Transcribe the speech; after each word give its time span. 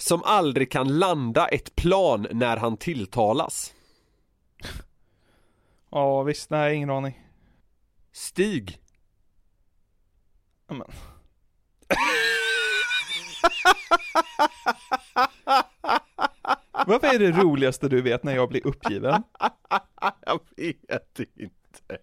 som 0.00 0.22
aldrig 0.24 0.70
kan 0.72 0.98
landa 0.98 1.48
ett 1.48 1.76
plan 1.76 2.26
när 2.30 2.56
han 2.56 2.76
tilltalas? 2.76 3.74
Ja 5.92 6.22
visst, 6.22 6.50
nej 6.50 6.74
ingen 6.74 6.90
aning. 6.90 7.26
Stig. 8.12 8.80
Ja, 10.68 10.74
men. 10.74 10.86
Vad 16.86 17.04
är 17.04 17.18
det 17.18 17.30
roligaste 17.30 17.88
du 17.88 18.02
vet 18.02 18.24
när 18.24 18.34
jag 18.34 18.48
blir 18.48 18.66
uppgiven? 18.66 19.22
Jag 20.26 20.40
vet 20.56 21.20
inte. 21.36 21.98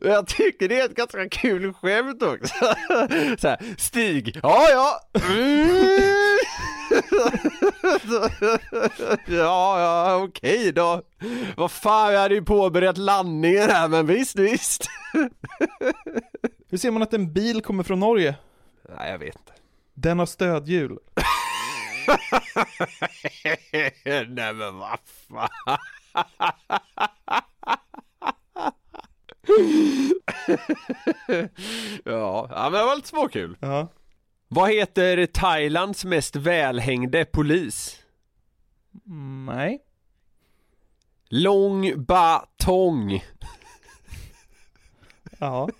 Jag 0.00 0.26
tycker 0.26 0.68
det 0.68 0.80
är 0.80 0.84
ett 0.84 0.94
ganska 0.96 1.28
kul 1.28 1.72
skämt 1.72 2.22
också. 2.22 2.54
Så 3.38 3.48
här, 3.48 3.74
Stig, 3.78 4.40
ja 4.42 4.66
ja. 4.70 5.00
Mm. 5.30 6.38
Ja 9.26 9.80
ja, 9.80 10.16
okej 10.16 10.72
då. 10.72 11.02
Vad 11.56 11.70
fan, 11.72 12.12
jag 12.12 12.20
hade 12.20 12.34
ju 12.34 12.42
påbörjat 12.44 12.98
landningen 12.98 13.70
här 13.70 13.88
men 13.88 14.06
visst 14.06 14.38
visst. 14.38 14.86
Hur 16.70 16.78
ser 16.78 16.90
man 16.90 17.02
att 17.02 17.14
en 17.14 17.32
bil 17.32 17.62
kommer 17.62 17.82
från 17.82 18.00
Norge? 18.00 18.34
Nej 18.98 19.10
jag 19.10 19.18
vet 19.18 19.36
inte. 19.36 19.52
Den 19.94 20.18
har 20.18 20.26
stödhjul. 20.26 20.98
Nej 24.28 24.52
men 24.54 24.78
vad 24.78 24.98
fan. 25.28 25.78
ja, 32.04 32.48
ja 32.50 32.70
men 32.70 32.72
det 32.72 32.86
var 32.86 32.96
lite 32.96 33.08
småkul. 33.08 33.56
Ja. 33.60 33.88
Vad 34.48 34.70
heter 34.70 35.26
Thailands 35.26 36.04
mest 36.04 36.36
välhängde 36.36 37.24
polis? 37.24 38.04
Nej. 39.46 39.80
Lång 41.28 42.04
batong. 42.04 43.24
Ja. 45.38 45.68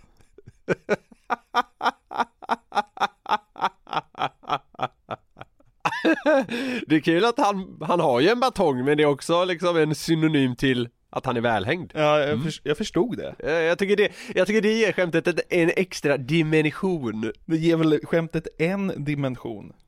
Det 6.87 6.97
är 6.97 7.01
kul 7.01 7.25
att 7.25 7.39
han, 7.39 7.79
han 7.81 8.01
har 8.01 8.21
ju 8.21 8.29
en 8.29 8.41
batong 8.41 8.85
men 8.85 8.97
det 8.97 9.03
är 9.03 9.07
också 9.07 9.45
liksom 9.45 9.77
en 9.77 9.95
synonym 9.95 10.57
till 10.57 10.89
att 11.15 11.27
han 11.27 11.37
är 11.37 11.41
välhängd. 11.41 11.93
Ja, 11.95 12.21
jag, 12.21 12.43
förs- 12.43 12.61
jag 12.65 12.77
förstod 12.79 13.17
det. 13.19 13.35
Jag 13.63 13.79
tycker 13.79 13.97
det, 13.97 14.13
jag 14.35 14.47
tycker 14.47 14.61
det 14.63 14.73
ger 14.73 14.93
skämtet 14.93 15.27
ett- 15.27 15.53
en 15.53 15.71
extra 15.77 16.17
dimension. 16.17 17.33
Det 17.45 17.57
ger 17.57 17.77
väl 17.77 18.01
skämtet 18.07 18.47
en 18.59 19.05
dimension. 19.05 19.73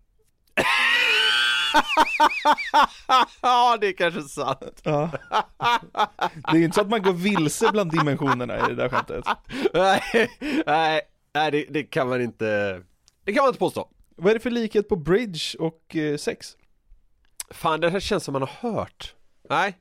Ja, 3.43 3.77
det 3.81 3.87
är 3.87 3.93
kanske 3.93 4.23
sant. 4.23 4.81
Ja. 4.83 5.11
Det 6.33 6.51
är 6.51 6.57
ju 6.57 6.65
inte 6.65 6.75
så 6.75 6.81
att 6.81 6.89
man 6.91 7.03
går 7.03 7.13
vilse 7.13 7.73
bland 7.73 7.91
dimensionerna 7.93 8.57
i 8.59 8.63
det 8.69 8.75
där 8.75 8.89
skämtet. 8.89 9.25
Nej, 9.75 10.03
nej, 10.67 11.01
nej 11.35 11.51
det, 11.51 11.65
det 11.71 11.83
kan 11.83 12.09
man 12.09 12.23
inte, 12.23 12.81
det 13.25 13.33
kan 13.33 13.43
man 13.43 13.49
inte 13.49 13.59
påstå. 13.59 13.89
Vad 14.17 14.31
är 14.31 14.35
det 14.35 14.41
för 14.41 14.51
likhet 14.51 14.89
på 14.89 14.97
bridge 14.97 15.59
och 15.59 15.97
eh, 15.97 16.17
sex? 16.17 16.57
Fan, 17.51 17.81
det 17.81 17.91
här 17.91 18.01
känns 18.01 18.25
som 18.25 18.33
man 18.33 18.43
har 18.43 18.71
hört. 18.73 19.15
Nej. 19.51 19.77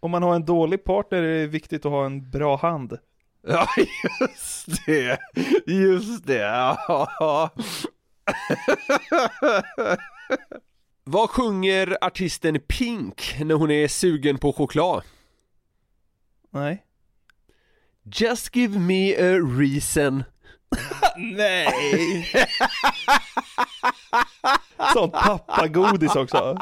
Om 0.00 0.10
man 0.10 0.22
har 0.22 0.34
en 0.34 0.44
dålig 0.44 0.84
partner 0.84 1.22
är 1.22 1.40
det 1.40 1.46
viktigt 1.46 1.86
att 1.86 1.92
ha 1.92 2.06
en 2.06 2.30
bra 2.30 2.56
hand. 2.56 2.98
Ja, 3.46 3.68
just 4.20 4.86
det. 4.86 5.18
Just 5.66 6.26
det. 6.26 6.38
Ja. 6.38 7.50
Vad 11.04 11.30
sjunger 11.30 11.98
artisten 12.00 12.60
Pink 12.60 13.36
när 13.40 13.54
hon 13.54 13.70
är 13.70 13.88
sugen 13.88 14.38
på 14.38 14.52
choklad? 14.52 15.02
Nej. 16.50 16.84
Just 18.02 18.56
give 18.56 18.78
me 18.78 19.14
a 19.16 19.38
reason. 19.58 20.24
Nej! 21.16 22.26
Sånt 24.94 25.12
pappagodis 25.12 26.16
också. 26.16 26.58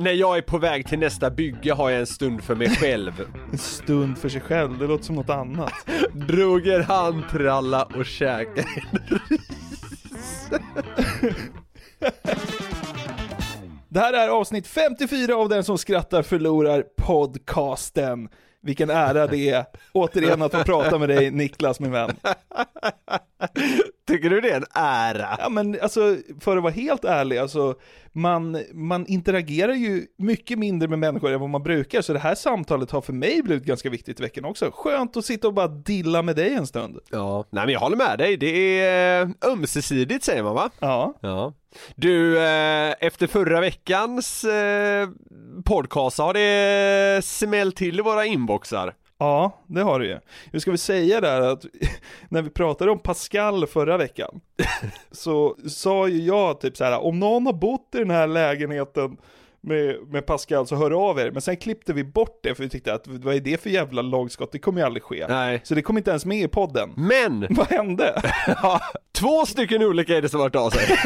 När 0.00 0.12
jag 0.12 0.36
är 0.36 0.42
på 0.42 0.58
väg 0.58 0.86
till 0.86 0.98
nästa 0.98 1.30
bygge 1.30 1.72
har 1.72 1.90
jag 1.90 2.00
en 2.00 2.06
stund 2.06 2.44
för 2.44 2.54
mig 2.54 2.70
själv. 2.70 3.12
En 3.52 3.58
stund 3.58 4.18
för 4.18 4.28
sig 4.28 4.40
själv, 4.40 4.78
det 4.78 4.86
låter 4.86 5.04
som 5.04 5.14
något 5.16 5.30
annat. 5.30 5.72
Drog 6.12 6.66
en 6.66 6.82
handtralla 6.82 7.84
och 7.84 8.06
käkade 8.06 8.60
en 8.60 9.38
Det 13.88 14.00
här 14.00 14.12
är 14.12 14.28
avsnitt 14.28 14.66
54 14.66 15.36
av 15.36 15.48
Den 15.48 15.64
som 15.64 15.78
skrattar 15.78 16.22
förlorar 16.22 16.84
podcasten. 16.96 18.28
Vilken 18.62 18.90
ära 18.90 19.26
det 19.26 19.50
är 19.50 19.64
återigen 19.92 20.42
att 20.42 20.52
få 20.52 20.64
prata 20.64 20.98
med 20.98 21.08
dig 21.08 21.30
Niklas 21.30 21.80
min 21.80 21.92
vän. 21.92 22.10
Tycker 24.08 24.30
du 24.30 24.40
det 24.40 24.50
är 24.50 24.56
en 24.56 24.66
ära? 24.74 25.36
Ja 25.38 25.48
men 25.48 25.80
alltså, 25.82 26.16
för 26.40 26.56
att 26.56 26.62
vara 26.62 26.72
helt 26.72 27.04
ärlig, 27.04 27.38
alltså 27.38 27.74
man, 28.12 28.62
man 28.72 29.06
interagerar 29.06 29.72
ju 29.72 30.06
mycket 30.18 30.58
mindre 30.58 30.88
med 30.88 30.98
människor 30.98 31.32
än 31.32 31.40
vad 31.40 31.50
man 31.50 31.62
brukar, 31.62 32.02
så 32.02 32.12
det 32.12 32.18
här 32.18 32.34
samtalet 32.34 32.90
har 32.90 33.00
för 33.00 33.12
mig 33.12 33.42
blivit 33.42 33.64
ganska 33.64 33.90
viktigt 33.90 34.20
i 34.20 34.22
veckan 34.22 34.44
också. 34.44 34.70
Skönt 34.74 35.16
att 35.16 35.24
sitta 35.24 35.48
och 35.48 35.54
bara 35.54 35.68
dilla 35.68 36.22
med 36.22 36.36
dig 36.36 36.54
en 36.54 36.66
stund. 36.66 36.98
Ja, 37.10 37.44
nej 37.50 37.64
men 37.64 37.72
jag 37.72 37.80
håller 37.80 37.96
med 37.96 38.18
dig. 38.18 38.36
Det 38.36 38.80
är 38.80 39.22
eh, 39.22 39.28
ömsesidigt 39.52 40.24
säger 40.24 40.42
man 40.42 40.54
va? 40.54 40.70
Ja. 40.78 41.14
Ja. 41.20 41.54
Du, 41.94 42.38
eh, 42.38 42.94
efter 43.00 43.26
förra 43.26 43.60
veckans 43.60 44.44
eh, 44.44 45.08
podcast 45.64 46.18
har 46.18 46.34
det 46.34 47.24
smällt 47.24 47.76
till 47.76 47.98
i 47.98 48.02
våra 48.02 48.26
inboxar. 48.26 48.94
Ja, 49.18 49.52
det 49.66 49.82
har 49.82 50.00
du 50.00 50.06
ju. 50.06 50.18
Nu 50.52 50.60
ska 50.60 50.70
vi 50.70 50.78
säga 50.78 51.20
där 51.20 51.40
att 51.40 51.64
när 52.28 52.42
vi 52.42 52.50
pratade 52.50 52.90
om 52.90 52.98
Pascal 52.98 53.66
förra 53.66 53.96
veckan 53.96 54.40
så 55.12 55.56
sa 55.68 56.08
ju 56.08 56.22
jag 56.22 56.60
typ 56.60 56.76
så 56.76 56.84
här 56.84 57.00
om 57.00 57.18
någon 57.18 57.46
har 57.46 57.52
bott 57.52 57.94
i 57.94 57.98
den 57.98 58.10
här 58.10 58.26
lägenheten 58.26 59.16
med, 59.62 59.96
med 60.08 60.26
Pascal 60.26 60.66
så 60.66 60.76
hör 60.76 60.90
av 60.90 61.18
er. 61.18 61.30
Men 61.30 61.42
sen 61.42 61.56
klippte 61.56 61.92
vi 61.92 62.04
bort 62.04 62.40
det 62.42 62.54
för 62.54 62.62
vi 62.62 62.68
tyckte 62.68 62.94
att 62.94 63.06
vad 63.06 63.34
är 63.34 63.40
det 63.40 63.62
för 63.62 63.70
jävla 63.70 64.02
lagskott, 64.02 64.52
det 64.52 64.58
kommer 64.58 64.80
ju 64.80 64.86
aldrig 64.86 65.02
ske. 65.02 65.26
Nej. 65.28 65.60
Så 65.64 65.74
det 65.74 65.82
kom 65.82 65.98
inte 65.98 66.10
ens 66.10 66.24
med 66.24 66.42
i 66.42 66.48
podden. 66.48 66.92
Men! 66.96 67.46
Vad 67.50 67.66
hände? 67.66 68.22
Ja, 68.62 68.80
två 69.12 69.46
stycken 69.46 69.82
olika 69.82 70.16
är 70.16 70.22
det 70.22 70.28
som 70.28 70.40
har 70.40 70.46
hört 70.46 70.56
av 70.56 70.70
sig. 70.70 70.98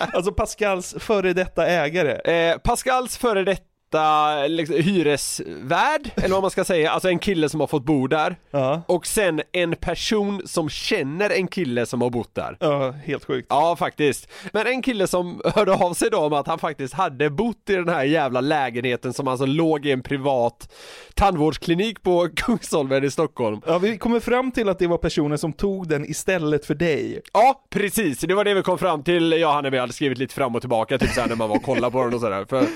Alltså 0.12 0.32
Pascals 0.32 0.94
före 0.98 1.32
detta 1.32 1.66
ägare. 1.66 2.34
Eh, 2.34 2.58
Pascals 2.58 3.16
före 3.16 3.44
detta 3.44 3.64
privata 3.90 4.46
liksom, 4.46 4.76
hyresvärd, 4.76 6.10
eller 6.16 6.28
vad 6.34 6.42
man 6.42 6.50
ska 6.50 6.64
säga, 6.64 6.90
alltså 6.90 7.08
en 7.08 7.18
kille 7.18 7.48
som 7.48 7.60
har 7.60 7.66
fått 7.66 7.84
bo 7.84 8.06
där. 8.06 8.36
Ja, 8.50 8.82
Och 8.86 9.06
sen 9.06 9.42
en 9.52 9.76
person 9.76 10.42
som 10.46 10.68
känner 10.68 11.30
en 11.30 11.48
kille 11.48 11.86
som 11.86 12.02
har 12.02 12.10
bott 12.10 12.34
där. 12.34 12.56
ja 12.60 12.90
helt 12.90 13.24
sjukt. 13.24 13.46
Ja, 13.50 13.76
faktiskt. 13.76 14.28
Men 14.52 14.66
en 14.66 14.82
kille 14.82 15.06
som 15.06 15.40
hörde 15.54 15.72
av 15.74 15.94
sig 15.94 16.10
då 16.10 16.18
om 16.18 16.32
att 16.32 16.46
han 16.46 16.58
faktiskt 16.58 16.94
hade 16.94 17.30
bott 17.30 17.70
i 17.70 17.74
den 17.74 17.88
här 17.88 18.04
jävla 18.04 18.40
lägenheten 18.40 19.12
som 19.12 19.28
alltså 19.28 19.46
låg 19.46 19.86
i 19.86 19.90
en 19.90 20.02
privat 20.02 20.72
tandvårdsklinik 21.14 22.02
på 22.02 22.28
Kungsholmen 22.36 23.04
i 23.04 23.10
Stockholm. 23.10 23.60
Ja, 23.66 23.78
vi 23.78 23.98
kommer 23.98 24.20
fram 24.20 24.50
till 24.52 24.68
att 24.68 24.78
det 24.78 24.86
var 24.86 24.98
personen 24.98 25.38
som 25.38 25.52
tog 25.52 25.88
den 25.88 26.10
istället 26.10 26.66
för 26.66 26.74
dig. 26.74 27.20
Ja, 27.32 27.64
precis. 27.70 28.18
Det 28.20 28.34
var 28.34 28.44
det 28.44 28.54
vi 28.54 28.62
kom 28.62 28.78
fram 28.78 29.02
till. 29.02 29.32
Jag 29.32 29.48
och 29.48 29.54
han 29.54 29.64
hade 29.64 29.92
skrivit 29.92 30.18
lite 30.18 30.34
fram 30.34 30.54
och 30.54 30.62
tillbaka, 30.62 30.98
typ 30.98 31.10
såhär 31.10 31.28
när 31.28 31.36
man 31.36 31.48
var 31.48 31.56
och 31.56 31.62
kollade 31.62 31.92
på 31.92 32.04
den 32.04 32.14
och 32.14 32.20
sådär. 32.20 32.44
För 32.48 32.66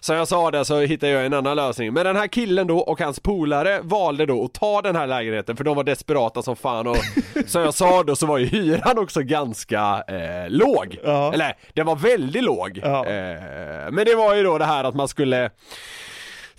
som 0.00 0.16
jag 0.16 0.28
sa 0.28 0.50
det 0.50 0.59
så 0.64 0.80
hittade 0.80 1.12
jag 1.12 1.26
en 1.26 1.34
annan 1.34 1.56
lösning. 1.56 1.92
Men 1.92 2.04
den 2.04 2.16
här 2.16 2.26
killen 2.26 2.66
då 2.66 2.78
och 2.78 3.00
hans 3.00 3.20
polare 3.20 3.80
valde 3.82 4.26
då 4.26 4.44
att 4.44 4.54
ta 4.54 4.82
den 4.82 4.96
här 4.96 5.06
lägenheten 5.06 5.56
för 5.56 5.64
de 5.64 5.76
var 5.76 5.84
desperata 5.84 6.42
som 6.42 6.56
fan 6.56 6.86
och 6.86 6.96
som 7.46 7.62
jag 7.62 7.74
sa 7.74 8.02
då 8.02 8.16
så 8.16 8.26
var 8.26 8.38
ju 8.38 8.46
hyran 8.46 8.98
också 8.98 9.22
ganska 9.22 10.04
eh, 10.08 10.50
låg. 10.50 10.98
Ja. 11.04 11.32
Eller 11.32 11.56
den 11.74 11.86
var 11.86 11.96
väldigt 11.96 12.44
låg. 12.44 12.80
Ja. 12.82 13.06
Eh, 13.06 13.90
men 13.90 14.04
det 14.04 14.14
var 14.14 14.34
ju 14.34 14.42
då 14.42 14.58
det 14.58 14.64
här 14.64 14.84
att 14.84 14.94
man 14.94 15.08
skulle 15.08 15.50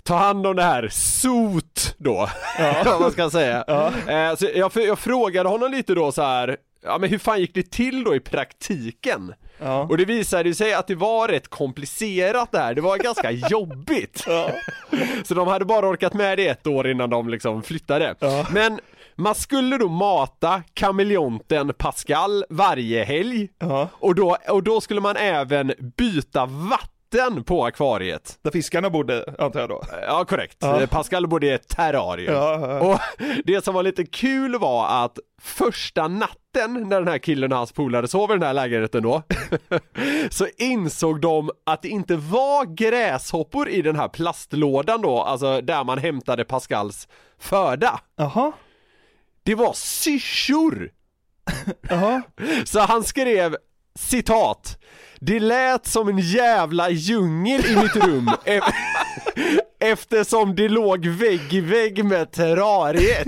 ta 0.02 0.16
hand 0.16 0.46
om 0.46 0.56
det 0.56 0.62
här 0.62 0.88
sot 0.92 1.94
då, 1.98 2.28
vad 2.84 3.00
man 3.00 3.12
ska 3.12 3.30
säga. 3.30 3.64
Eh, 4.08 4.36
så 4.36 4.46
jag, 4.54 4.72
jag 4.74 4.98
frågade 4.98 5.48
honom 5.48 5.70
lite 5.70 5.94
då 5.94 6.12
så 6.12 6.22
här. 6.22 6.56
Ja 6.84 6.98
men 6.98 7.10
hur 7.10 7.18
fan 7.18 7.40
gick 7.40 7.54
det 7.54 7.70
till 7.70 8.04
då 8.04 8.14
i 8.14 8.20
praktiken? 8.20 9.34
Ja. 9.64 9.82
Och 9.82 9.96
det 9.96 10.04
visade 10.04 10.48
ju 10.48 10.54
sig 10.54 10.74
att 10.74 10.86
det 10.86 10.94
var 10.94 11.28
rätt 11.28 11.48
komplicerat 11.48 12.52
det 12.52 12.58
här, 12.58 12.74
det 12.74 12.80
var 12.80 12.98
ganska 12.98 13.30
jobbigt. 13.50 14.24
Så 15.24 15.34
de 15.34 15.48
hade 15.48 15.64
bara 15.64 15.88
orkat 15.88 16.14
med 16.14 16.38
det 16.38 16.48
ett 16.48 16.66
år 16.66 16.90
innan 16.90 17.10
de 17.10 17.28
liksom 17.28 17.62
flyttade. 17.62 18.14
Ja. 18.18 18.46
Men 18.50 18.80
man 19.16 19.34
skulle 19.34 19.78
då 19.78 19.88
mata 19.88 20.62
kameleonten 20.74 21.72
Pascal 21.78 22.44
varje 22.48 23.04
helg. 23.04 23.48
Ja. 23.58 23.88
Och, 23.92 24.14
då, 24.14 24.36
och 24.48 24.62
då 24.62 24.80
skulle 24.80 25.00
man 25.00 25.16
även 25.16 25.72
byta 25.96 26.46
vatten 26.46 26.91
på 27.46 27.64
akvariet. 27.64 28.38
Där 28.42 28.50
fiskarna 28.50 28.90
bodde, 28.90 29.34
antar 29.38 29.60
jag 29.60 29.68
då. 29.68 29.82
Ja 30.06 30.24
korrekt, 30.24 30.56
Ja. 30.60 30.86
Pascal 30.90 31.26
bodde 31.26 31.46
i 31.46 31.50
ett 31.50 31.68
terrarium. 31.68 32.34
Ja, 32.34 32.60
ja. 32.60 32.80
Och 32.80 33.00
det 33.44 33.64
som 33.64 33.74
var 33.74 33.82
lite 33.82 34.04
kul 34.06 34.58
var 34.58 35.04
att 35.04 35.18
första 35.42 36.08
natten 36.08 36.88
när 36.88 36.98
den 37.00 37.08
här 37.08 37.18
killen 37.18 37.52
och 37.52 37.58
hans 37.58 37.72
polare 37.72 38.08
sov 38.08 38.30
i 38.30 38.34
den 38.34 38.42
här 38.42 38.54
lägenheten 38.54 39.02
då 39.02 39.22
Så 40.30 40.46
insåg 40.58 41.20
de 41.20 41.50
att 41.66 41.82
det 41.82 41.88
inte 41.88 42.16
var 42.16 42.64
gräshoppor 42.64 43.68
i 43.68 43.82
den 43.82 43.96
här 43.96 44.08
plastlådan 44.08 45.02
då, 45.02 45.22
alltså 45.22 45.60
där 45.60 45.84
man 45.84 45.98
hämtade 45.98 46.44
Pascals 46.44 47.08
föda 47.38 48.00
Jaha. 48.16 48.52
Det 49.42 49.54
var 49.54 49.72
syrsor! 49.74 50.90
Jaha. 51.88 52.22
Så 52.64 52.80
han 52.80 53.04
skrev 53.04 53.56
citat 53.94 54.78
Det 55.24 55.40
lät 55.40 55.86
som 55.86 56.08
en 56.08 56.18
jävla 56.18 56.90
djungel 56.90 57.66
i 57.66 57.76
mitt 57.76 57.96
rum. 57.96 58.30
E- 58.44 58.60
Eftersom 59.80 60.54
det 60.54 60.68
låg 60.68 61.06
vägg 61.06 61.52
i 61.54 61.60
vägg 61.60 62.04
med 62.04 62.30
terrariet. 62.32 63.26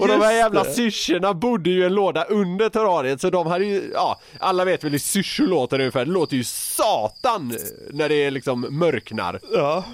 Och 0.00 0.08
de 0.08 0.20
här 0.20 0.32
jävla 0.32 0.64
syrsorna 0.64 1.34
bodde 1.34 1.70
ju 1.70 1.82
i 1.82 1.84
en 1.86 1.94
låda 1.94 2.24
under 2.24 2.68
terrariet 2.68 3.20
så 3.20 3.30
de 3.30 3.46
hade 3.46 3.64
ju, 3.64 3.90
ja, 3.94 4.20
alla 4.38 4.64
vet 4.64 4.84
väl 4.84 4.92
hur 4.92 4.98
syrsor 4.98 5.46
låter 5.46 5.78
ungefär, 5.78 6.04
det 6.04 6.10
låter 6.10 6.36
ju 6.36 6.44
satan 6.44 7.56
när 7.92 8.08
det 8.08 8.30
liksom 8.30 8.66
mörknar. 8.70 9.40
Ja. 9.52 9.84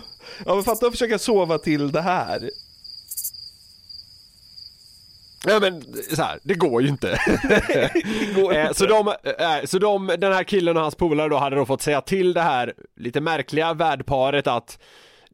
Ja 0.46 0.55
men 0.55 0.64
fatta 0.64 0.87
att 0.87 0.93
försöka 0.93 1.19
sova 1.19 1.58
till 1.58 1.93
det 1.93 2.00
här. 2.00 2.50
Ja 5.46 5.61
men 5.61 5.82
så 6.17 6.23
här, 6.23 6.38
det 6.43 6.55
går 6.55 6.82
ju 6.82 6.88
inte. 6.88 7.08
går 8.35 8.55
Eh, 8.55 8.62
inte. 8.62 8.75
så 8.75 8.87
de, 8.87 9.08
eh, 9.08 9.64
så 9.64 9.79
de, 9.79 10.06
den 10.06 10.32
här 10.32 10.44
killen 10.44 10.76
och 10.76 10.82
hans 10.82 10.94
polare 10.94 11.29
då 11.29 11.37
hade 11.37 11.56
då 11.56 11.67
fått 11.67 11.82
säga 11.82 12.00
till 12.00 12.32
det 12.32 12.41
här 12.41 12.73
lite 13.00 13.20
märkliga 13.20 13.75
värdparet 13.75 14.46
att 14.46 14.79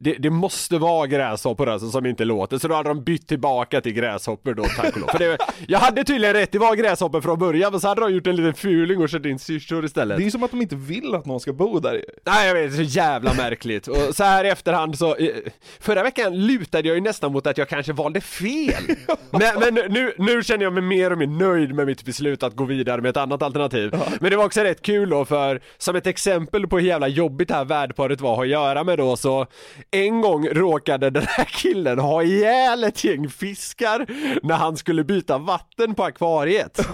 det, 0.03 0.13
det 0.13 0.29
måste 0.29 0.77
vara 0.77 1.07
gräshoppor 1.07 1.69
alltså 1.69 1.89
som 1.89 2.05
inte 2.05 2.25
låter, 2.25 2.57
så 2.57 2.67
då 2.67 2.75
hade 2.75 2.89
de 2.89 3.03
bytt 3.03 3.27
tillbaka 3.27 3.81
till 3.81 3.93
gräshoppor 3.93 4.53
då 4.53 4.63
tack 4.63 4.93
och 4.93 4.99
lov. 4.99 5.07
För 5.07 5.19
det, 5.19 5.37
Jag 5.67 5.79
hade 5.79 6.03
tydligen 6.03 6.33
rätt, 6.33 6.51
det 6.51 6.59
var 6.59 6.75
gräshoppor 6.75 7.21
från 7.21 7.39
början 7.39 7.71
men 7.71 7.81
så 7.81 7.87
hade 7.87 8.01
de 8.01 8.13
gjort 8.13 8.27
en 8.27 8.35
liten 8.35 8.53
fuling 8.53 9.01
och 9.01 9.09
kört 9.09 9.25
in 9.25 9.39
syrsor 9.39 9.85
istället. 9.85 10.17
Det 10.17 10.23
är 10.23 10.25
ju 10.25 10.31
som 10.31 10.43
att 10.43 10.51
de 10.51 10.61
inte 10.61 10.75
vill 10.75 11.15
att 11.15 11.25
någon 11.25 11.39
ska 11.39 11.53
bo 11.53 11.79
där. 11.79 12.05
Nej 12.25 12.47
jag 12.47 12.53
vet, 12.53 12.71
det 12.71 12.81
är 12.81 12.85
så 12.85 12.97
jävla 12.97 13.33
märkligt. 13.33 13.87
Och 13.87 14.15
så 14.15 14.23
här 14.23 14.45
i 14.45 14.49
efterhand 14.49 14.97
så, 14.97 15.15
eh, 15.15 15.35
förra 15.79 16.03
veckan 16.03 16.45
lutade 16.47 16.87
jag 16.87 16.95
ju 16.95 17.01
nästan 17.01 17.31
mot 17.31 17.47
att 17.47 17.57
jag 17.57 17.69
kanske 17.69 17.93
valde 17.93 18.21
fel. 18.21 18.83
Men, 19.31 19.59
men 19.59 19.93
nu, 19.93 20.13
nu 20.17 20.43
känner 20.43 20.63
jag 20.63 20.73
mig 20.73 20.83
mer 20.83 21.11
och 21.11 21.17
mer 21.17 21.27
nöjd 21.27 21.75
med 21.75 21.85
mitt 21.87 22.05
beslut 22.05 22.43
att 22.43 22.55
gå 22.55 22.63
vidare 22.63 23.01
med 23.01 23.09
ett 23.09 23.17
annat 23.17 23.41
alternativ. 23.41 23.95
Men 24.19 24.31
det 24.31 24.37
var 24.37 24.45
också 24.45 24.61
rätt 24.61 24.81
kul 24.81 25.09
då 25.09 25.25
för, 25.25 25.61
som 25.77 25.95
ett 25.95 26.07
exempel 26.07 26.67
på 26.67 26.79
hur 26.79 26.87
jävla 26.87 27.07
jobbigt 27.07 27.47
det 27.47 27.53
här 27.53 27.65
värdparet 27.65 28.21
var 28.21 28.41
att 28.41 28.47
göra 28.47 28.83
med 28.83 28.97
då 28.97 29.17
så, 29.17 29.47
en 29.91 30.21
gång 30.21 30.47
råkade 30.47 31.09
den 31.09 31.25
här 31.27 31.45
killen 31.45 31.99
ha 31.99 32.23
ihjäl 32.23 32.83
ett 32.83 33.03
gäng 33.03 33.29
fiskar 33.29 34.05
när 34.43 34.55
han 34.55 34.77
skulle 34.77 35.03
byta 35.03 35.37
vatten 35.37 35.95
på 35.95 36.03
akvariet. 36.03 36.87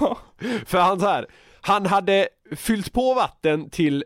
För 0.66 0.78
han 0.78 1.00
så 1.00 1.06
här, 1.06 1.26
han 1.62 1.86
hade 1.86 2.28
fyllt 2.56 2.94
på 2.94 3.14
vatten 3.14 3.70
till 3.70 4.04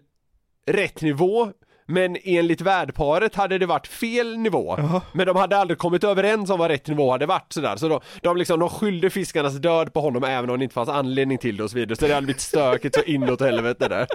rätt 0.67 1.01
nivå 1.01 1.51
men 1.85 2.17
enligt 2.23 2.61
värdparet 2.61 3.35
hade 3.35 3.57
det 3.57 3.65
varit 3.65 3.87
fel 3.87 4.37
nivå. 4.37 4.77
Men 5.11 5.27
de 5.27 5.35
hade 5.35 5.57
aldrig 5.57 5.77
kommit 5.77 6.03
överens 6.03 6.49
om 6.49 6.59
vad 6.59 6.71
rätt 6.71 6.87
nivå 6.87 7.11
hade 7.11 7.25
varit 7.25 7.53
sådär. 7.53 7.75
Så 7.75 7.87
då, 7.87 8.01
de, 8.21 8.37
liksom, 8.37 8.59
de 8.59 8.69
skyllde 8.69 9.09
fiskarnas 9.09 9.55
död 9.55 9.93
på 9.93 10.01
honom 10.01 10.23
även 10.23 10.49
om 10.49 10.59
det 10.59 10.63
inte 10.63 10.73
fanns 10.73 10.89
anledning 10.89 11.37
till 11.37 11.57
det 11.57 11.63
och 11.63 11.69
så 11.69 11.77
vidare. 11.77 11.95
Så 11.95 12.07
det 12.07 12.13
hade 12.13 12.25
blivit 12.25 12.41
stökigt 12.41 12.95
så 12.95 13.01
inåt 13.01 13.41
helvete 13.41 13.87
där. 13.87 14.07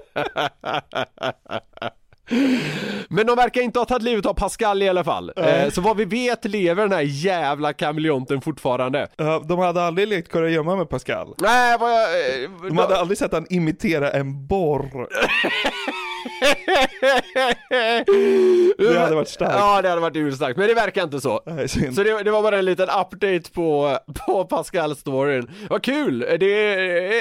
Men 3.08 3.26
de 3.26 3.37
verkar 3.37 3.61
inte 3.62 3.78
ha 3.78 3.87
tagit 3.87 4.02
livet 4.02 4.26
av 4.26 4.34
Pascal 4.34 4.82
i 4.82 4.88
alla 4.88 5.05
fall. 5.05 5.32
Eh, 5.37 5.70
så 5.70 5.81
vad 5.81 5.96
vi 5.96 6.05
vet 6.05 6.44
lever 6.44 6.82
den 6.82 6.93
här 6.93 7.02
jävla 7.02 7.73
kameleonten 7.73 8.40
fortfarande. 8.40 9.08
De 9.49 9.58
hade 9.58 9.82
aldrig 9.82 10.08
lekt 10.08 10.32
kurragömma 10.32 10.76
med 10.76 10.88
Pascal. 10.88 11.34
Nej, 11.38 11.76
vad 11.81 11.90
jag... 11.93 12.02
eh, 12.44 12.50
De 12.69 12.78
hade 12.78 12.96
aldrig 12.99 13.19
sett 13.19 13.32
han 13.32 13.46
imitera 13.50 14.11
en 14.11 14.46
borr. 14.46 15.06
Det 18.78 18.99
hade 18.99 19.14
varit 19.14 19.28
starkt. 19.28 19.55
Ja, 19.55 19.82
det 19.82 19.88
hade 19.88 20.00
varit 20.00 20.17
urstarkt, 20.17 20.56
men 20.56 20.69
det 20.69 20.75
verkar 20.75 21.02
inte 21.05 21.20
så. 21.20 21.40
Nej. 21.46 21.69
Så 21.69 22.02
det, 22.02 22.23
det 22.23 22.31
var 22.31 22.43
bara 22.43 22.58
en 22.58 22.64
liten 22.64 22.88
update 22.88 23.52
på, 23.52 23.99
på 24.26 24.44
Pascal-storyn. 24.44 25.50
Vad 25.70 25.82
kul! 25.82 26.19
Det 26.19 26.75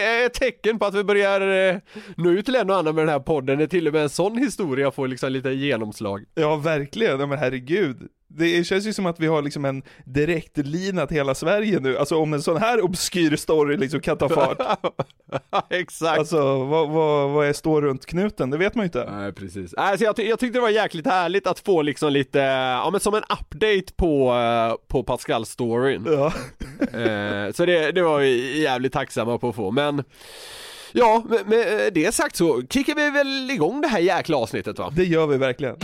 är 0.04 0.26
ett 0.26 0.34
tecken 0.34 0.80
på 0.80 0.86
att 0.86 0.96
vi 0.96 1.04
börjar 1.04 1.70
eh, 1.72 1.76
nå 2.18 2.30
ut 2.32 2.46
till 2.46 2.56
en 2.56 2.70
och 2.70 2.76
annan 2.76 2.96
med 2.96 3.02
den 3.02 3.14
här 3.14 3.20
podden, 3.20 3.58
när 3.58 3.68
till 3.68 3.88
och 3.88 3.94
med 3.94 4.02
en 4.02 4.10
sån 4.10 4.38
historia 4.38 4.92
får 4.92 5.08
liksom 5.08 5.32
lite 5.32 5.50
genomslag. 5.50 6.24
Ja, 6.36 6.56
verkligen. 6.56 7.20
Ja, 7.20 7.26
men 7.26 7.38
herregud. 7.38 7.98
Det 8.38 8.64
känns 8.64 8.86
ju 8.86 8.94
som 8.94 9.06
att 9.06 9.20
vi 9.20 9.28
har 9.28 9.42
liksom 9.42 9.66
en 9.66 9.84
direktlina 10.06 11.08
till 11.08 11.18
hela 11.18 11.36
Sverige 11.36 11.80
nu. 11.80 11.98
Alltså 11.98 12.18
om 12.18 12.34
en 12.34 12.42
sån 12.42 12.58
här 12.58 12.82
obskyr 12.82 13.36
story 13.36 13.78
liksom 13.78 14.00
kan 14.00 14.18
ta 14.18 14.30
fart. 14.30 14.58
Exakt. 15.70 16.20
Alltså 16.20 16.64
vad, 16.64 16.90
vad, 16.90 17.30
vad 17.30 17.48
är 17.48 17.54
står 17.54 17.82
runt 17.82 18.06
knuten? 18.06 18.50
Det 18.50 18.58
vet 18.58 18.76
man 18.76 18.84
ju 18.84 18.86
inte. 18.86 19.12
Nej 19.12 19.32
precis. 19.34 19.74
Alltså, 19.74 20.06
jag, 20.06 20.16
ty- 20.16 20.28
jag 20.30 20.40
tyckte 20.40 20.58
det 20.58 20.62
var 20.62 20.70
jäkligt 20.70 21.08
härligt 21.08 21.48
att 21.48 21.60
få 21.60 21.82
liksom 21.82 22.14
lite, 22.14 22.40
ja 22.40 22.90
men 22.92 23.00
som 23.00 23.14
en 23.16 23.24
update 23.24 23.94
på, 23.96 24.34
eh, 24.34 24.88
på 24.88 25.04
Pascal-storyn. 25.04 26.04
Ja. 26.06 26.34
Eh, 26.80 27.52
så 27.52 27.66
det, 27.66 27.92
det 27.92 28.02
var 28.02 28.20
vi 28.20 28.62
jävligt 28.62 28.94
tacksamma 28.94 29.38
på 29.38 29.50
att 29.50 29.56
få, 29.56 29.72
men 29.72 30.04
Ja, 30.92 31.24
med, 31.30 31.48
med 31.48 31.94
det 31.94 32.14
sagt 32.16 32.36
så 32.36 32.62
kickar 32.70 32.96
vi 32.96 33.10
väl 33.10 33.52
igång 33.52 33.82
det 33.82 33.88
här 33.88 34.00
jäkla 34.00 34.38
avsnittet 34.38 34.80
va? 34.80 34.94
Det 34.96 35.04
gör 35.04 35.28
vi 35.28 35.38
verkligen. 35.38 35.76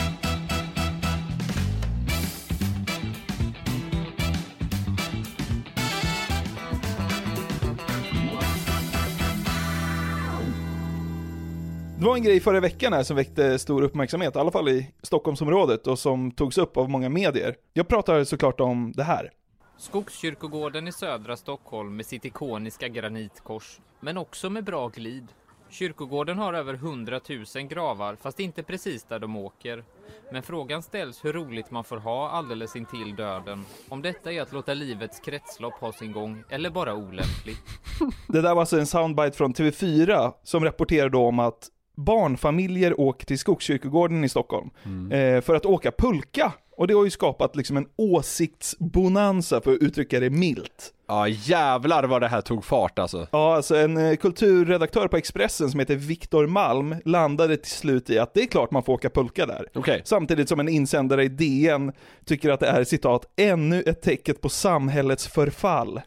Det 12.01 12.07
var 12.07 12.15
en 12.15 12.23
grej 12.23 12.39
förra 12.39 12.59
veckan 12.59 12.93
här 12.93 13.03
som 13.03 13.15
väckte 13.15 13.59
stor 13.59 13.81
uppmärksamhet, 13.81 14.35
i 14.35 14.39
alla 14.39 14.51
fall 14.51 14.69
i 14.69 14.91
Stockholmsområdet 15.01 15.87
och 15.87 15.99
som 15.99 16.31
togs 16.31 16.57
upp 16.57 16.77
av 16.77 16.89
många 16.89 17.09
medier. 17.09 17.55
Jag 17.73 17.87
pratar 17.87 18.23
såklart 18.23 18.59
om 18.59 18.93
det 18.95 19.03
här. 19.03 19.31
Skogskyrkogården 19.77 20.87
i 20.87 20.91
södra 20.91 21.37
Stockholm 21.37 21.95
med 21.95 22.05
sitt 22.05 22.25
ikoniska 22.25 22.87
granitkors, 22.87 23.79
men 23.99 24.17
också 24.17 24.49
med 24.49 24.63
bra 24.63 24.87
glid. 24.87 25.27
Kyrkogården 25.69 26.37
har 26.37 26.53
över 26.53 26.73
100 26.73 27.19
000 27.55 27.67
gravar, 27.67 28.15
fast 28.15 28.39
inte 28.39 28.63
precis 28.63 29.03
där 29.03 29.19
de 29.19 29.35
åker. 29.35 29.83
Men 30.31 30.43
frågan 30.43 30.83
ställs 30.83 31.25
hur 31.25 31.33
roligt 31.33 31.71
man 31.71 31.83
får 31.83 31.97
ha 31.97 32.29
alldeles 32.29 32.75
intill 32.75 33.15
döden. 33.15 33.65
Om 33.89 34.01
detta 34.01 34.31
är 34.31 34.41
att 34.41 34.53
låta 34.53 34.73
livets 34.73 35.19
kretslopp 35.19 35.73
ha 35.73 35.91
sin 35.91 36.11
gång, 36.11 36.43
eller 36.49 36.69
bara 36.69 36.93
olämpligt. 36.93 37.63
Det 38.27 38.41
där 38.41 38.53
var 38.53 38.61
alltså 38.61 38.79
en 38.79 38.87
soundbite 38.87 39.37
från 39.37 39.53
TV4 39.53 40.33
som 40.43 40.65
rapporterade 40.65 41.17
om 41.17 41.39
att 41.39 41.69
barnfamiljer 42.05 42.99
åker 42.99 43.25
till 43.25 43.39
Skogskyrkogården 43.39 44.23
i 44.23 44.29
Stockholm 44.29 44.69
eh, 45.11 45.41
för 45.41 45.55
att 45.55 45.65
åka 45.65 45.91
pulka. 45.91 46.53
Och 46.77 46.87
det 46.87 46.93
har 46.93 47.03
ju 47.03 47.09
skapat 47.09 47.55
liksom 47.55 47.77
en 47.77 47.87
åsiktsbonanza 47.95 49.61
för 49.61 49.73
att 49.73 49.81
uttrycka 49.81 50.19
det 50.19 50.29
milt. 50.29 50.93
Ja 51.07 51.27
jävlar 51.27 52.03
vad 52.03 52.21
det 52.21 52.27
här 52.27 52.41
tog 52.41 52.65
fart 52.65 52.99
alltså. 52.99 53.27
Ja, 53.31 53.55
alltså 53.55 53.75
en 53.75 53.97
eh, 53.97 54.15
kulturredaktör 54.15 55.07
på 55.07 55.17
Expressen 55.17 55.69
som 55.71 55.79
heter 55.79 55.95
Viktor 55.95 56.47
Malm 56.47 56.95
landade 57.05 57.57
till 57.57 57.71
slut 57.71 58.09
i 58.09 58.19
att 58.19 58.33
det 58.33 58.41
är 58.41 58.45
klart 58.45 58.71
man 58.71 58.83
får 58.83 58.93
åka 58.93 59.09
pulka 59.09 59.45
där. 59.45 59.65
Okej. 59.75 60.01
Samtidigt 60.05 60.49
som 60.49 60.59
en 60.59 60.69
insändare 60.69 61.23
i 61.23 61.27
DN 61.27 61.91
tycker 62.25 62.49
att 62.49 62.59
det 62.59 62.67
är 62.67 62.83
citat, 62.83 63.25
ännu 63.37 63.81
ett 63.81 64.01
tecken 64.01 64.35
på 64.41 64.49
samhällets 64.49 65.27
förfall. 65.27 66.01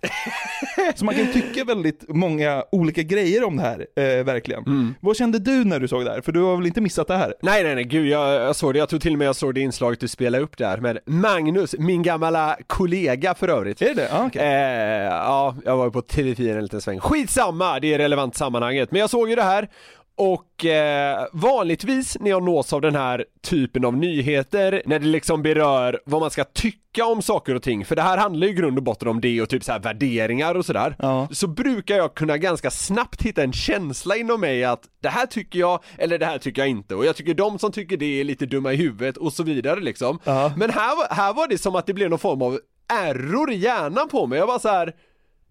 Så 0.94 1.04
man 1.04 1.14
kan 1.14 1.32
tycka 1.32 1.64
väldigt 1.64 2.04
många 2.08 2.64
olika 2.72 3.02
grejer 3.02 3.44
om 3.44 3.56
det 3.56 3.62
här, 3.62 3.86
eh, 3.96 4.24
verkligen. 4.24 4.94
Vad 5.00 5.16
kände 5.16 5.38
du 5.38 5.64
när 5.64 5.80
du 5.80 5.88
såg 5.88 6.04
det 6.04 6.10
här? 6.10 6.20
För 6.20 6.32
du 6.32 6.40
har 6.42 6.56
väl 6.56 6.66
inte 6.66 6.80
missat 6.80 7.08
det 7.08 7.16
här? 7.16 7.34
Nej 7.42 7.62
nej 7.64 7.74
nej 7.74 7.84
gud 7.84 8.06
jag, 8.06 8.34
jag 8.34 8.56
såg 8.56 8.74
det, 8.74 8.78
jag 8.78 8.88
tror 8.88 9.00
till 9.00 9.12
och 9.12 9.18
med 9.18 9.26
jag 9.26 9.36
såg 9.36 9.54
det 9.54 9.60
inslaget 9.60 10.00
du 10.00 10.08
spelade 10.08 10.44
upp 10.44 10.58
där 10.58 10.78
med 10.78 10.98
Magnus, 11.06 11.74
min 11.78 12.02
gamla 12.02 12.56
kollega 12.66 13.34
för 13.34 13.48
övrigt. 13.48 13.82
Är 13.82 13.86
det 13.86 13.94
det? 13.94 14.08
Ah, 14.12 14.26
okej. 14.26 14.42
Eh, 14.42 14.93
ja, 15.02 15.54
jag 15.64 15.76
var 15.76 15.84
ju 15.84 15.90
på 15.90 16.00
TV4 16.00 16.56
en 16.56 16.62
liten 16.62 16.80
sväng. 16.80 17.00
Skitsamma, 17.00 17.80
det 17.80 17.94
är 17.94 17.98
relevant 17.98 18.36
sammanhanget. 18.36 18.90
Men 18.90 19.00
jag 19.00 19.10
såg 19.10 19.28
ju 19.28 19.34
det 19.36 19.42
här 19.42 19.68
och 20.16 20.64
eh, 20.64 21.26
vanligtvis 21.32 22.16
när 22.20 22.30
jag 22.30 22.42
nås 22.42 22.72
av 22.72 22.80
den 22.80 22.94
här 22.94 23.24
typen 23.42 23.84
av 23.84 23.96
nyheter, 23.96 24.82
när 24.86 24.98
det 24.98 25.06
liksom 25.06 25.42
berör 25.42 26.00
vad 26.06 26.20
man 26.20 26.30
ska 26.30 26.44
tycka 26.44 27.04
om 27.06 27.22
saker 27.22 27.54
och 27.54 27.62
ting, 27.62 27.84
för 27.84 27.96
det 27.96 28.02
här 28.02 28.18
handlar 28.18 28.46
ju 28.46 28.52
i 28.52 28.56
grund 28.56 28.78
och 28.78 28.84
botten 28.84 29.08
om 29.08 29.20
det 29.20 29.42
och 29.42 29.48
typ 29.48 29.64
så 29.64 29.72
här 29.72 29.78
värderingar 29.78 30.54
och 30.54 30.66
sådär, 30.66 30.96
Ja. 30.98 31.28
så 31.30 31.46
brukar 31.46 31.96
jag 31.96 32.14
kunna 32.14 32.38
ganska 32.38 32.70
snabbt 32.70 33.22
hitta 33.22 33.42
en 33.42 33.52
känsla 33.52 34.16
inom 34.16 34.40
mig 34.40 34.64
att 34.64 34.80
det 35.02 35.08
här 35.08 35.26
tycker 35.26 35.58
jag, 35.58 35.80
eller 35.98 36.18
det 36.18 36.26
här 36.26 36.38
tycker 36.38 36.62
jag 36.62 36.68
inte, 36.68 36.94
och 36.94 37.04
jag 37.06 37.16
tycker 37.16 37.34
de 37.34 37.58
som 37.58 37.72
tycker 37.72 37.96
det 37.96 38.20
är 38.20 38.24
lite 38.24 38.46
dumma 38.46 38.72
i 38.72 38.76
huvudet 38.76 39.16
och 39.16 39.32
så 39.32 39.42
vidare 39.42 39.80
liksom. 39.80 40.18
Ja. 40.24 40.52
Men 40.56 40.70
här, 40.70 41.14
här 41.14 41.34
var 41.34 41.48
det 41.48 41.58
som 41.58 41.74
att 41.76 41.86
det 41.86 41.94
blev 41.94 42.10
någon 42.10 42.18
form 42.18 42.42
av 42.42 42.58
error 42.92 43.52
i 43.52 43.56
hjärnan 43.56 44.08
på 44.08 44.26
mig, 44.26 44.38
jag 44.38 44.46
var 44.46 44.58
så 44.58 44.68
här. 44.68 44.94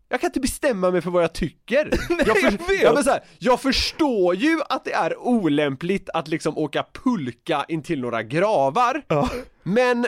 Jag 0.10 0.22
kan 0.22 0.28
inte 0.28 0.40
bestämma 0.40 0.92
mig 0.92 1.02
för 1.02 1.10
vad 1.12 1.24
jag 1.24 1.34
tycker. 1.34 1.90
jag, 2.28 2.38
jag 2.38 2.52
vet. 2.52 2.82
Ja, 2.82 2.94
men 2.94 3.04
så 3.04 3.10
här, 3.10 3.24
jag 3.40 3.62
förstår 3.62 4.36
ju 4.36 4.60
att 4.70 4.86
det 4.86 4.94
är 4.94 5.18
olämpligt 5.18 6.10
att 6.14 6.28
liksom 6.28 6.58
åka 6.58 6.86
pulka 7.04 7.66
in 7.68 7.84
till 7.84 8.02
några 8.02 8.24
gravar, 8.24 9.02
Ja. 9.08 9.30
men 9.64 10.08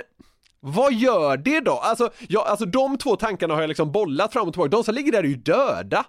vad 0.59 0.93
gör 0.93 1.37
det 1.37 1.59
då? 1.59 1.71
Alltså, 1.71 2.09
ja, 2.27 2.45
alltså 2.47 2.65
de 2.65 2.97
två 2.97 3.15
tankarna 3.15 3.53
har 3.53 3.61
jag 3.61 3.67
liksom 3.67 3.91
bollat 3.91 4.33
fram 4.33 4.47
och 4.47 4.53
tillbaka, 4.53 4.69
de 4.69 4.83
som 4.83 4.95
ligger 4.95 5.11
där 5.11 5.19
är 5.19 5.27
ju 5.27 5.35
döda. 5.35 6.05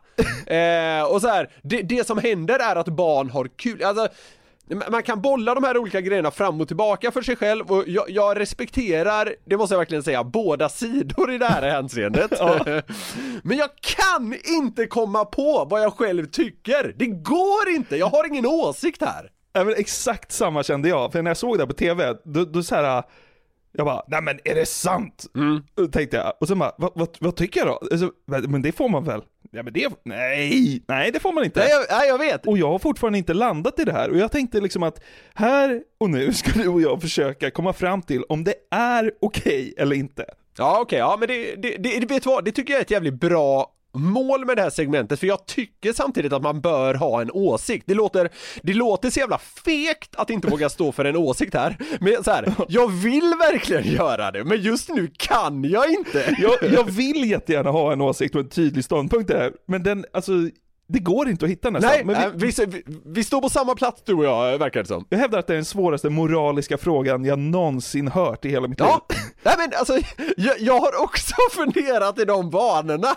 eh, 0.46 1.12
och 1.12 1.20
så 1.20 1.28
här, 1.28 1.50
det, 1.62 1.82
det 1.82 2.06
som 2.06 2.18
händer 2.18 2.58
är 2.58 2.76
att 2.76 2.88
barn 2.88 3.30
har 3.30 3.48
kul, 3.56 3.82
alltså 3.82 4.08
man 4.90 5.02
kan 5.02 5.20
bolla 5.20 5.54
de 5.54 5.64
här 5.64 5.78
olika 5.78 6.00
grejerna 6.00 6.30
fram 6.30 6.60
och 6.60 6.68
tillbaka 6.68 7.10
för 7.10 7.22
sig 7.22 7.36
själv 7.36 7.70
och 7.70 7.84
jag, 7.86 8.10
jag 8.10 8.40
respekterar, 8.40 9.34
det 9.44 9.56
måste 9.56 9.74
jag 9.74 9.78
verkligen 9.78 10.02
säga, 10.02 10.24
båda 10.24 10.68
sidor 10.68 11.32
i 11.32 11.38
det 11.38 11.46
här 11.46 11.62
hänseendet. 11.70 12.30
Men 13.42 13.56
jag 13.56 13.70
kan 13.80 14.34
inte 14.44 14.86
komma 14.86 15.24
på 15.24 15.66
vad 15.70 15.82
jag 15.82 15.92
själv 15.92 16.26
tycker! 16.26 16.94
Det 16.96 17.06
går 17.06 17.68
inte, 17.76 17.96
jag 17.96 18.06
har 18.06 18.26
ingen 18.26 18.46
åsikt 18.46 19.02
här! 19.02 19.30
Ja, 19.52 19.72
exakt 19.72 20.32
samma 20.32 20.62
kände 20.62 20.88
jag, 20.88 21.12
för 21.12 21.22
när 21.22 21.30
jag 21.30 21.36
såg 21.36 21.58
det 21.58 21.66
på 21.66 21.72
TV, 21.72 22.14
då, 22.24 22.44
då 22.44 22.62
så 22.62 22.74
här. 22.74 23.02
Jag 23.76 23.86
bara, 23.86 24.02
nej 24.08 24.22
men 24.22 24.38
är 24.44 24.54
det 24.54 24.66
sant? 24.66 25.26
Mm. 25.34 25.62
Tänkte 25.92 26.16
jag, 26.16 26.32
och 26.40 26.48
sen 26.48 26.58
bara, 26.58 26.72
vad, 26.78 26.92
vad, 26.94 27.08
vad 27.20 27.36
tycker 27.36 27.60
jag 27.60 27.68
då? 27.68 27.80
Alltså, 27.90 28.10
men 28.48 28.62
det 28.62 28.72
får 28.72 28.88
man 28.88 29.04
väl? 29.04 29.22
Ja 29.50 29.62
men 29.62 29.72
det, 29.72 29.88
nej, 30.02 30.82
nej 30.88 31.12
det 31.12 31.20
får 31.20 31.32
man 31.32 31.44
inte. 31.44 31.60
Nej 31.60 31.68
jag, 31.70 31.98
nej, 31.98 32.08
jag 32.08 32.18
vet! 32.18 32.46
Och 32.46 32.58
jag 32.58 32.68
har 32.68 32.78
fortfarande 32.78 33.18
inte 33.18 33.34
landat 33.34 33.78
i 33.80 33.84
det 33.84 33.92
här 33.92 34.10
och 34.10 34.18
jag 34.18 34.32
tänkte 34.32 34.60
liksom 34.60 34.82
att 34.82 35.02
här 35.34 35.82
och 35.98 36.10
nu 36.10 36.32
ska 36.32 36.50
du 36.62 36.68
och 36.68 36.80
jag 36.80 37.02
försöka 37.02 37.50
komma 37.50 37.72
fram 37.72 38.02
till 38.02 38.24
om 38.28 38.44
det 38.44 38.54
är 38.70 39.12
okej 39.20 39.74
eller 39.76 39.96
inte. 39.96 40.24
Ja 40.58 40.78
okej, 40.80 40.98
ja 40.98 41.16
men 41.20 41.28
det, 41.28 41.54
det, 41.56 41.76
det, 41.76 42.06
vet 42.06 42.22
du 42.22 42.30
vad, 42.30 42.44
det 42.44 42.52
tycker 42.52 42.72
jag 42.72 42.78
är 42.78 42.84
ett 42.84 42.90
jävligt 42.90 43.20
bra 43.20 43.72
mål 43.98 44.44
med 44.44 44.56
det 44.56 44.62
här 44.62 44.70
segmentet 44.70 45.20
för 45.20 45.26
jag 45.26 45.46
tycker 45.46 45.92
samtidigt 45.92 46.32
att 46.32 46.42
man 46.42 46.60
bör 46.60 46.94
ha 46.94 47.20
en 47.20 47.30
åsikt. 47.30 47.84
Det 47.86 47.94
låter, 47.94 48.28
det 48.62 48.74
låter 48.74 49.10
så 49.10 49.20
jävla 49.20 49.38
fegt 49.64 50.16
att 50.16 50.30
inte 50.30 50.48
våga 50.48 50.68
stå 50.68 50.92
för 50.92 51.04
en 51.04 51.16
åsikt 51.16 51.54
här. 51.54 51.76
Men 52.00 52.24
så 52.24 52.30
här, 52.30 52.54
jag 52.68 52.88
vill 52.92 53.34
verkligen 53.38 53.84
göra 53.94 54.30
det 54.30 54.44
men 54.44 54.60
just 54.62 54.88
nu 54.88 55.10
kan 55.16 55.64
jag 55.64 55.90
inte. 55.90 56.36
Jag, 56.38 56.72
jag 56.72 56.90
vill 56.90 57.30
jättegärna 57.30 57.70
ha 57.70 57.92
en 57.92 58.00
åsikt 58.00 58.34
och 58.34 58.40
en 58.40 58.48
tydlig 58.48 58.84
ståndpunkt 58.84 59.28
där, 59.28 59.52
men 59.68 59.82
den, 59.82 60.04
alltså, 60.12 60.32
det 60.88 60.98
går 60.98 61.28
inte 61.28 61.44
att 61.44 61.50
hitta 61.50 61.70
nästan. 61.70 61.90
Nej, 61.90 62.04
men 62.04 62.38
vi, 62.38 62.46
vi, 62.46 62.66
vi, 62.66 62.82
vi 63.06 63.24
står 63.24 63.40
på 63.40 63.48
samma 63.48 63.74
plats 63.74 64.02
du 64.04 64.14
och 64.14 64.24
jag 64.24 64.58
verkar 64.58 64.80
det 64.80 64.86
som. 64.86 65.04
jag 65.08 65.18
hävdar 65.18 65.38
att 65.38 65.46
det 65.46 65.52
är 65.52 65.56
den 65.56 65.64
svåraste 65.64 66.10
moraliska 66.10 66.78
frågan 66.78 67.24
jag 67.24 67.38
någonsin 67.38 68.08
hört 68.08 68.44
i 68.44 68.48
hela 68.48 68.68
mitt 68.68 68.78
Ja, 68.80 69.06
liv. 69.10 69.18
nej 69.42 69.54
men 69.58 69.70
alltså 69.78 69.98
jag, 70.36 70.60
jag 70.60 70.78
har 70.80 71.02
också 71.02 71.34
funderat 71.52 72.18
i 72.18 72.24
de 72.24 72.50
banorna. 72.50 73.14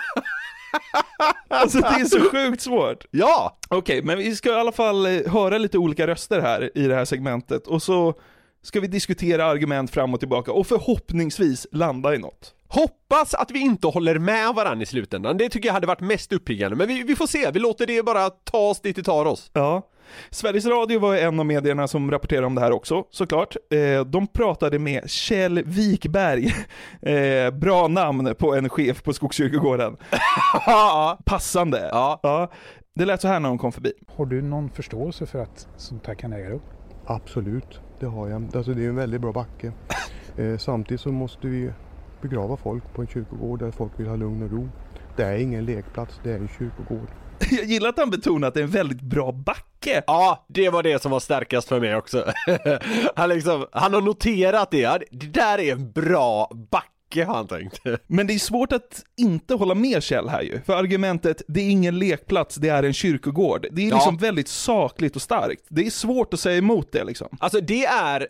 Alltså 1.48 1.80
det 1.80 1.86
är 1.88 2.06
så 2.06 2.30
sjukt 2.30 2.62
svårt. 2.62 3.06
Ja, 3.12 3.58
Okej, 3.70 4.02
men 4.04 4.18
vi 4.18 4.36
ska 4.36 4.50
i 4.50 4.60
alla 4.60 4.72
fall 4.72 5.06
eh, 5.06 5.32
höra 5.32 5.58
lite 5.58 5.78
olika 5.78 6.08
röster 6.08 6.42
här 6.42 6.78
i 6.78 6.88
det 6.88 6.96
här 6.96 7.06
segmentet 7.06 7.68
och 7.68 7.84
så 7.84 8.14
ska 8.62 8.80
vi 8.80 8.88
diskutera 8.88 9.46
argument 9.46 9.92
fram 9.92 10.14
och 10.14 10.20
tillbaka 10.20 10.52
och 10.52 10.68
förhoppningsvis 10.68 11.68
landa 11.72 12.16
i 12.16 12.18
något. 12.18 12.54
hoppas 12.68 13.34
att 13.34 13.52
vi 13.52 13.60
inte 13.60 13.88
håller 13.88 14.20
med 14.20 14.54
varandra 14.56 14.84
i 14.84 14.86
slutändan. 14.86 15.38
Det 15.38 15.50
tycker 15.50 15.70
jag 15.70 15.74
hade 15.74 15.88
varit 15.88 16.00
mest 16.02 16.34
uppiggande, 16.34 16.78
men 16.78 16.88
vi, 16.88 17.04
vi 17.04 17.16
får 17.16 17.28
se. 17.28 17.52
Vi 17.52 17.60
låter 17.60 17.86
det 17.88 18.04
bara 18.04 18.30
ta 18.30 18.58
oss 18.58 18.82
dit 18.82 18.96
det 18.96 19.04
tar 19.04 19.26
oss. 19.26 19.52
Ja. 19.54 19.88
Sveriges 20.30 20.66
Radio 20.66 21.00
var 21.00 21.16
en 21.16 21.40
av 21.40 21.46
medierna 21.46 21.88
som 21.88 22.12
rapporterade 22.12 22.48
om 22.48 22.56
det 22.56 22.62
här 22.62 22.72
också, 22.72 23.04
såklart. 23.12 23.56
Eh, 23.70 24.06
de 24.06 24.28
pratade 24.28 24.80
med 24.80 25.10
Kjell 25.10 25.64
Wikberg, 25.66 26.54
eh, 27.02 27.52
bra 27.52 27.88
namn 27.88 28.36
på 28.40 28.56
en 28.56 28.70
chef 28.70 29.04
på 29.04 29.14
Skogskyrkogården. 29.14 29.98
Passande. 31.26 31.90
ja. 31.92 32.20
Ja, 32.24 32.52
det 32.96 33.06
lät 33.06 33.22
så 33.22 33.28
här 33.28 33.40
när 33.40 33.50
de 33.50 33.58
kom 33.58 33.72
förbi. 33.72 33.94
Har 34.16 34.26
du 34.26 34.42
någon 34.42 34.70
förståelse 34.70 35.26
för 35.26 35.40
att 35.40 35.68
sånt 35.78 36.08
här 36.08 36.16
kan 36.16 36.34
äga 36.34 36.50
rum? 36.50 36.62
Absolut, 37.06 37.82
det 38.00 38.06
har 38.06 38.28
jag. 38.28 38.56
Alltså 38.56 38.74
det 38.74 38.86
är 38.86 38.90
en 38.90 38.96
väldigt 38.96 39.22
bra 39.22 39.32
backe. 39.32 39.72
Eh, 40.38 40.58
samtidigt 40.58 41.02
så 41.02 41.12
måste 41.12 41.48
vi 41.48 41.72
begrava 42.22 42.58
folk 42.58 42.94
på 42.94 43.02
en 43.02 43.08
kyrkogård 43.08 43.60
där 43.60 43.72
folk 43.72 43.92
vill 44.00 44.08
ha 44.08 44.16
lugn 44.16 44.44
och 44.44 44.52
ro. 44.52 44.70
Det 45.16 45.24
är 45.24 45.38
ingen 45.38 45.66
lekplats, 45.66 46.20
det 46.24 46.32
är 46.32 46.36
en 46.38 46.50
kyrkogård. 46.60 47.08
Jag 47.52 47.66
gillar 47.66 47.90
att 47.90 47.98
han 47.98 48.10
betonar 48.10 48.48
att 48.48 48.54
det 48.54 48.60
är 48.60 48.64
en 48.64 48.70
väldigt 48.70 49.02
bra 49.02 49.32
backe. 49.32 50.04
Ja, 50.08 50.46
det 50.48 50.70
var 50.70 50.84
det 50.84 51.02
som 51.02 51.12
var 51.12 51.20
starkast 51.20 51.68
för 51.68 51.80
mig 51.80 51.96
också. 51.96 52.26
Han 53.16 53.30
liksom, 53.30 53.66
han 53.72 53.94
har 53.94 54.02
noterat 54.02 54.72
det, 54.72 55.04
det 55.12 55.26
där 55.26 55.60
är 55.60 55.72
en 55.72 55.92
bra 55.92 56.52
backe. 56.72 56.90
Men 58.08 58.28
det 58.28 58.34
är 58.34 58.40
svårt 58.40 58.72
att 58.74 59.04
inte 59.18 59.54
hålla 59.54 59.76
med 59.76 60.04
Kjell 60.04 60.30
här 60.30 60.42
ju. 60.42 60.62
För 60.66 60.74
argumentet, 60.74 61.42
det 61.48 61.60
är 61.62 61.70
ingen 61.70 62.00
lekplats, 62.00 62.56
det 62.56 62.70
är 62.70 62.84
en 62.84 62.94
kyrkogård. 62.94 63.68
Det 63.72 63.82
är 63.82 63.90
Ja. 63.90 63.96
liksom 63.96 64.18
väldigt 64.18 64.48
sakligt 64.48 65.16
och 65.16 65.22
starkt. 65.22 65.62
Det 65.70 65.86
är 65.86 65.90
svårt 65.90 66.34
att 66.34 66.40
säga 66.40 66.58
emot 66.58 66.92
det 66.92 67.04
liksom. 67.04 67.28
Alltså 67.40 67.60
det 67.62 67.86
är, 67.86 68.28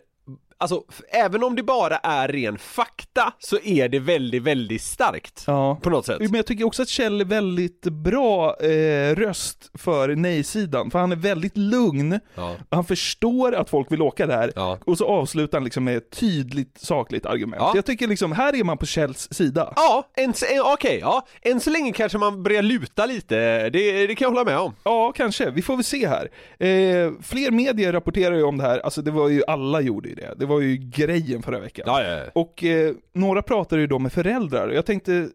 alltså 0.60 0.82
även 1.12 1.44
om 1.44 1.56
det 1.56 1.62
bara 1.62 1.96
är 1.96 2.28
ren 2.28 2.58
fakta 2.58 3.32
så 3.38 3.58
är 3.64 3.88
det 3.88 3.98
väldigt, 3.98 4.42
väldigt 4.42 4.82
starkt. 4.82 5.44
Ja. 5.46 5.78
På 5.82 5.90
något 5.90 6.06
sätt. 6.06 6.18
Men 6.20 6.34
jag 6.34 6.46
tycker 6.46 6.64
också 6.64 6.82
att 6.82 6.88
Kjell 6.88 7.20
är 7.20 7.24
väldigt 7.24 7.82
bra 7.82 8.56
eh, 8.60 9.14
röst 9.14 9.70
för 9.74 10.08
nej-sidan, 10.16 10.90
för 10.90 10.98
han 10.98 11.12
är 11.12 11.16
väldigt 11.16 11.56
lugn, 11.56 12.20
Ja. 12.34 12.54
han 12.70 12.84
förstår 12.84 13.54
att 13.54 13.70
folk 13.70 13.92
vill 13.92 14.02
åka 14.02 14.26
där, 14.26 14.52
Ja. 14.56 14.78
och 14.86 14.98
så 14.98 15.06
avslutar 15.06 15.58
han 15.58 15.64
liksom 15.64 15.84
med 15.84 15.96
ett 15.96 16.10
tydligt 16.10 16.78
sakligt 16.80 17.26
argument. 17.26 17.62
Ja. 17.62 17.72
Jag 17.74 17.84
tycker 17.86 18.06
liksom, 18.08 18.32
här 18.32 18.54
är 18.56 18.64
man 18.64 18.78
på 18.78 18.86
Kjells 18.86 19.28
sida. 19.32 19.72
Ja, 19.76 20.08
än, 20.16 20.34
så- 20.34 20.46
eh, 20.46 20.72
okej, 20.72 20.98
ja. 21.02 21.26
Än 21.42 21.60
så 21.60 21.70
länge 21.70 21.92
kanske 21.92 22.18
man 22.18 22.42
börjar 22.42 22.62
luta 22.62 23.06
lite, 23.06 23.70
det, 23.70 24.06
det 24.06 24.14
kan 24.14 24.26
jag 24.26 24.30
hålla 24.30 24.44
med 24.44 24.58
om. 24.58 24.74
Ja, 24.84 25.12
kanske. 25.16 25.50
Vi 25.50 25.62
får 25.62 25.76
väl 25.76 25.84
se 25.84 26.08
här. 26.08 26.30
Eh, 26.58 27.12
fler 27.22 27.50
medier 27.50 27.92
rapporterar 27.92 28.34
ju 28.36 28.42
om 28.42 28.56
det 28.58 28.64
här, 28.64 28.78
alltså 28.78 29.02
det 29.02 29.10
var 29.10 29.28
ju, 29.28 29.42
alla 29.46 29.80
gjorde 29.80 30.08
ju 30.08 30.14
det. 30.14 30.34
Det 30.36 30.46
var 30.50 30.60
ju 30.60 30.76
grejen 30.76 31.42
förra 31.42 31.60
veckan. 31.60 31.84
Ja, 31.86 32.02
ja, 32.02 32.10
ja. 32.10 32.30
Och 32.34 32.64
eh, 32.64 32.94
några 33.12 33.42
pratar 33.42 33.78
ju 33.78 33.86
då 33.86 33.98
med 33.98 34.12
föräldrar. 34.12 34.68
Jag 34.68 34.86
tänkte 34.86 35.30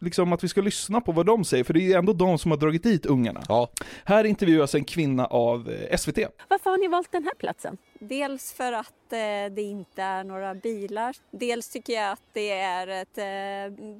liksom 0.00 0.32
att 0.32 0.44
vi 0.44 0.48
ska 0.48 0.60
lyssna 0.60 1.00
på 1.00 1.12
vad 1.12 1.26
de 1.26 1.44
säger, 1.44 1.64
för 1.64 1.74
det 1.74 1.80
är 1.80 1.88
ju 1.88 1.92
ändå 1.92 2.12
de 2.12 2.38
som 2.38 2.50
har 2.50 2.58
dragit 2.58 2.82
dit 2.82 3.06
ungarna. 3.06 3.42
Ja. 3.48 3.70
Här 4.04 4.24
intervjuas 4.24 4.74
en 4.74 4.84
kvinna 4.84 5.26
av 5.26 5.70
eh, 5.70 5.96
SVT. 5.96 6.18
Varför 6.48 6.70
har 6.70 6.78
ni 6.78 6.88
valt 6.88 7.12
den 7.12 7.24
här 7.24 7.34
platsen? 7.34 7.76
Dels 8.00 8.52
för 8.52 8.72
att 8.72 9.12
eh, 9.12 9.54
det 9.54 9.62
inte 9.62 10.02
är 10.02 10.24
några 10.24 10.54
bilar. 10.54 11.16
Dels 11.30 11.68
tycker 11.68 11.92
jag 11.92 12.12
att 12.12 12.22
det 12.32 12.50
är 12.50 12.88
ett 12.88 13.18
eh, 13.18 13.94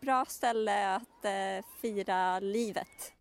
bra 0.00 0.24
ställe 0.28 0.94
att 0.94 1.24
eh, 1.24 1.64
fira 1.82 2.40
livet. 2.40 3.12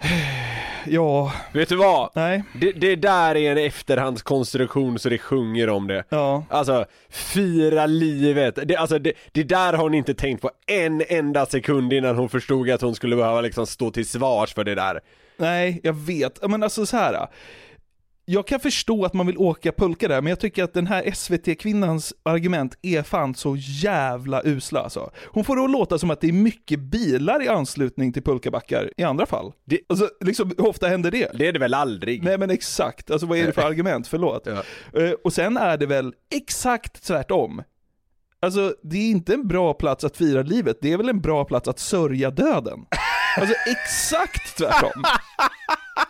Ja, 0.88 1.32
Vet 1.52 1.68
du 1.68 1.76
vad? 1.76 2.10
nej. 2.14 2.42
Det, 2.60 2.72
det 2.72 2.96
där 2.96 3.36
är 3.36 3.52
en 3.52 3.58
efterhandskonstruktion 3.58 4.98
så 4.98 5.08
det 5.08 5.18
sjunger 5.18 5.68
om 5.68 5.86
det. 5.86 6.04
Ja. 6.08 6.44
Alltså, 6.50 6.84
fira 7.10 7.86
livet. 7.86 8.58
Det, 8.64 8.76
alltså, 8.76 8.98
det, 8.98 9.12
det 9.32 9.42
där 9.42 9.72
har 9.72 9.82
hon 9.82 9.94
inte 9.94 10.14
tänkt 10.14 10.42
på 10.42 10.50
en 10.66 11.02
enda 11.08 11.46
sekund 11.46 11.92
innan 11.92 12.16
hon 12.16 12.28
förstod 12.28 12.70
att 12.70 12.80
hon 12.80 12.94
skulle 12.94 13.16
behöva 13.16 13.40
liksom 13.40 13.66
stå 13.66 13.90
till 13.90 14.08
svars 14.08 14.54
för 14.54 14.64
det 14.64 14.74
där. 14.74 15.00
Nej, 15.36 15.80
jag 15.82 15.92
vet. 15.92 16.48
Men 16.50 16.62
alltså 16.62 16.86
så 16.86 16.96
här. 16.96 17.26
Jag 18.28 18.46
kan 18.46 18.60
förstå 18.60 19.04
att 19.04 19.14
man 19.14 19.26
vill 19.26 19.38
åka 19.38 19.72
pulka 19.72 20.08
där, 20.08 20.20
men 20.22 20.30
jag 20.30 20.40
tycker 20.40 20.64
att 20.64 20.74
den 20.74 20.86
här 20.86 21.02
SVT-kvinnans 21.14 22.12
argument 22.22 22.78
är 22.82 23.02
fan 23.02 23.34
så 23.34 23.56
jävla 23.58 24.42
usla 24.44 24.80
alltså. 24.80 25.10
Hon 25.24 25.44
får 25.44 25.56
då 25.56 25.66
låta 25.66 25.98
som 25.98 26.10
att 26.10 26.20
det 26.20 26.28
är 26.28 26.32
mycket 26.32 26.80
bilar 26.80 27.42
i 27.42 27.48
anslutning 27.48 28.12
till 28.12 28.22
pulkabackar 28.22 28.90
i 28.96 29.02
andra 29.02 29.26
fall. 29.26 29.52
Det- 29.64 29.80
Alltså, 29.88 30.08
liksom, 30.20 30.48
hur 30.58 30.66
ofta 30.66 30.86
händer 30.88 31.10
det? 31.10 31.30
Det 31.38 31.46
är 31.48 31.52
det 31.52 31.58
väl 31.58 31.74
aldrig? 31.74 32.22
Nej 32.24 32.38
men 32.38 32.50
exakt, 32.50 33.10
alltså 33.10 33.26
vad 33.26 33.38
är 33.38 33.46
det 33.46 33.52
för 33.52 33.62
argument? 33.66 34.08
Förlåt. 34.08 34.46
Ja. 34.46 34.62
Eh, 35.02 35.10
Och 35.24 35.32
sen 35.32 35.56
är 35.56 35.76
det 35.76 35.86
väl 35.86 36.12
exakt 36.34 37.02
tvärtom. 37.06 37.62
Alltså, 38.40 38.74
det 38.82 38.96
är 38.96 39.10
inte 39.10 39.34
en 39.34 39.48
bra 39.48 39.74
plats 39.74 40.04
att 40.04 40.16
fira 40.16 40.42
livet, 40.42 40.78
det 40.82 40.92
är 40.92 40.96
väl 40.96 41.08
en 41.08 41.20
bra 41.20 41.44
plats 41.44 41.68
att 41.68 41.78
sörja 41.78 42.30
döden. 42.30 42.78
Alltså 43.38 43.54
exakt 43.66 44.58
tvärtom. 44.58 45.02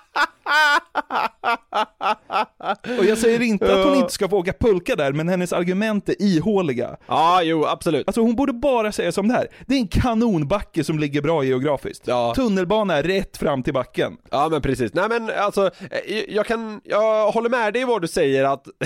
Och 2.98 3.04
jag 3.04 3.18
säger 3.18 3.42
inte 3.42 3.78
att 3.78 3.84
hon 3.86 3.94
inte 3.94 4.12
ska 4.12 4.28
få 4.28 4.38
åka 4.38 4.52
pulka 4.52 4.96
där, 4.96 5.12
men 5.12 5.28
hennes 5.28 5.52
argument 5.52 6.08
är 6.08 6.22
ihåliga. 6.22 6.96
Ja, 7.06 7.42
jo, 7.42 7.66
absolut. 7.66 8.08
Alltså 8.08 8.20
hon 8.20 8.36
borde 8.36 8.52
bara 8.52 8.92
säga 8.92 9.12
som 9.12 9.28
det 9.28 9.34
här. 9.34 9.48
Det 9.66 9.74
är 9.74 9.78
en 9.78 9.88
kanonbacke 9.88 10.84
som 10.84 10.98
ligger 10.98 11.22
bra 11.22 11.44
geografiskt. 11.44 12.02
Ja. 12.06 12.32
Tunnelbana 12.36 12.96
är 12.96 13.02
rätt 13.02 13.36
fram 13.36 13.62
till 13.62 13.74
backen. 13.74 14.16
Ja 14.30 14.48
men 14.50 14.62
precis, 14.62 14.94
nej 14.94 15.08
men 15.08 15.30
alltså, 15.38 15.70
eh, 15.90 16.24
jag 16.28 16.46
kan, 16.46 16.80
jag 16.84 17.30
håller 17.30 17.50
med 17.50 17.72
dig 17.72 17.82
i 17.82 17.84
vad 17.84 18.02
du 18.02 18.08
säger 18.08 18.44
att 18.44 18.66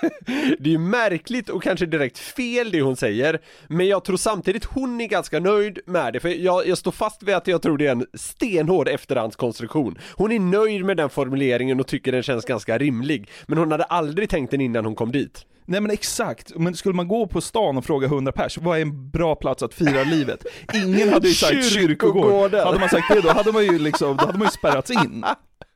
det 0.58 0.68
är 0.68 0.72
ju 0.72 0.78
märkligt 0.78 1.48
och 1.48 1.62
kanske 1.62 1.86
direkt 1.86 2.18
fel 2.18 2.70
det 2.70 2.80
hon 2.82 2.96
säger, 2.96 3.40
men 3.68 3.86
jag 3.86 4.04
tror 4.04 4.16
samtidigt 4.16 4.64
hon 4.64 5.00
är 5.00 5.06
ganska 5.06 5.40
nöjd 5.40 5.78
med 5.86 6.12
det, 6.12 6.20
för 6.20 6.28
jag, 6.28 6.66
jag 6.66 6.78
står 6.78 6.92
fast 6.92 7.22
vid 7.22 7.34
att 7.34 7.46
jag 7.46 7.62
tror 7.62 7.78
det 7.78 7.86
är 7.86 7.92
en 7.92 8.06
stenhård 8.14 8.88
efterhandskonstruktion. 8.88 9.98
Hon 10.14 10.32
är 10.32 10.38
nöjd 10.38 10.84
med 10.84 10.96
den 10.96 11.10
formuleringen 11.10 11.80
och 11.80 11.86
tycker 11.86 12.12
den 12.12 12.22
känns 12.22 12.44
ganska 12.44 12.78
rimlig, 12.78 13.30
men 13.46 13.58
hon 13.58 13.72
hade 13.72 13.84
aldrig 13.84 14.30
tänkt 14.30 14.50
den 14.50 14.60
innan 14.60 14.84
hon 14.84 14.94
kom 14.94 15.12
dit. 15.12 15.46
Nej 15.64 15.80
men 15.80 15.90
exakt, 15.90 16.52
men 16.56 16.74
skulle 16.74 16.94
man 16.94 17.08
gå 17.08 17.26
på 17.26 17.40
stan 17.40 17.76
och 17.76 17.84
fråga 17.84 18.06
100 18.06 18.32
pers, 18.32 18.58
vad 18.58 18.78
är 18.78 18.82
en 18.82 19.10
bra 19.10 19.34
plats 19.34 19.62
att 19.62 19.74
fira 19.74 20.04
livet? 20.04 20.46
Ingen 20.74 21.08
hade 21.08 21.28
ju 21.28 21.34
sagt 21.34 21.64
kyrkogård. 21.72 22.24
Kyrkogården. 22.24 22.66
Hade 22.66 22.78
man 22.78 22.88
sagt 22.88 23.08
det 23.14 23.20
då 23.20 23.28
hade 23.28 23.52
man 23.52 23.64
ju 23.64 23.78
liksom, 23.78 24.16
då 24.16 24.26
hade 24.26 24.38
man 24.38 24.46
ju 24.46 24.50
spärrats 24.50 24.90
in. 24.90 25.24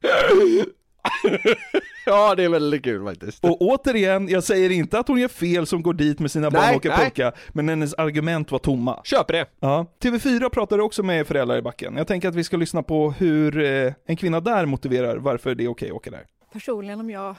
Ja, 2.07 2.35
det 2.35 2.45
är 2.45 2.49
väldigt 2.49 2.85
kul 2.85 3.05
faktiskt. 3.05 3.45
Och 3.45 3.63
återigen, 3.63 4.29
jag 4.29 4.45
säger 4.45 4.71
inte 4.71 4.99
att 4.99 5.09
hon 5.09 5.21
gör 5.21 5.29
fel 5.29 5.67
som 5.67 5.83
går 5.83 5.95
dit 5.95 6.19
med 6.19 6.31
sina 6.31 6.51
barn 6.51 6.63
Nej, 6.63 6.71
och 6.71 6.77
åker 6.77 6.91
pulka, 6.91 7.33
men 7.53 7.69
hennes 7.69 7.95
argument 7.95 8.51
var 8.51 8.59
tomma. 8.59 9.01
Köper 9.05 9.33
det. 9.33 9.47
Ja. 9.61 9.87
TV4 10.01 10.49
pratade 10.49 10.83
också 10.83 11.03
med 11.03 11.27
föräldrar 11.27 11.57
i 11.57 11.63
backen. 11.63 11.97
Jag 11.97 12.07
tänker 12.07 12.29
att 12.29 12.35
vi 12.35 12.45
ska 12.45 12.57
lyssna 12.57 12.83
på 12.83 13.11
hur 13.11 13.59
eh, 13.65 13.93
en 14.07 14.17
kvinna 14.17 14.41
där 14.41 14.67
motiverar 14.67 15.17
varför 15.17 15.55
det 15.55 15.65
är 15.65 15.69
okej 15.69 15.89
att 15.89 15.95
åka 15.95 16.11
där. 16.11 16.27
personligen 16.53 17.01
om 17.01 17.11
jag 17.11 17.35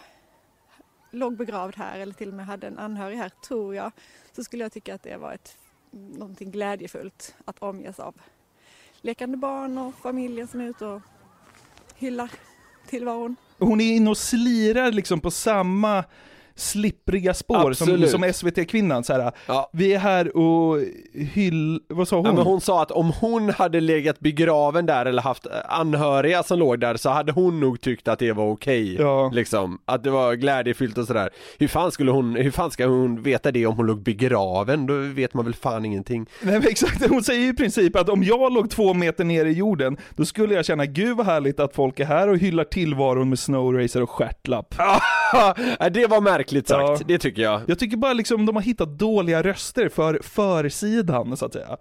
låg 1.11 1.37
begravd 1.37 1.75
här 1.77 1.99
eller 1.99 2.13
till 2.13 2.29
och 2.29 2.33
med 2.35 2.45
hade 2.45 2.67
en 2.67 2.79
anhörig 2.79 3.17
här, 3.17 3.31
tror 3.47 3.75
jag, 3.75 3.91
så 4.35 4.43
skulle 4.43 4.63
jag 4.63 4.71
tycka 4.71 4.95
att 4.95 5.03
det 5.03 5.17
var 5.17 5.33
ett, 5.33 5.57
någonting 5.91 6.51
glädjefullt 6.51 7.35
att 7.45 7.59
omges 7.59 7.99
av 7.99 8.15
lekande 9.01 9.37
barn 9.37 9.77
och 9.77 9.95
familjen 9.95 10.47
som 10.47 10.61
är 10.61 10.65
ute 10.65 10.85
och 10.85 11.01
hyllar 11.95 12.31
tillvaron. 12.87 13.35
Hon 13.59 13.81
är 13.81 13.95
inne 13.95 14.09
och 14.09 14.17
slirar 14.17 14.91
liksom 14.91 15.19
på 15.19 15.31
samma 15.31 16.03
slippriga 16.55 17.33
spår 17.33 17.73
som, 17.73 17.89
Absolut. 17.89 18.09
som 18.09 18.33
SVT-kvinnan. 18.33 19.03
Så 19.03 19.13
här, 19.13 19.31
Ja. 19.47 19.69
Vi 19.73 19.93
är 19.93 19.99
här 19.99 20.37
och 20.37 20.77
hyll... 21.13 21.79
Vad 21.89 22.07
sa 22.07 22.15
hon? 22.15 22.25
Ja, 22.25 22.33
men 22.33 22.43
hon 22.43 22.61
sa 22.61 22.81
att 22.81 22.91
om 22.91 23.11
hon 23.19 23.49
hade 23.49 23.79
legat 23.79 24.19
begraven 24.19 24.85
där 24.85 25.05
eller 25.05 25.21
haft 25.21 25.47
anhöriga 25.67 26.43
som 26.43 26.59
låg 26.59 26.79
där 26.79 26.97
så 26.97 27.09
hade 27.09 27.31
hon 27.31 27.59
nog 27.59 27.81
tyckt 27.81 28.07
att 28.07 28.19
det 28.19 28.31
var 28.31 28.51
okej. 28.51 28.95
Ja. 28.99 29.29
Liksom, 29.33 29.79
att 29.85 30.03
det 30.03 30.09
var 30.09 30.33
glädjefyllt 30.33 30.97
och 30.97 31.07
sådär. 31.07 31.29
Hur 31.59 31.67
fan 31.67 31.91
skulle 31.91 32.11
hon, 32.11 32.35
hur 32.35 32.51
fan 32.51 32.71
ska 32.71 32.85
hon 32.85 33.21
veta 33.21 33.51
det 33.51 33.65
om 33.65 33.75
hon 33.77 33.85
låg 33.85 34.03
begraven? 34.03 34.85
Då 34.85 34.93
vet 34.93 35.33
man 35.33 35.45
väl 35.45 35.53
fan 35.53 35.85
ingenting. 35.85 36.25
Nej 36.41 36.59
men 36.59 36.67
exakt, 36.67 37.09
hon 37.09 37.23
säger 37.23 37.41
ju 37.41 37.49
i 37.49 37.53
princip 37.53 37.95
att 37.95 38.09
om 38.09 38.23
jag 38.23 38.53
låg 38.53 38.69
två 38.69 38.93
meter 38.93 39.23
ner 39.23 39.45
i 39.45 39.51
jorden, 39.51 39.97
då 40.15 40.25
skulle 40.25 40.53
jag 40.53 40.65
känna 40.65 40.85
gud 40.85 41.17
vad 41.17 41.25
härligt 41.25 41.59
att 41.59 41.75
folk 41.75 41.99
är 41.99 42.05
här 42.05 42.27
och 42.29 42.37
hyllar 42.37 42.63
tillvaron 42.63 43.29
med 43.29 43.39
snowracer 43.39 44.01
och 44.01 44.09
stjärtlapp. 44.09 44.75
Ja, 45.79 45.89
det 45.89 46.07
var 46.07 46.21
märkligt 46.45 46.67
sagt, 46.67 46.99
Ja. 46.99 47.05
det 47.07 47.17
tycker 47.17 47.41
jag. 47.41 47.61
Jag 47.67 47.79
tycker 47.79 47.97
bara 47.97 48.13
liksom 48.13 48.45
de 48.45 48.55
har 48.55 48.63
hittat 48.63 48.89
dåliga 48.99 49.43
röster 49.43 49.89
för 49.89 50.19
försidan 50.23 51.37
så 51.37 51.45
att 51.45 51.53
säga. 51.53 51.77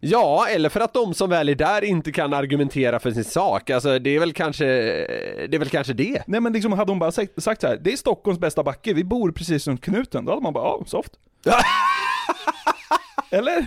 Ja, 0.00 0.46
eller 0.48 0.68
för 0.68 0.80
att 0.80 0.94
de 0.94 1.14
som 1.14 1.30
väl 1.30 1.48
är 1.48 1.54
där 1.54 1.84
inte 1.84 2.12
kan 2.12 2.34
argumentera 2.34 2.98
för 2.98 3.10
sin 3.10 3.24
sak. 3.24 3.70
Alltså 3.70 3.98
det 3.98 4.10
är 4.16 4.20
väl 4.20 4.32
kanske, 4.32 4.64
det 4.66 5.54
är 5.54 5.58
väl 5.58 5.68
kanske 5.68 5.92
det. 5.92 6.22
Nej 6.26 6.40
men 6.40 6.52
liksom 6.52 6.72
hade 6.72 6.92
hon 6.92 6.98
bara 6.98 7.12
sagt, 7.12 7.42
sagt 7.42 7.60
så 7.60 7.66
här, 7.66 7.78
det 7.80 7.92
är 7.92 7.96
Stockholms 7.96 8.38
bästa 8.40 8.62
backe, 8.62 8.92
vi 8.94 9.04
bor 9.04 9.32
precis 9.32 9.66
runt 9.66 9.84
knuten, 9.84 10.24
då 10.24 10.32
hade 10.32 10.42
man 10.42 10.52
bara, 10.52 10.64
ja, 10.64 10.82
soft. 10.86 11.12
Eller? 13.30 13.66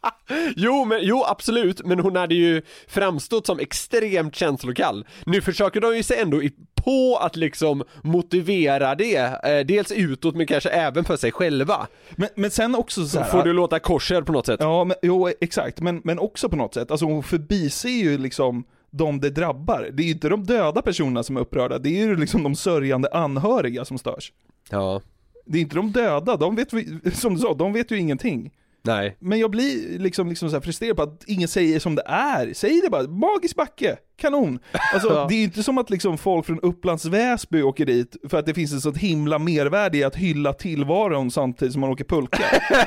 Jo, 0.56 0.84
men, 0.84 0.98
jo 1.02 1.24
absolut, 1.24 1.84
men 1.86 1.98
hon 2.00 2.16
hade 2.16 2.34
ju 2.34 2.62
framstått 2.88 3.46
som 3.46 3.58
extremt 3.58 4.34
känslokall. 4.34 5.06
Nu 5.26 5.40
försöker 5.40 5.80
de 5.80 5.96
ju 5.96 6.02
sig 6.02 6.18
ändå 6.20 6.42
i- 6.42 6.52
på 6.74 7.16
att 7.20 7.36
liksom 7.36 7.84
motivera 8.02 8.94
det, 8.94 9.16
eh, 9.16 9.66
dels 9.66 9.92
utåt 9.92 10.34
men 10.34 10.46
kanske 10.46 10.68
även 10.70 11.04
för 11.04 11.16
sig 11.16 11.32
själva. 11.32 11.86
Men, 12.16 12.28
men 12.34 12.50
sen 12.50 12.74
också 12.74 13.06
så 13.06 13.18
här, 13.18 13.30
Får 13.30 13.42
du 13.42 13.52
låta 13.52 13.78
korser 13.78 14.22
på 14.22 14.32
något 14.32 14.46
sätt? 14.46 14.60
Ja, 14.60 14.84
men, 14.84 14.96
jo 15.02 15.28
exakt, 15.40 15.80
men, 15.80 16.00
men 16.04 16.18
också 16.18 16.48
på 16.48 16.56
något 16.56 16.74
sätt, 16.74 16.90
alltså 16.90 17.06
hon 17.06 17.22
förbiser 17.22 17.88
ju 17.88 18.18
liksom 18.18 18.64
de 18.90 19.20
det 19.20 19.30
drabbar. 19.30 19.88
Det 19.92 20.02
är 20.02 20.04
ju 20.04 20.12
inte 20.12 20.28
de 20.28 20.44
döda 20.44 20.82
personerna 20.82 21.22
som 21.22 21.36
är 21.36 21.40
upprörda, 21.40 21.78
det 21.78 21.88
är 21.88 22.06
ju 22.06 22.16
liksom 22.16 22.42
de 22.42 22.54
sörjande 22.56 23.08
anhöriga 23.12 23.84
som 23.84 23.98
störs. 23.98 24.32
Ja. 24.70 25.00
Det 25.46 25.58
är 25.58 25.62
inte 25.62 25.76
de 25.76 25.92
döda, 25.92 26.36
de 26.36 26.56
vet, 26.56 26.70
som 27.18 27.34
du 27.34 27.40
sa, 27.40 27.54
de 27.54 27.72
vet 27.72 27.90
ju 27.90 27.98
ingenting. 27.98 28.50
Nej. 28.88 29.16
Men 29.20 29.38
jag 29.38 29.50
blir 29.50 29.98
liksom, 29.98 30.28
liksom 30.28 30.50
så 30.50 30.60
frustrerad 30.60 30.96
på 30.96 31.02
att 31.02 31.24
ingen 31.26 31.48
säger 31.48 31.80
som 31.80 31.94
det 31.94 32.02
är. 32.06 32.52
Säg 32.54 32.80
det 32.84 32.90
bara, 32.90 33.02
magisk 33.02 33.56
backe, 33.56 33.96
kanon. 34.20 34.58
Alltså 34.94 35.08
Ja. 35.14 35.26
det 35.28 35.34
är 35.34 35.38
ju 35.38 35.44
inte 35.44 35.62
som 35.62 35.78
att 35.78 35.90
liksom 35.90 36.18
folk 36.18 36.46
från 36.46 36.60
Upplands 36.60 37.04
Väsby 37.04 37.62
åker 37.62 37.86
dit 37.86 38.16
för 38.28 38.38
att 38.38 38.46
det 38.46 38.54
finns 38.54 38.72
ett 38.74 38.82
sånt 38.82 38.96
himla 38.96 39.38
mervärde 39.38 39.98
i 39.98 40.04
att 40.04 40.16
hylla 40.16 40.52
tillvaron 40.52 41.30
samtidigt 41.30 41.72
som 41.72 41.80
man 41.80 41.90
åker 41.90 42.04
pulka. 42.04 42.44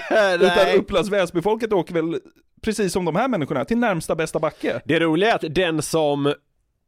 Utan 0.35 0.79
Upplands 0.79 1.09
Väsby-folket 1.09 1.73
åker 1.73 1.93
väl, 1.93 2.19
precis 2.61 2.93
som 2.93 3.05
de 3.05 3.15
här 3.15 3.27
människorna, 3.27 3.65
till 3.65 3.77
närmsta 3.77 4.15
bästa 4.15 4.39
backe. 4.39 4.81
Det 4.85 4.99
roliga 4.99 5.31
är 5.31 5.35
att 5.35 5.55
den 5.55 5.81
som 5.81 6.33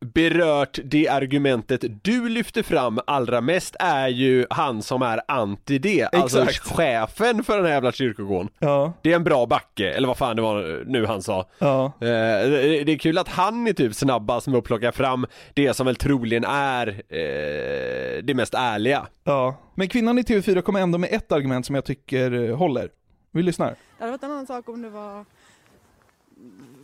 berört 0.03 0.79
det 0.83 1.07
argumentet 1.07 1.83
du 2.03 2.29
lyfter 2.29 2.63
fram 2.63 2.99
allra 3.07 3.41
mest 3.41 3.75
är 3.79 4.07
ju 4.07 4.45
han 4.49 4.81
som 4.81 5.01
är 5.01 5.21
anti 5.27 5.77
det, 5.77 6.03
alltså 6.13 6.45
chefen 6.61 7.43
för 7.43 7.55
den 7.57 7.65
här 7.65 7.73
jävla 7.73 7.91
kyrkogården. 7.91 8.49
Ja, 8.59 8.93
Det 9.01 9.11
är 9.11 9.15
en 9.15 9.23
bra 9.23 9.45
backe, 9.45 9.91
eller 9.93 10.07
vad 10.07 10.17
fan 10.17 10.35
det 10.35 10.41
var 10.41 10.83
nu 10.85 11.05
han 11.05 11.21
sa. 11.21 11.49
ja. 11.59 11.85
Eh, 11.85 12.49
det 12.85 12.91
är 12.91 12.97
kul 12.97 13.17
att 13.17 13.27
han 13.27 13.67
är 13.67 13.73
typ 13.73 13.95
snabbast 13.95 14.47
med 14.47 14.57
att 14.57 14.63
plocka 14.63 14.91
fram 14.91 15.25
det 15.53 15.73
som 15.73 15.85
väl 15.85 15.95
troligen 15.95 16.43
är 16.47 16.87
eh, 16.87 18.23
det 18.23 18.33
mest 18.35 18.53
ärliga. 18.53 19.07
Ja, 19.23 19.55
men 19.75 19.87
kvinnan 19.87 20.19
i 20.19 20.21
TV4 20.21 20.61
kom 20.61 20.75
ändå 20.75 20.97
med 20.97 21.09
ett 21.13 21.31
argument 21.31 21.65
som 21.65 21.75
jag 21.75 21.85
tycker 21.85 22.49
eh, 22.49 22.55
håller. 22.57 22.89
Vi 23.31 23.43
lyssnar. 23.43 23.67
Det 23.67 23.75
hade 23.99 24.11
varit 24.11 24.23
en 24.23 24.31
annan 24.31 24.47
sak 24.47 24.69
om 24.69 24.81
det 24.81 24.89
var 24.89 25.25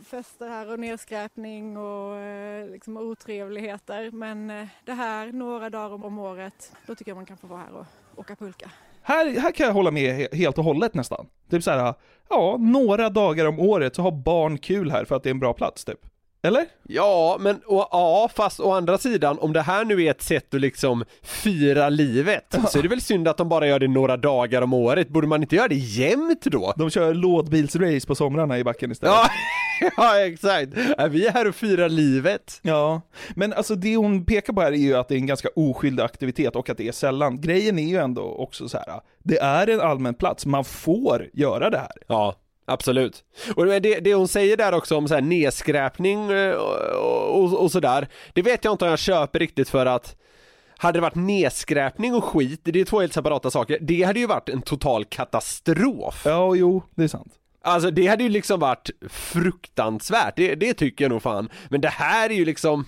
fester 0.04 0.48
här 0.48 0.72
och 0.72 0.80
nedskräpning 0.80 1.76
och 1.76 2.16
eh, 2.16 2.70
liksom 2.70 2.96
otrevligheter. 2.96 4.10
Men 4.10 4.50
eh, 4.50 4.66
det 4.84 4.92
här 4.92 5.32
några 5.32 5.70
dagar 5.70 6.04
om, 6.04 6.18
året, 6.18 6.72
då 6.86 6.94
tycker 6.94 7.10
jag 7.10 7.16
man 7.16 7.26
kan 7.26 7.36
få 7.36 7.46
vara 7.46 7.60
här 7.60 7.72
och 7.72 7.86
åka 8.16 8.36
pulka. 8.36 8.70
Här, 9.02 9.40
här 9.40 9.52
kan 9.52 9.66
jag 9.66 9.74
hålla 9.74 9.90
med 9.90 10.34
helt 10.34 10.58
och 10.58 10.64
hållet 10.64 10.94
nästan. 10.94 11.26
Typ 11.50 11.62
så 11.62 11.70
här, 11.70 11.94
ja, 12.28 12.56
några 12.58 13.10
dagar 13.10 13.46
om 13.46 13.60
året 13.60 13.94
så 13.94 14.02
har 14.02 14.12
barn 14.12 14.58
kul 14.58 14.90
här 14.90 15.04
för 15.04 15.16
att 15.16 15.22
det 15.22 15.28
är 15.28 15.34
en 15.34 15.40
bra 15.40 15.52
plats 15.52 15.84
typ. 15.84 16.00
Eller? 16.42 16.66
Ja, 16.82 17.36
men 17.40 17.60
och, 17.66 17.88
ja, 17.90 18.30
fast 18.34 18.60
å 18.60 18.72
andra 18.72 18.98
sidan, 18.98 19.38
om 19.38 19.52
det 19.52 19.62
här 19.62 19.84
nu 19.84 20.02
är 20.02 20.10
ett 20.10 20.22
sätt 20.22 20.54
att 20.54 20.60
liksom 20.60 21.04
fira 21.22 21.88
livet, 21.88 22.54
så 22.68 22.78
är 22.78 22.82
det 22.82 22.88
väl 22.88 23.00
synd 23.00 23.28
att 23.28 23.36
de 23.36 23.48
bara 23.48 23.66
gör 23.66 23.78
det 23.78 23.88
några 23.88 24.16
dagar 24.16 24.62
om 24.62 24.72
året. 24.72 25.08
Borde 25.08 25.26
man 25.26 25.42
inte 25.42 25.56
göra 25.56 25.68
det 25.68 25.74
jämt 25.74 26.42
då? 26.42 26.74
De 26.76 26.90
kör 26.90 27.14
lådbilsrace 27.14 28.06
på 28.06 28.14
somrarna 28.14 28.58
i 28.58 28.64
backen 28.64 28.92
istället. 28.92 29.14
Ja, 29.14 29.28
ja 29.96 30.20
exakt. 30.20 30.72
Är 30.98 31.08
vi 31.08 31.28
här 31.28 31.48
och 31.48 31.54
firar 31.54 31.88
livet? 31.88 32.60
Ja, 32.62 33.00
men 33.34 33.52
alltså 33.52 33.74
det 33.74 33.96
hon 33.96 34.24
pekar 34.24 34.52
på 34.52 34.60
här 34.60 34.72
är 34.72 34.76
ju 34.76 34.94
att 34.94 35.08
det 35.08 35.14
är 35.14 35.18
en 35.18 35.26
ganska 35.26 35.48
oskyldig 35.56 36.02
aktivitet 36.02 36.56
och 36.56 36.70
att 36.70 36.78
det 36.78 36.88
är 36.88 36.92
sällan. 36.92 37.40
Grejen 37.40 37.78
är 37.78 37.88
ju 37.88 37.96
ändå 37.96 38.22
också 38.22 38.68
så 38.68 38.78
här. 38.78 39.00
det 39.22 39.38
är 39.38 39.66
en 39.66 39.80
allmän 39.80 40.14
plats, 40.14 40.46
man 40.46 40.64
får 40.64 41.26
göra 41.32 41.70
det 41.70 41.78
här. 41.78 42.02
Ja. 42.06 42.36
Absolut. 42.70 43.24
Och 43.56 43.66
det, 43.66 43.80
det 43.80 44.14
hon 44.14 44.28
säger 44.28 44.56
där 44.56 44.74
också 44.74 44.96
om 44.96 45.08
så 45.08 45.14
här 45.14 45.20
nedskräpning 45.20 46.30
eh, 46.30 46.54
och, 46.54 47.42
och, 47.42 47.62
och 47.62 47.72
sådär, 47.72 48.08
det 48.32 48.42
vet 48.42 48.64
jag 48.64 48.74
inte 48.74 48.84
om 48.84 48.90
jag 48.90 48.98
köper 48.98 49.38
riktigt 49.38 49.68
för 49.68 49.86
att 49.86 50.16
hade 50.76 50.98
det 50.98 51.02
varit 51.02 51.14
nedskräpning 51.14 52.14
och 52.14 52.24
skit, 52.24 52.60
det 52.64 52.80
är 52.80 52.84
två 52.84 53.00
helt 53.00 53.12
separata 53.12 53.50
saker, 53.50 53.78
det 53.80 54.02
hade 54.02 54.20
ju 54.20 54.26
varit 54.26 54.48
en 54.48 54.62
total 54.62 55.04
katastrof. 55.04 56.22
Ja, 56.24 56.54
jo, 56.54 56.82
det 56.94 57.04
är 57.04 57.08
sant. 57.08 57.32
Alltså 57.62 57.90
det 57.90 58.06
hade 58.06 58.22
ju 58.22 58.28
liksom 58.28 58.60
varit 58.60 58.90
fruktansvärt, 59.08 60.36
det, 60.36 60.54
det 60.54 60.74
tycker 60.74 61.04
jag 61.04 61.10
nog 61.10 61.22
fan. 61.22 61.48
Men 61.68 61.80
det 61.80 61.88
här 61.88 62.30
är 62.30 62.34
ju 62.34 62.44
liksom 62.44 62.86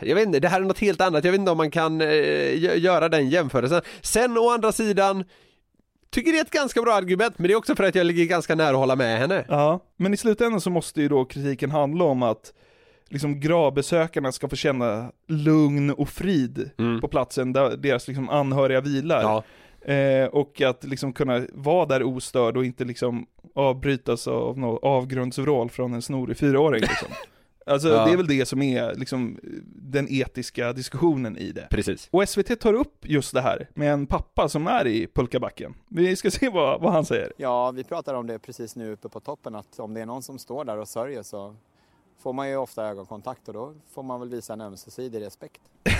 jag 0.00 0.14
vet 0.14 0.26
inte, 0.26 0.40
det 0.40 0.48
här 0.48 0.60
är 0.60 0.64
något 0.64 0.78
helt 0.78 1.00
annat, 1.00 1.24
jag 1.24 1.32
vet 1.32 1.38
inte 1.38 1.50
om 1.50 1.56
man 1.58 1.70
kan 1.70 2.00
eh, 2.00 2.06
gö- 2.06 2.76
göra 2.76 3.08
den 3.08 3.28
jämförelsen. 3.30 3.82
Sen 4.00 4.38
å 4.38 4.50
andra 4.50 4.72
sidan, 4.72 5.24
tycker 6.16 6.32
det 6.32 6.38
är 6.38 6.42
ett 6.42 6.50
ganska 6.50 6.82
bra 6.82 6.94
argument, 6.94 7.38
men 7.38 7.48
det 7.48 7.54
är 7.54 7.58
också 7.58 7.76
för 7.76 7.84
att 7.84 7.94
jag 7.94 8.06
ligger 8.06 8.24
ganska 8.24 8.54
nära 8.54 8.70
att 8.70 8.76
hålla 8.76 8.96
med 8.96 9.18
henne. 9.18 9.44
Ja, 9.48 9.80
men 9.96 10.14
i 10.14 10.16
slutändan 10.16 10.60
så 10.60 10.70
måste 10.70 11.02
ju 11.02 11.08
då 11.08 11.24
kritiken 11.24 11.70
handla 11.70 12.04
om 12.04 12.22
att 12.22 12.52
liksom 13.08 13.40
gravbesökarna 13.40 14.32
ska 14.32 14.48
få 14.48 14.56
känna 14.56 15.12
lugn 15.28 15.90
och 15.90 16.08
frid 16.08 16.70
på 17.00 17.08
platsen 17.08 17.52
där 17.52 17.76
deras 17.76 18.08
liksom 18.08 18.28
anhöriga 18.28 18.80
vilar. 18.80 19.44
Eh, 19.86 20.26
och 20.26 20.60
att 20.60 20.84
liksom 20.84 21.12
kunna 21.12 21.42
vara 21.52 21.86
där 21.86 22.02
ostörd 22.02 22.56
och 22.56 22.64
inte 22.64 22.84
liksom 22.84 23.26
avbrytas 23.54 24.28
av 24.28 24.58
något 24.58 24.82
avgrundsvrål 24.82 25.70
från 25.70 25.94
en 25.94 26.02
snorig 26.02 26.36
fyraåring 26.36 26.80
liksom. 26.80 27.08
Alltså 27.68 27.88
Ja. 27.88 28.04
det 28.06 28.12
är 28.12 28.16
väl 28.16 28.26
det 28.26 28.46
som 28.48 28.62
är 28.62 28.94
liksom 28.94 29.38
den 29.90 30.06
etiska 30.10 30.72
diskussionen 30.72 31.38
i 31.38 31.52
det. 31.52 31.68
Precis. 31.70 32.08
Och 32.10 32.28
SVT 32.28 32.60
tar 32.60 32.72
upp 32.72 33.08
just 33.08 33.34
det 33.34 33.40
här 33.40 33.68
med 33.74 33.92
en 33.92 34.06
pappa 34.06 34.48
som 34.48 34.66
är 34.66 34.86
i 34.86 35.06
pulkabacken. 35.06 35.74
Vi 35.88 36.16
ska 36.16 36.30
se 36.30 36.48
vad, 36.48 36.80
vad 36.80 36.92
han 36.92 37.04
säger. 37.04 37.32
Ja, 37.36 37.70
vi 37.70 37.84
pratar 37.84 38.14
om 38.14 38.26
det 38.26 38.38
precis 38.38 38.76
nu 38.76 38.92
uppe 38.92 39.08
på 39.08 39.20
toppen 39.20 39.54
att 39.54 39.78
om 39.78 39.94
det 39.94 40.00
är 40.00 40.06
någon 40.06 40.22
som 40.22 40.38
står 40.38 40.64
där 40.64 40.78
och 40.78 40.88
sörjer 40.88 41.22
så 41.22 41.56
får 42.18 42.32
man 42.32 42.48
ju 42.48 42.56
ofta 42.56 42.84
ögonkontakt 42.84 43.48
och 43.48 43.54
då 43.54 43.74
får 43.94 44.02
man 44.02 44.20
väl 44.20 44.28
visa 44.28 44.52
en 44.52 44.60
ömsesidig 44.60 45.20
respekt. 45.20 45.60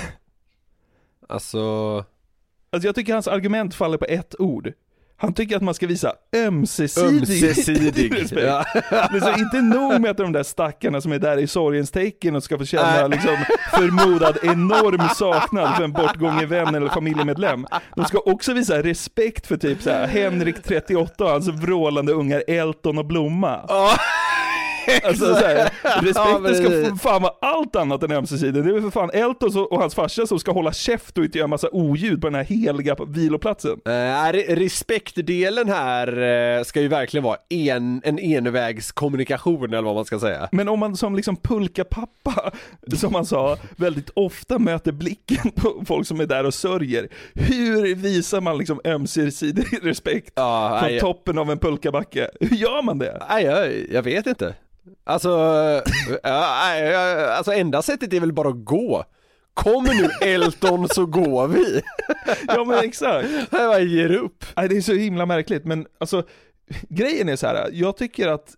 Alltså... 1.28 2.04
Alltså 2.70 2.88
jag 2.88 2.94
tycker 2.94 3.12
hans 3.12 3.28
argument 3.28 3.74
faller 3.74 3.98
på 3.98 4.04
ett 4.04 4.40
ord. 4.40 4.72
Han 5.18 5.34
tycker 5.34 5.56
att 5.56 5.62
man 5.62 5.74
ska 5.74 5.86
visa 5.86 6.12
ömsesidig, 6.36 7.08
Ömsesidig, 7.08 8.14
respekt. 8.22 8.42
ja. 8.42 8.64
Så 9.20 9.38
inte 9.38 9.62
nog 9.62 10.00
med 10.00 10.10
att 10.10 10.16
de 10.16 10.32
där 10.32 10.42
stackarna 10.42 11.00
som 11.00 11.12
är 11.12 11.18
där 11.18 11.38
i 11.38 11.46
sorgens 11.46 11.90
tecken 11.90 12.36
och 12.36 12.42
ska 12.44 12.58
få 12.58 12.64
känna 12.64 13.06
liksom 13.06 13.36
förmodad 13.74 14.38
enorm 14.42 15.08
saknad 15.14 15.76
för 15.76 15.84
en 15.84 15.92
bortgången 15.92 16.48
vän 16.48 16.74
eller 16.74 16.88
familjemedlem. 16.88 17.66
De 17.96 18.04
ska 18.04 18.18
också 18.18 18.52
visa 18.52 18.82
respekt 18.82 19.46
för 19.46 19.56
typ 19.56 19.82
så 19.82 19.90
här 19.90 20.06
Henrik 20.06 20.62
38 20.62 21.24
och 21.24 21.30
hans 21.30 21.48
vrålande 21.48 22.12
ungar 22.12 22.42
Elton 22.46 22.98
och 22.98 23.06
Blomma. 23.06 23.60
Alltså 25.04 25.34
så 25.34 25.46
här, 25.46 25.70
respekten 25.82 26.54
ska 26.54 26.64
precis. 26.68 26.90
f- 26.94 27.00
fan 27.02 27.22
vara 27.22 27.32
allt 27.40 27.76
annat 27.76 28.02
än 28.02 28.12
ömsesidig. 28.12 28.64
Det 28.64 28.70
är 28.70 28.72
väl 28.72 28.82
för 28.82 28.90
fan 28.90 29.10
Elton 29.12 29.66
och 29.70 29.80
hans 29.80 29.94
farsa 29.94 30.26
som 30.26 30.38
ska 30.38 30.52
hålla 30.52 30.72
käft 30.72 31.18
och 31.18 31.24
inte 31.24 31.38
göra 31.38 31.48
massa 31.48 31.68
oljud 31.72 32.20
på 32.20 32.26
den 32.26 32.34
här 32.34 32.44
heliga 32.44 32.96
viloplatsen. 33.08 33.80
Eh, 33.86 33.90
re- 33.90 34.54
respektdelen 34.56 35.68
här 35.68 36.18
eh, 36.58 36.62
ska 36.64 36.80
ju 36.80 36.88
verkligen 36.88 37.24
vara 37.24 37.36
en, 37.48 38.00
en 38.04 38.18
envägskommunikation 38.18 39.64
eller 39.64 39.82
vad 39.82 39.94
man 39.94 40.04
ska 40.04 40.18
säga. 40.18 40.48
Men 40.52 40.68
om 40.68 40.78
man 40.78 40.96
som 40.96 41.16
liksom 41.16 41.36
pulkapappa, 41.36 42.50
som 42.96 43.12
man 43.12 43.26
sa, 43.26 43.56
väldigt 43.76 44.10
ofta 44.14 44.58
möter 44.58 44.92
blicken 44.92 45.50
på 45.54 45.82
folk 45.86 46.06
som 46.06 46.20
är 46.20 46.26
där 46.26 46.44
och 46.44 46.54
sörjer. 46.54 47.08
Hur 47.34 47.94
visar 47.94 48.40
man 48.40 48.58
liksom 48.58 48.80
ömsesidig 48.84 49.64
respekt 49.82 50.32
Ja, 50.36 50.76
från 50.80 50.90
nej, 50.90 51.00
toppen 51.00 51.38
av 51.38 51.50
en 51.50 51.58
pulkabacke? 51.58 52.30
Hur 52.40 52.56
gör 52.56 52.82
man 52.82 52.98
det? 52.98 53.22
nej, 53.28 53.44
jag, 53.44 53.72
jag 53.92 54.02
vet 54.02 54.26
inte. 54.26 54.54
Alltså, 55.04 55.28
ja, 56.22 56.58
nej, 56.64 56.82
jag- 56.82 57.28
alltså 57.30 57.52
enda 57.52 57.82
sättet 57.82 58.12
är 58.12 58.20
väl 58.20 58.32
bara 58.32 58.48
att 58.48 58.64
gå. 58.64 59.04
Kommer 59.54 59.94
nu 59.94 60.08
Elton 60.28 60.88
så 60.88 61.06
går 61.06 61.48
vi. 61.48 61.82
Ja 62.48 62.64
men 62.64 62.78
exakt. 62.84 63.28
Jag 63.50 63.68
bara 63.70 63.80
ger 63.80 64.12
upp. 64.14 64.44
Nej, 64.56 64.68
det 64.68 64.76
är 64.76 64.80
så 64.80 64.92
himla 64.92 65.26
märkligt, 65.26 65.64
men 65.64 65.86
alltså 66.00 66.22
grejen 66.88 67.28
är 67.28 67.36
så 67.36 67.46
här. 67.46 67.68
jag 67.72 67.96
tycker 67.96 68.28
att 68.28 68.54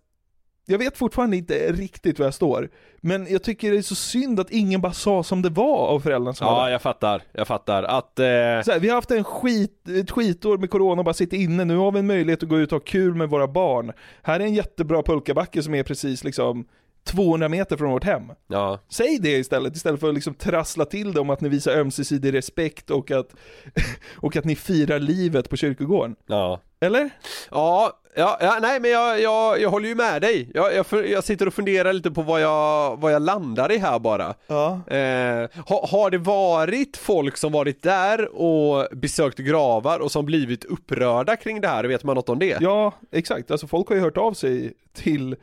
jag 0.69 0.77
vet 0.79 0.97
fortfarande 0.97 1.37
inte 1.37 1.71
riktigt 1.71 2.19
var 2.19 2.25
jag 2.25 2.33
står, 2.33 2.69
men 3.01 3.27
jag 3.29 3.43
tycker 3.43 3.71
det 3.71 3.77
är 3.77 3.81
så 3.81 3.95
synd 3.95 4.39
att 4.39 4.51
ingen 4.51 4.81
bara 4.81 4.93
sa 4.93 5.23
som 5.23 5.41
det 5.41 5.49
var 5.49 5.87
av 5.87 5.99
föräldrarna 5.99 6.33
som 6.33 6.47
Ja, 6.47 6.69
jag 6.69 6.81
fattar. 6.81 7.21
Jag 7.31 7.47
fattar 7.47 7.83
att... 7.83 8.19
Eh, 8.19 8.25
här, 8.25 8.79
vi 8.79 8.87
har 8.87 8.95
haft 8.95 9.11
en 9.11 9.23
skit, 9.23 9.89
ett 9.89 10.11
skitår 10.11 10.57
med 10.57 10.69
corona 10.69 11.01
och 11.01 11.05
bara 11.05 11.13
sitter 11.13 11.37
inne, 11.37 11.65
nu 11.65 11.77
har 11.77 11.91
vi 11.91 11.99
en 11.99 12.07
möjlighet 12.07 12.43
att 12.43 12.49
gå 12.49 12.59
ut 12.59 12.71
och 12.71 12.75
ha 12.75 12.85
kul 12.85 13.15
med 13.15 13.29
våra 13.29 13.47
barn. 13.47 13.91
Här 14.21 14.39
är 14.39 14.43
en 14.43 14.53
jättebra 14.53 15.03
pulkabacke 15.03 15.63
som 15.63 15.73
är 15.75 15.83
precis 15.83 16.23
liksom 16.23 16.65
200 17.03 17.49
meter 17.49 17.77
från 17.77 17.91
vårt 17.91 18.03
hem. 18.03 18.23
ja. 18.47 18.79
Säg 18.89 19.19
det 19.19 19.37
istället, 19.37 19.75
istället 19.75 19.99
för 19.99 20.09
att 20.09 20.15
liksom 20.15 20.33
trassla 20.33 20.85
till 20.85 21.13
det 21.13 21.19
om 21.19 21.29
att 21.29 21.41
ni 21.41 21.49
visar 21.49 21.77
ömsesidig 21.77 22.33
respekt 22.33 22.89
och 22.89 23.11
att, 23.11 23.35
och 24.15 24.35
att 24.35 24.45
ni 24.45 24.55
firar 24.55 24.99
livet 24.99 25.49
på 25.49 25.55
kyrkogården. 25.55 26.15
Ja. 26.27 26.61
Eller? 26.81 27.09
Ja, 27.51 27.99
ja, 28.15 28.37
ja 28.41 28.57
nej 28.61 28.79
men 28.79 28.91
jag, 28.91 29.21
jag, 29.21 29.61
jag 29.61 29.69
håller 29.69 29.89
ju 29.89 29.95
med 29.95 30.21
dig. 30.21 30.51
Jag, 30.53 30.75
jag, 30.75 30.85
jag 31.07 31.23
sitter 31.23 31.47
och 31.47 31.53
funderar 31.53 31.93
lite 31.93 32.11
på 32.11 32.21
vad 32.21 32.41
jag, 32.41 32.97
vad 32.97 33.13
jag 33.13 33.21
landar 33.21 33.71
i 33.71 33.77
här 33.77 33.99
bara. 33.99 34.33
Ja. 34.47 34.81
Eh, 34.87 35.49
ha, 35.67 35.87
har 35.87 36.09
det 36.09 36.17
varit 36.17 36.97
folk 36.97 37.37
som 37.37 37.51
varit 37.51 37.83
där 37.83 38.35
och 38.35 38.87
besökt 38.91 39.37
gravar 39.37 39.99
och 39.99 40.11
som 40.11 40.25
blivit 40.25 40.65
upprörda 40.65 41.35
kring 41.35 41.61
det 41.61 41.67
här? 41.67 41.83
Vet 41.83 42.03
man 42.03 42.15
något 42.15 42.29
om 42.29 42.39
det? 42.39 42.57
Ja, 42.61 42.93
exakt. 43.11 43.51
Alltså 43.51 43.67
folk 43.67 43.89
har 43.89 43.95
ju 43.95 44.01
hört 44.01 44.17
av 44.17 44.33
sig 44.33 44.73
till, 44.93 45.31
eh, 45.31 45.37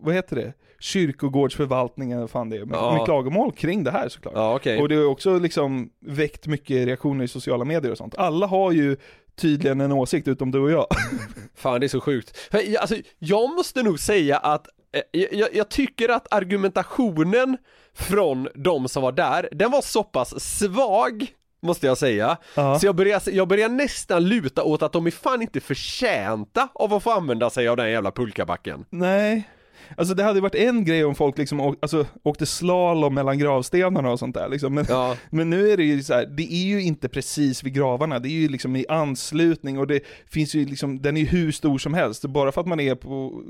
vad 0.00 0.14
heter 0.14 0.36
det? 0.36 0.52
Kyrkogårdsförvaltningen, 0.84 2.28
fan 2.28 2.50
det 2.50 2.56
är, 2.56 2.64
med, 2.64 2.76
Ja. 2.76 3.04
klagomål 3.04 3.52
kring 3.52 3.84
det 3.84 3.90
här 3.90 4.08
såklart. 4.08 4.34
Ja, 4.36 4.54
okej. 4.56 4.82
Och 4.82 4.88
det 4.88 4.96
har 4.96 5.04
också 5.04 5.38
liksom 5.38 5.90
väckt 6.00 6.46
mycket 6.46 6.86
reaktioner 6.86 7.24
i 7.24 7.28
sociala 7.28 7.64
medier 7.64 7.92
och 7.92 7.98
sånt. 7.98 8.14
Alla 8.18 8.46
har 8.46 8.72
ju 8.72 8.96
tydligen 9.36 9.80
en 9.80 9.92
åsikt 9.92 10.28
utom 10.28 10.50
du 10.50 10.58
och 10.58 10.70
jag. 10.70 10.86
Fan 11.54 11.80
det 11.80 11.86
är 11.86 11.88
så 11.88 12.00
sjukt. 12.00 12.38
Alltså, 12.80 12.96
jag 13.18 13.54
måste 13.54 13.82
nog 13.82 14.00
säga 14.00 14.36
att 14.36 14.66
eh, 15.12 15.28
jag, 15.32 15.48
jag 15.54 15.68
tycker 15.68 16.08
att 16.08 16.34
argumentationen 16.34 17.56
från 17.94 18.48
de 18.54 18.88
som 18.88 19.02
var 19.02 19.12
där, 19.12 19.48
den 19.52 19.70
var 19.70 19.82
så 19.82 20.02
pass 20.04 20.40
svag 20.58 21.26
Måste 21.62 21.86
jag 21.86 21.98
säga. 21.98 22.36
Ja. 22.54 22.78
Så 22.78 22.86
jag 22.86 22.94
börjar, 22.94 23.22
jag 23.30 23.48
börjar 23.48 23.68
nästan 23.68 24.24
luta 24.28 24.62
åt 24.62 24.82
att 24.82 24.92
de 24.92 25.06
är 25.06 25.10
fan 25.10 25.42
inte 25.42 25.60
förtjänta 25.60 26.68
av 26.74 26.94
att 26.94 27.02
få 27.02 27.10
använda 27.10 27.50
sig 27.50 27.68
av 27.68 27.76
den 27.76 27.90
jävla 27.90 28.10
pulkabacken. 28.10 28.84
Nej. 28.90 29.48
Alltså 29.96 30.14
det 30.14 30.22
hade 30.22 30.40
varit 30.40 30.54
en 30.54 30.84
grej 30.84 31.04
om 31.04 31.14
folk 31.14 31.38
liksom 31.38 31.60
å- 31.60 31.74
alltså, 31.82 32.06
åkte 32.22 32.46
slalom 32.46 33.14
mellan 33.14 33.38
gravstenarna 33.38 34.10
och 34.10 34.18
sånt 34.18 34.34
där 34.34 34.48
liksom. 34.48 34.74
Men, 34.74 34.84
Ja. 34.88 35.16
men 35.30 35.50
nu 35.50 35.70
är 35.70 35.76
det 35.76 35.84
ju 35.84 36.02
så 36.02 36.14
här, 36.14 36.26
det 36.26 36.52
är 36.52 36.66
ju 36.66 36.82
inte 36.82 37.08
precis 37.08 37.62
vid 37.62 37.74
gravarna, 37.74 38.18
det 38.18 38.28
är 38.28 38.40
ju 38.40 38.48
liksom 38.48 38.76
i 38.76 38.86
anslutning 38.88 39.78
och 39.78 39.86
det 39.86 40.00
finns 40.26 40.54
ju 40.54 40.64
liksom, 40.64 41.02
den 41.02 41.16
är 41.16 41.20
ju 41.20 41.26
hur 41.26 41.52
stor 41.52 41.78
som 41.78 41.94
helst. 41.94 42.24
Bara 42.24 42.52
för 42.52 42.60
att 42.60 42.66
man 42.66 42.80
är 42.80 42.94
på, 42.94 43.42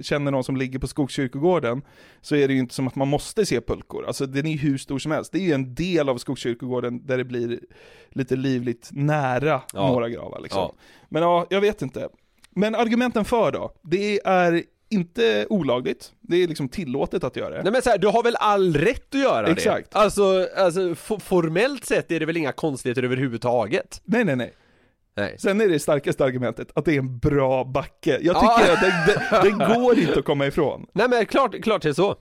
känner 0.00 0.30
någon 0.30 0.44
som 0.44 0.56
ligger 0.56 0.78
på 0.78 0.86
Skogskyrkogården 0.86 1.82
så 2.20 2.36
är 2.36 2.48
det 2.48 2.54
ju 2.54 2.60
inte 2.60 2.74
som 2.74 2.86
att 2.88 2.94
man 2.96 3.08
måste 3.08 3.46
se 3.46 3.60
pulkor. 3.60 4.04
Alltså 4.06 4.26
den 4.26 4.46
är 4.46 4.50
ju 4.50 4.58
hur 4.58 4.78
stor 4.78 4.98
som 4.98 5.12
helst. 5.12 5.32
Det 5.32 5.38
är 5.38 5.42
ju 5.42 5.52
en 5.52 5.74
del 5.74 6.08
av 6.08 6.18
Skogskyrkogården 6.18 7.06
där 7.06 7.18
det 7.18 7.24
blir 7.24 7.60
lite 8.10 8.36
livligt 8.36 8.88
nära 8.92 9.60
Ja. 9.72 9.88
några 9.88 10.08
gravar 10.08 10.40
liksom. 10.40 10.60
Ja. 10.60 10.72
Men 11.08 11.22
ja, 11.22 11.46
jag 11.50 11.60
vet 11.60 11.82
inte. 11.82 12.08
Men 12.54 12.74
argumenten 12.74 13.24
för 13.24 13.52
då? 13.52 13.72
Det 13.82 14.20
är 14.24 14.62
inte 14.90 15.46
olagligt, 15.50 16.12
det 16.20 16.36
är 16.36 16.48
liksom 16.48 16.68
tillåtet 16.68 17.24
att 17.24 17.36
göra 17.36 17.56
det. 17.56 17.62
Nej 17.62 17.72
men 17.72 17.82
så 17.82 17.90
här, 17.90 17.98
du 17.98 18.06
har 18.06 18.22
väl 18.22 18.36
all 18.40 18.74
rätt 18.76 19.14
att 19.14 19.20
göra 19.20 19.46
Exakt. 19.46 19.90
det? 19.90 19.98
Alltså, 19.98 20.48
alltså 20.56 20.90
f- 20.92 21.12
formellt 21.24 21.84
sett 21.84 22.12
är 22.12 22.20
det 22.20 22.26
väl 22.26 22.36
inga 22.36 22.52
konstigheter 22.52 23.02
överhuvudtaget? 23.02 24.00
Nej, 24.04 24.24
nej, 24.24 24.36
nej. 24.36 24.52
Nej. 25.16 25.36
Sen 25.38 25.60
är 25.60 25.68
det 25.68 25.78
starkaste 25.78 26.24
argumentet 26.24 26.68
att 26.74 26.84
det 26.84 26.94
är 26.94 26.98
en 26.98 27.18
bra 27.18 27.64
backe. 27.64 28.18
Jag 28.22 28.36
Ja. 28.36 28.58
tycker 28.58 28.72
att 28.72 28.80
den, 28.80 28.92
den, 29.42 29.58
den 29.58 29.68
går 29.82 29.98
inte 29.98 30.18
att 30.18 30.24
komma 30.24 30.46
ifrån. 30.46 30.86
Nej 30.92 31.08
men 31.08 31.26
klart, 31.26 31.62
klart 31.62 31.82
det 31.82 31.88
är 31.88 31.92
så. 31.92 32.16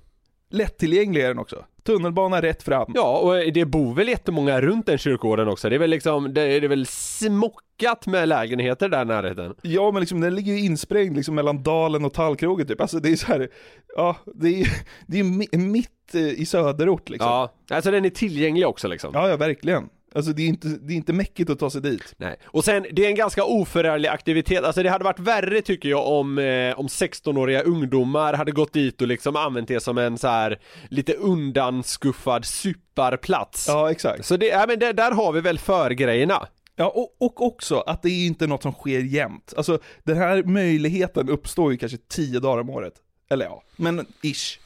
Lättillgänglig 0.49 1.21
är 1.23 1.27
den 1.27 1.39
också. 1.39 1.65
Tunnelbana 1.83 2.41
rätt 2.41 2.63
fram. 2.63 2.91
Ja, 2.95 3.17
och 3.17 3.53
det 3.53 3.65
bor 3.65 3.93
väl 3.93 4.07
jättemånga 4.07 4.61
runt 4.61 4.85
den 4.85 4.97
kyrkogården 4.97 5.47
också. 5.47 5.69
Det 5.69 5.75
är 5.75 5.79
väl 5.79 5.89
liksom, 5.89 6.33
det 6.33 6.41
är 6.41 6.61
väl 6.67 6.85
smockat 6.85 8.07
med 8.07 8.29
lägenheter 8.29 8.89
där 8.89 9.01
i 9.01 9.05
närheten. 9.05 9.55
Ja 9.61 9.91
men 9.91 9.99
liksom 9.99 10.21
den 10.21 10.35
ligger 10.35 10.53
ju 10.53 10.59
insprängd 10.59 11.15
liksom 11.15 11.35
mellan 11.35 11.63
dalen 11.63 12.05
och 12.05 12.13
tallkrogen 12.13 12.67
typ. 12.67 12.81
Alltså 12.81 12.99
det 12.99 13.09
är 13.11 13.15
så 13.15 13.25
här, 13.27 13.49
ja 13.95 14.15
det 14.35 14.61
är 14.61 14.67
det 15.07 15.19
är 15.19 15.23
mi- 15.23 15.57
mitt 15.57 16.15
eh, 16.15 16.21
i 16.21 16.45
söderort 16.45 17.09
liksom. 17.09 17.29
Ja, 17.29 17.53
alltså 17.69 17.91
den 17.91 18.05
är 18.05 18.09
tillgänglig 18.09 18.67
också 18.67 18.87
liksom. 18.87 19.11
Ja, 19.13 19.29
ja 19.29 19.37
verkligen. 19.37 19.89
Alltså 20.15 20.33
det 20.33 20.41
är 20.41 20.47
inte, 20.47 20.67
det 20.67 20.93
är 20.93 20.97
inte 20.97 21.13
mäckigt 21.13 21.49
att 21.49 21.59
ta 21.59 21.69
sig 21.69 21.81
dit. 21.81 22.13
Nej, 22.17 22.39
och 22.45 22.65
sen 22.65 22.85
det 22.91 23.05
är 23.05 23.09
en 23.09 23.15
ganska 23.15 23.43
oförarglig 23.43 24.09
aktivitet, 24.09 24.63
alltså 24.63 24.83
det 24.83 24.89
hade 24.89 25.03
varit 25.03 25.19
värre 25.19 25.61
tycker 25.61 25.89
jag 25.89 26.07
om, 26.07 26.37
eh, 26.37 26.79
om 26.79 26.87
16-åriga 26.87 27.61
ungdomar 27.61 28.33
hade 28.33 28.51
gått 28.51 28.73
dit 28.73 29.01
och 29.01 29.07
liksom 29.07 29.35
använt 29.35 29.67
det 29.67 29.79
som 29.79 29.97
en 29.97 30.17
så 30.17 30.27
här 30.27 30.59
lite 30.89 31.13
undanskuffad 31.13 32.45
superplats. 32.45 33.65
Ja 33.67 33.91
exakt. 33.91 34.25
Så 34.25 34.37
det, 34.37 34.45
ja 34.45 34.65
men 34.67 34.79
det, 34.79 34.93
där 34.93 35.11
har 35.11 35.31
vi 35.31 35.41
väl 35.41 35.59
förgrejerna. 35.59 36.47
Ja, 36.75 36.89
och, 36.89 37.15
och 37.19 37.45
också 37.45 37.79
att 37.79 38.01
det 38.01 38.09
är 38.09 38.27
inte 38.27 38.47
något 38.47 38.63
som 38.63 38.71
sker 38.71 38.99
jämt. 38.99 39.53
Alltså 39.57 39.79
den 40.03 40.17
här 40.17 40.43
möjligheten 40.43 41.29
uppstår 41.29 41.71
ju 41.71 41.77
kanske 41.77 41.97
tio 41.97 42.39
dagar 42.39 42.61
om 42.61 42.69
året. 42.69 42.93
Eller 43.29 43.45
ja, 43.45 43.63
men 43.75 44.05
ish. 44.21 44.59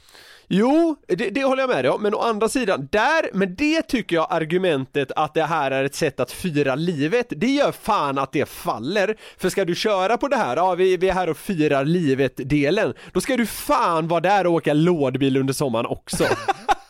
Jo, 0.47 0.95
det, 1.07 1.29
det 1.29 1.43
håller 1.43 1.63
jag 1.63 1.69
med 1.69 1.83
dig 1.85 1.91
om, 1.91 2.01
men 2.01 2.13
å 2.13 2.19
andra 2.19 2.49
sidan, 2.49 2.87
där, 2.91 3.29
men 3.33 3.55
det 3.55 3.81
tycker 3.81 4.15
jag 4.15 4.27
argumentet 4.29 5.11
att 5.15 5.33
det 5.33 5.43
här 5.43 5.71
är 5.71 5.83
ett 5.83 5.95
sätt 5.95 6.19
att 6.19 6.31
fira 6.31 6.75
livet, 6.75 7.27
det 7.29 7.47
gör 7.47 7.71
fan 7.71 8.17
att 8.17 8.31
det 8.31 8.49
faller. 8.49 9.15
För 9.37 9.49
ska 9.49 9.65
du 9.65 9.75
köra 9.75 10.17
på 10.17 10.27
det 10.27 10.35
här, 10.35 10.57
ja 10.57 10.75
vi, 10.75 10.97
vi 10.97 11.09
är 11.09 11.13
här 11.13 11.29
och 11.29 11.37
firar 11.37 11.85
livet-delen, 11.85 12.93
då 13.11 13.21
ska 13.21 13.37
du 13.37 13.45
fan 13.45 14.07
vara 14.07 14.21
där 14.21 14.47
och 14.47 14.53
åka 14.53 14.73
lådbil 14.73 15.37
under 15.37 15.53
sommaren 15.53 15.85
också. 15.85 16.25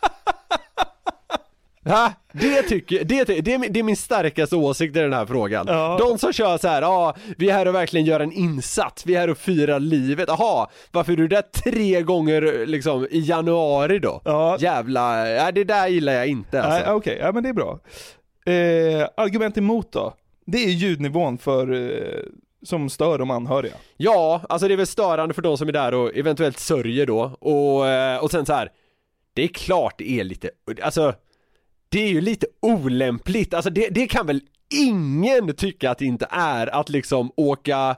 Ha, 1.86 2.12
det 2.32 2.64
tycker, 2.64 3.04
det, 3.04 3.24
det, 3.24 3.42
det, 3.42 3.54
är, 3.80 3.84
min- 3.84 3.96
starkaste 3.96 4.56
åsikt 4.56 4.96
i 4.96 5.00
den 5.00 5.14
här 5.14 5.26
frågan. 5.26 5.66
De 6.00 6.18
som 6.18 6.34
kör 6.34 6.58
så 6.58 6.68
här, 6.68 6.82
ja, 6.82 7.16
vi 7.38 7.50
är 7.50 7.54
här 7.54 7.68
och 7.68 7.76
verkligen 7.76 8.06
gör 8.06 8.20
en 8.20 8.32
insats, 8.32 9.06
vi 9.06 9.16
är 9.16 9.20
här 9.20 9.30
och 9.30 9.38
firar 9.38 9.80
livet, 9.80 10.26
jaha, 10.28 10.68
varför 10.92 11.12
är 11.14 11.18
du 11.18 11.28
där 11.28 11.42
tre 11.42 12.02
gånger 12.02 12.66
liksom 12.66 13.08
i 13.12 13.20
januari 13.20 14.00
då? 14.00 14.22
Ja. 14.26 14.58
Jävla, 14.60 15.30
ja, 15.30 15.52
det 15.52 15.64
där 15.64 15.88
gillar 15.88 16.14
jag 16.14 16.28
inte 16.28 16.64
alltså. 16.64 16.92
Okej, 16.92 17.18
ja 17.22 17.32
men 17.32 17.44
det 17.44 17.50
är 17.50 17.54
bra. 17.54 17.80
Eh, 18.46 19.08
argument 19.18 19.58
emot 19.58 19.92
då? 19.92 20.14
Det 20.46 20.58
är 20.58 20.70
ljudnivån 20.70 21.38
för, 21.38 21.74
eh, 21.74 22.20
som 22.66 22.90
stör 22.90 23.18
de 23.18 23.32
anhöriga. 23.32 23.74
Ja, 23.98 24.42
alltså 24.50 24.68
det 24.68 24.74
är 24.74 24.78
väl 24.78 24.88
störande 24.88 25.34
för 25.34 25.42
de 25.42 25.58
som 25.58 25.68
är 25.68 25.72
där 25.72 25.94
och 25.94 26.16
eventuellt 26.16 26.60
sörjer 26.60 27.06
då, 27.06 27.22
och, 27.40 27.88
eh, 27.88 28.18
och 28.24 28.32
sen 28.32 28.46
så 28.46 28.54
här. 28.54 28.70
Det 29.36 29.44
är 29.44 29.48
klart 29.48 29.94
det 29.98 30.10
är 30.20 30.24
lite, 30.24 30.50
alltså 30.82 31.14
Det 31.94 32.00
är 32.00 32.10
ju 32.10 32.22
lite 32.22 32.48
olämpligt, 32.62 33.54
alltså 33.54 33.70
det, 33.70 33.90
det 33.90 34.08
kan 34.08 34.28
väl 34.28 34.42
ingen 34.74 35.56
tycka 35.56 35.92
att 35.92 35.98
det 35.98 36.06
inte 36.06 36.28
är 36.32 36.76
att 36.76 36.90
liksom 36.90 37.32
åka 37.36 37.96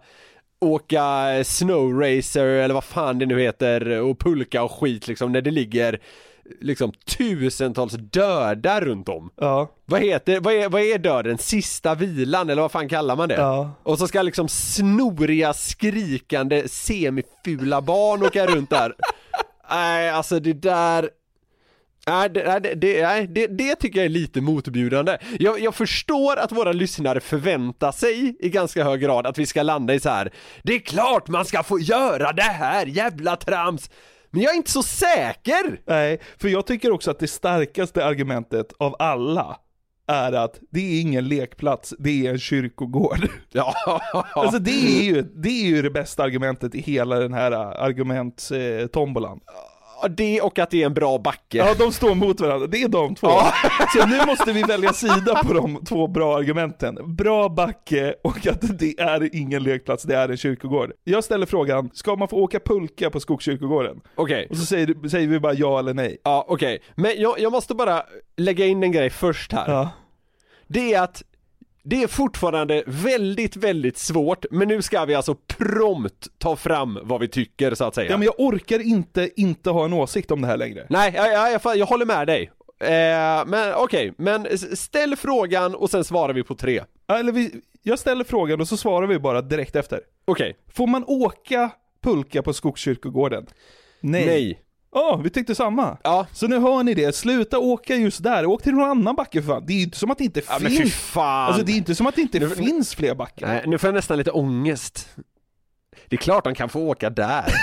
Åka 0.59 1.43
snowracer 1.43 2.45
eller 2.45 2.73
vad 2.73 2.83
fan 2.83 3.19
det 3.19 3.25
nu 3.25 3.41
heter 3.41 4.01
och 4.01 4.19
pulka 4.19 4.63
och 4.63 4.71
skit 4.71 5.07
liksom 5.07 5.31
när 5.31 5.41
det 5.41 5.51
ligger 5.51 5.99
liksom 6.61 6.91
tusentals 7.17 7.93
döda 7.93 8.81
runt 8.81 9.09
om. 9.09 9.29
Ja. 9.35 9.71
Vad 9.85 10.01
heter, 10.01 10.39
vad 10.39 10.53
är, 10.53 10.69
vad 10.69 10.81
är 10.81 10.97
döden? 10.97 11.37
Sista 11.37 11.95
vilan 11.95 12.49
eller 12.49 12.61
vad 12.61 12.71
fan 12.71 12.89
kallar 12.89 13.15
man 13.15 13.29
det? 13.29 13.35
Ja. 13.35 13.71
Och 13.83 13.97
så 13.99 14.07
ska 14.07 14.21
liksom 14.21 14.47
snoriga, 14.47 15.53
skrikande, 15.53 16.67
semifula 16.67 17.81
barn 17.81 18.23
åka 18.23 18.45
runt 18.45 18.69
där. 18.69 18.95
Nej, 19.69 20.09
alltså 20.09 20.39
det 20.39 20.53
där 20.53 21.09
Nej, 22.07 22.29
det, 22.29 22.59
det, 22.75 23.25
det, 23.25 23.47
det, 23.47 23.75
tycker 23.75 23.99
jag 23.99 24.05
är 24.05 24.09
lite 24.09 24.41
motbjudande. 24.41 25.17
Jag, 25.39 25.59
jag 25.59 25.75
förstår 25.75 26.37
att 26.37 26.51
våra 26.51 26.71
lyssnare 26.71 27.19
förväntar 27.19 27.91
sig 27.91 28.35
i 28.39 28.49
ganska 28.49 28.83
hög 28.83 29.01
grad 29.01 29.27
att 29.27 29.37
vi 29.37 29.45
ska 29.45 29.63
landa 29.63 29.93
i 29.93 29.99
så 29.99 30.09
här. 30.09 30.33
Det 30.63 30.75
är 30.75 30.79
klart 30.79 31.27
man 31.27 31.45
ska 31.45 31.63
få 31.63 31.79
göra 31.79 32.31
det 32.31 32.41
här, 32.41 32.85
jävla 32.85 33.35
trams! 33.35 33.89
Men 34.31 34.41
jag 34.41 34.53
är 34.53 34.57
inte 34.57 34.71
så 34.71 34.83
säker! 34.83 35.81
Nej, 35.85 36.21
för 36.37 36.49
jag 36.49 36.65
tycker 36.65 36.91
också 36.91 37.11
att 37.11 37.19
det 37.19 37.27
starkaste 37.27 38.05
argumentet 38.05 38.73
av 38.77 38.95
alla 38.99 39.59
är 40.07 40.33
att 40.33 40.59
det 40.71 40.79
är 40.79 41.01
ingen 41.01 41.27
lekplats, 41.27 41.93
det 41.99 42.27
är 42.27 42.31
en 42.31 42.39
kyrkogård. 42.39 43.27
Ja. 43.51 43.73
Alltså 44.33 44.59
det 44.59 44.99
är 44.99 45.03
ju 45.03 45.21
det, 45.21 45.49
är 45.49 45.65
ju 45.65 45.81
det 45.81 45.89
bästa 45.89 46.23
argumentet 46.23 46.75
i 46.75 46.81
hela 46.81 47.19
den 47.19 47.33
här 47.33 47.51
argumenttombolan. 47.51 49.39
Ja, 49.45 49.74
det 50.09 50.41
och 50.41 50.59
att 50.59 50.69
det 50.69 50.81
är 50.81 50.85
en 50.85 50.93
bra 50.93 51.17
backe. 51.17 51.57
Ja, 51.57 51.73
de 51.79 51.91
står 51.91 52.15
mot 52.15 52.39
varandra, 52.39 52.67
det 52.67 52.81
är 52.81 52.87
de 52.87 53.15
två. 53.15 53.27
Så 53.93 54.07
nu 54.07 54.25
måste 54.25 54.53
vi 54.53 54.63
välja 54.63 54.93
sida 54.93 55.43
på 55.43 55.53
de 55.53 55.85
två 55.85 56.07
bra 56.07 56.37
argumenten. 56.37 57.15
Bra 57.15 57.49
backe 57.49 58.15
och 58.23 58.47
att 58.47 58.79
det 58.79 58.99
är 58.99 59.35
ingen 59.35 59.63
lekplats, 59.63 60.03
det 60.03 60.15
är 60.15 60.29
en 60.29 60.37
kyrkogård. 60.37 60.91
Jag 61.03 61.23
ställer 61.23 61.45
frågan, 61.45 61.89
ska 61.93 62.15
man 62.15 62.27
få 62.27 62.37
åka 62.37 62.59
pulka 62.59 63.09
på 63.09 63.19
Skogskyrkogården? 63.19 64.01
Okej. 64.15 64.47
Och 64.49 64.57
så 64.57 64.65
säger, 64.65 65.07
säger 65.07 65.27
vi 65.27 65.39
bara 65.39 65.53
ja 65.53 65.79
eller 65.79 65.93
nej. 65.93 66.17
Ja, 66.23 66.45
okej. 66.47 66.81
Men 66.95 67.11
jag, 67.17 67.39
jag 67.39 67.51
måste 67.51 67.75
bara 67.75 68.03
lägga 68.37 68.65
in 68.65 68.83
en 68.83 68.91
grej 68.91 69.09
först 69.09 69.51
här. 69.51 69.71
Ja. 69.71 69.89
Det 70.67 70.93
är 70.93 71.01
att 71.01 71.23
det 71.85 72.03
är 72.03 72.07
fortfarande 72.07 72.83
väldigt, 72.87 73.55
väldigt 73.55 73.97
svårt, 73.97 74.45
men 74.51 74.67
nu 74.67 74.81
ska 74.81 75.05
vi 75.05 75.15
alltså 75.15 75.35
prompt 75.47 76.27
ta 76.37 76.55
fram 76.55 76.99
vad 77.03 77.19
vi 77.21 77.27
tycker 77.27 77.75
så 77.75 77.83
att 77.85 77.95
säga. 77.95 78.11
Ja 78.11 78.17
men 78.17 78.25
jag 78.25 78.35
orkar 78.39 78.79
inte 78.79 79.29
inte 79.35 79.69
ha 79.69 79.85
en 79.85 79.93
åsikt 79.93 80.31
om 80.31 80.41
det 80.41 80.47
här 80.47 80.57
längre. 80.57 80.85
Nej, 80.89 81.13
jag, 81.15 81.33
jag, 81.33 81.61
jag, 81.63 81.77
jag 81.77 81.85
håller 81.85 82.05
med 82.05 82.27
dig. 82.27 82.51
Eh, 82.79 83.45
men 83.47 83.73
okej, 83.75 84.13
men 84.17 84.45
s- 84.45 84.81
ställ 84.81 85.15
frågan 85.15 85.75
och 85.75 85.89
sen 85.89 86.03
svarar 86.03 86.33
vi 86.33 86.43
på 86.43 86.55
tre. 86.55 86.81
Eller 87.07 87.31
vi, 87.31 87.51
jag 87.83 87.99
ställer 87.99 88.23
frågan 88.23 88.61
och 88.61 88.67
så 88.67 88.77
svarar 88.77 89.07
vi 89.07 89.19
bara 89.19 89.41
direkt 89.41 89.75
efter. 89.75 89.99
Okej. 90.25 90.55
Får 90.73 90.87
man 90.87 91.03
åka 91.07 91.69
pulka 92.03 92.41
på 92.41 92.53
Skogskyrkogården? 92.53 93.45
Nej. 93.99 94.25
Nej. 94.25 94.59
Ja, 94.97 95.19
vi 95.23 95.29
tyckte 95.29 95.55
samma. 95.55 95.97
Ja. 96.03 96.27
Så 96.33 96.47
nu 96.47 96.59
hör 96.59 96.83
ni 96.83 96.93
det, 96.93 97.15
sluta 97.15 97.59
åka 97.59 97.95
just 97.95 98.23
där, 98.23 98.45
åk 98.45 98.61
till 98.63 98.73
någon 98.73 98.89
annan 98.89 99.15
backe 99.15 99.41
för 99.41 99.47
fan. 99.53 99.63
Det 99.67 99.73
är 99.73 99.77
ju 99.77 99.83
inte 99.83 99.97
som 99.97 100.11
att 100.11 100.17
det 100.17 100.23
inte 100.23 100.41
Ja, 100.47 100.57
men 100.61 100.71
fy 100.71 100.77
finns. 100.77 100.93
fan. 100.93 101.47
Alltså 101.47 101.63
det 101.63 101.71
är 101.71 101.77
inte 101.77 101.95
som 101.95 102.07
att 102.07 102.15
det 102.15 102.21
inte 102.21 102.49
finns 102.49 102.95
fler 102.95 103.15
backar. 103.15 103.47
Nej, 103.47 103.63
nu 103.67 103.77
får 103.77 103.87
jag 103.87 103.95
nästan 103.95 104.17
lite 104.17 104.31
ångest. 104.31 105.09
Det 106.09 106.15
är 106.15 106.17
klart 106.17 106.43
de 106.43 106.55
kan 106.55 106.69
få 106.69 106.79
åka 106.79 107.09
där. 107.09 107.45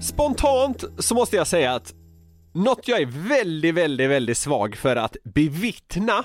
Spontant 0.00 0.84
så 0.98 1.14
måste 1.14 1.36
jag 1.36 1.46
säga 1.46 1.74
att 1.74 1.94
något 2.56 2.88
jag 2.88 3.00
är 3.00 3.28
väldigt, 3.28 3.74
väldigt, 3.74 4.10
väldigt 4.10 4.38
svag 4.38 4.76
för 4.76 4.96
att 4.96 5.16
bevittna 5.24 6.24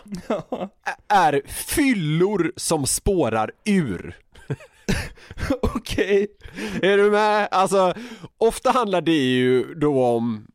är 1.07 1.41
fyllor 1.47 2.51
som 2.55 2.87
spårar 2.87 3.51
ur. 3.65 4.17
Okej. 5.61 6.27
Är 6.81 6.97
du 6.97 7.11
med? 7.11 7.47
Alltså, 7.51 7.93
ofta 8.37 8.71
handlar 8.71 9.01
det 9.01 9.11
ju 9.11 9.73
då 9.73 10.05
om 10.05 10.47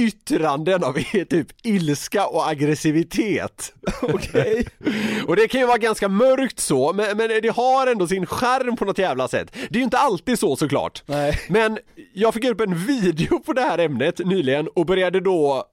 yttranden 0.00 0.84
av 0.84 0.92
typ 1.30 1.46
ilska 1.62 2.26
och 2.26 2.48
aggressivitet. 2.48 3.72
Okej. 4.02 4.66
och 5.26 5.36
det 5.36 5.48
kan 5.48 5.60
ju 5.60 5.66
vara 5.66 5.78
ganska 5.78 6.08
mörkt 6.08 6.60
så, 6.60 6.92
men, 6.92 7.16
men 7.16 7.28
det 7.42 7.48
har 7.56 7.86
ändå 7.86 8.06
sin 8.06 8.26
charm 8.26 8.76
på 8.76 8.84
något 8.84 8.98
jävla 8.98 9.28
sätt. 9.28 9.52
Det 9.52 9.76
är 9.76 9.78
ju 9.78 9.84
inte 9.84 9.98
alltid 9.98 10.38
så 10.38 10.56
såklart. 10.56 11.02
Nej. 11.06 11.40
Men 11.48 11.78
jag 12.12 12.34
fick 12.34 12.44
upp 12.44 12.60
en 12.60 12.86
video 12.86 13.38
på 13.38 13.52
det 13.52 13.62
här 13.62 13.78
ämnet 13.78 14.18
nyligen 14.18 14.68
och 14.68 14.86
började 14.86 15.20
då 15.20 15.64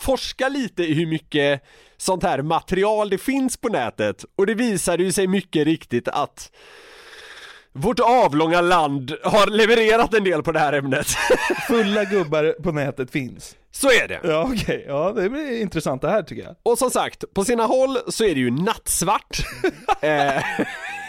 forska 0.00 0.48
lite 0.48 0.82
i 0.82 0.94
hur 0.94 1.06
mycket 1.06 1.62
sånt 1.96 2.22
här 2.22 2.42
material 2.42 3.10
det 3.10 3.18
finns 3.18 3.56
på 3.56 3.68
nätet 3.68 4.24
och 4.36 4.46
det 4.46 4.54
visade 4.54 5.02
ju 5.02 5.12
sig 5.12 5.26
mycket 5.26 5.64
riktigt 5.64 6.08
att 6.08 6.50
vårt 7.72 8.00
avlånga 8.00 8.60
land 8.60 9.12
har 9.24 9.46
levererat 9.46 10.14
en 10.14 10.24
del 10.24 10.42
på 10.42 10.52
det 10.52 10.58
här 10.58 10.72
ämnet. 10.72 11.06
Fulla 11.68 12.04
gubbar 12.04 12.62
på 12.62 12.72
nätet 12.72 13.10
finns. 13.10 13.56
Så 13.72 13.88
är 13.88 14.08
det. 14.08 14.20
Ja 14.24 14.50
okej, 14.52 14.84
ja 14.88 15.12
det 15.12 15.28
blir 15.28 15.60
intressant 15.60 16.02
det 16.02 16.10
här 16.10 16.22
tycker 16.22 16.42
jag. 16.42 16.56
Och 16.62 16.78
som 16.78 16.90
sagt, 16.90 17.24
på 17.34 17.44
sina 17.44 17.66
håll 17.66 17.98
så 18.08 18.24
är 18.24 18.34
det 18.34 18.40
ju 18.40 18.50
nattsvart. 18.50 19.38
Eh, 20.02 20.42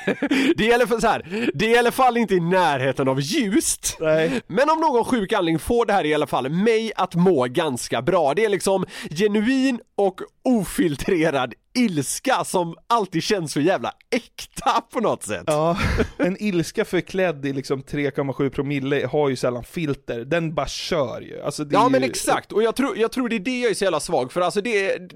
det 0.56 0.63
gäller 0.65 0.86
för 0.86 0.99
så 0.99 1.08
här, 1.08 1.49
det 1.54 1.65
är 1.65 1.69
i 1.69 1.78
alla 1.78 1.91
fall 1.91 2.17
inte 2.17 2.36
i 2.36 2.39
närheten 2.39 3.08
av 3.08 3.21
ljust. 3.21 3.97
Nej. 3.99 4.41
Men 4.47 4.69
om 4.69 4.80
någon 4.80 5.06
sjuk 5.06 5.34
anledning 5.34 5.60
får 5.60 5.86
det 5.86 5.93
här 5.93 6.06
i 6.06 6.13
alla 6.13 6.28
fall 6.28 6.49
mig 6.49 6.91
att 6.95 7.15
må 7.15 7.45
ganska 7.45 8.02
bra. 8.02 8.34
Det 8.34 8.45
är 8.45 8.49
liksom 8.49 8.86
genuin 9.10 9.80
och 9.95 10.21
ofiltrerad 10.43 11.54
ilska 11.73 12.43
som 12.43 12.75
alltid 12.88 13.23
känns 13.23 13.51
så 13.51 13.59
jävla 13.59 13.91
äkta 14.09 14.81
på 14.91 14.99
något 14.99 15.23
sätt. 15.23 15.43
Ja, 15.47 15.77
en 16.17 16.43
ilska 16.43 16.86
förklädd 16.86 17.45
i 17.45 17.53
liksom 17.53 17.83
3,7 17.83 18.49
promille 18.49 19.07
har 19.07 19.29
ju 19.29 19.36
sällan 19.36 19.63
filter, 19.63 20.25
den 20.25 20.55
bara 20.55 20.67
kör 20.67 21.21
ju. 21.21 21.41
Alltså 21.41 21.65
Ja 21.71 21.89
men 21.89 22.01
ju... 22.01 22.07
exakt, 22.09 22.51
och 22.51 22.63
jag 22.63 22.75
tror, 22.75 22.97
jag 22.97 23.12
tror 23.12 23.29
det 23.29 23.36
är 23.36 23.39
det 23.39 23.59
jag 23.59 23.71
är 23.71 23.75
så 23.75 23.83
jävla 23.83 23.99
svag 23.99 24.31
för, 24.31 24.41
alltså 24.41 24.62
det 24.62 24.91
är 24.91 25.09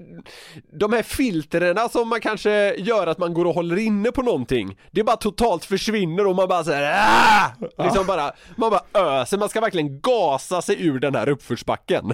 De 0.72 0.92
här 0.92 1.02
filtrerna 1.02 1.88
som 1.88 2.08
man 2.08 2.20
kanske 2.20 2.74
gör 2.74 3.06
att 3.06 3.18
man 3.18 3.34
går 3.34 3.44
och 3.44 3.54
håller 3.54 3.76
inne 3.78 4.12
på 4.12 4.22
någonting 4.22 4.78
Det 4.90 5.04
bara 5.04 5.16
totalt 5.16 5.64
försvinner 5.64 6.26
och 6.26 6.36
man 6.36 6.48
bara 6.48 6.64
såhär 6.64 6.94
ah! 6.98 7.84
Liksom 7.84 8.06
bara, 8.06 8.32
man 8.56 8.70
bara 8.70 9.20
öser, 9.20 9.38
man 9.38 9.48
ska 9.48 9.60
verkligen 9.60 10.00
gasa 10.00 10.62
sig 10.62 10.86
ur 10.86 10.98
den 10.98 11.14
här 11.14 11.28
uppförsbacken 11.28 12.12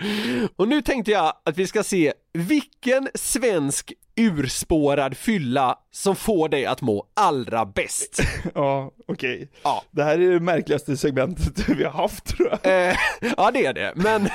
Och 0.56 0.68
nu 0.68 0.82
tänkte 0.82 1.10
jag 1.10 1.34
att 1.44 1.58
vi 1.58 1.66
ska 1.66 1.82
se 1.82 2.12
vilken 2.32 3.08
svensk 3.14 3.92
urspårad 4.20 5.16
fylla 5.16 5.78
som 5.92 6.16
får 6.16 6.48
dig 6.48 6.66
att 6.66 6.80
må 6.80 7.06
allra 7.14 7.64
bäst. 7.66 8.20
Ja, 8.54 8.90
okej. 9.08 9.48
Ja. 9.62 9.84
Det 9.90 10.04
här 10.04 10.18
är 10.18 10.30
det 10.30 10.40
märkligaste 10.40 10.96
segmentet 10.96 11.68
vi 11.78 11.84
har 11.84 11.92
haft 11.92 12.24
tror 12.26 12.48
jag. 12.62 12.88
Eh, 12.88 12.96
ja 13.36 13.50
det 13.50 13.66
är 13.66 13.72
det, 13.72 13.92
men 13.96 14.22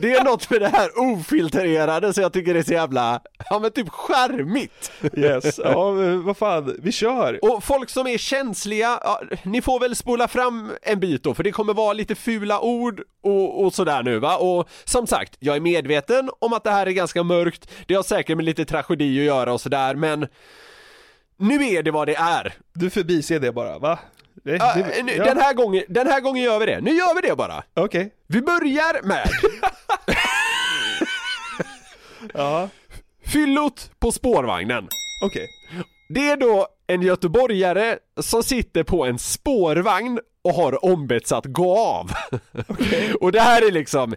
det 0.00 0.12
är 0.12 0.24
något 0.24 0.50
med 0.50 0.60
det 0.60 0.68
här 0.68 0.88
ofiltrerade 0.96 2.12
så 2.12 2.20
jag 2.20 2.32
tycker 2.32 2.54
det 2.54 2.60
är 2.60 2.64
så 2.64 2.72
jävla, 2.72 3.20
ja 3.50 3.58
men 3.58 3.70
typ 3.70 3.88
charmigt. 3.88 4.92
Yes, 5.16 5.60
ja 5.64 5.90
vad 6.24 6.36
fan, 6.36 6.76
vi 6.82 6.92
kör! 6.92 7.38
Och 7.42 7.64
folk 7.64 7.90
som 7.90 8.06
är 8.06 8.18
känsliga, 8.18 8.98
ja, 9.02 9.20
ni 9.42 9.62
får 9.62 9.80
väl 9.80 9.96
spola 9.96 10.28
fram 10.28 10.72
en 10.82 11.00
bit 11.00 11.22
då 11.22 11.34
för 11.34 11.42
det 11.42 11.52
kommer 11.52 11.74
vara 11.74 11.92
lite 11.92 12.14
fula 12.14 12.60
ord 12.60 13.02
och, 13.22 13.64
och 13.64 13.74
sådär 13.74 14.02
nu 14.02 14.18
va. 14.18 14.36
Och 14.36 14.68
som 14.84 15.06
sagt, 15.06 15.36
jag 15.38 15.56
är 15.56 15.60
medveten 15.60 16.30
om 16.38 16.52
att 16.52 16.64
det 16.64 16.70
här 16.70 16.86
är 16.86 16.90
ganska 16.90 17.22
mörkt, 17.22 17.70
det 17.86 17.94
har 17.94 18.02
säkert 18.02 18.36
med 18.36 18.44
lite 18.44 18.64
tragedi 18.64 19.20
att 19.20 19.25
göra 19.26 19.52
och 19.52 19.60
sådär 19.60 19.94
men 19.94 20.28
nu 21.36 21.64
är 21.68 21.82
det 21.82 21.90
vad 21.90 22.08
det 22.08 22.14
är. 22.16 22.54
Du 22.74 22.90
förbiser 22.90 23.40
det 23.40 23.52
bara, 23.52 23.78
va? 23.78 23.98
Det, 24.44 24.50
Ja, 24.56 24.74
det- 24.74 25.02
nu, 25.02 25.12
ja. 25.16 25.24
den, 25.24 25.38
här 25.38 25.54
gången, 25.54 25.84
den 25.88 26.06
här 26.06 26.20
gången 26.20 26.42
gör 26.42 26.58
vi 26.60 26.66
det, 26.66 26.80
nu 26.80 26.90
gör 26.90 27.14
vi 27.22 27.28
det 27.28 27.36
bara. 27.36 27.62
Okej. 27.74 28.10
Vi 28.26 28.40
börjar 28.42 29.02
med 29.02 29.28
Ja, 32.34 32.68
fyllot 33.26 33.90
på 33.98 34.12
spårvagnen. 34.12 34.88
okej. 35.22 35.46
Det 36.08 36.28
är 36.30 36.36
då 36.36 36.68
en 36.86 37.02
göteborgare 37.02 37.98
som 38.20 38.42
sitter 38.42 38.82
på 38.82 39.04
en 39.06 39.18
spårvagn 39.18 40.20
och 40.44 40.52
har 40.52 40.84
ombetts 40.84 41.32
att 41.32 41.44
gå 41.46 41.78
av. 41.78 42.10
och 43.20 43.32
det 43.32 43.40
här 43.40 43.66
är 43.66 43.72
liksom 43.72 44.14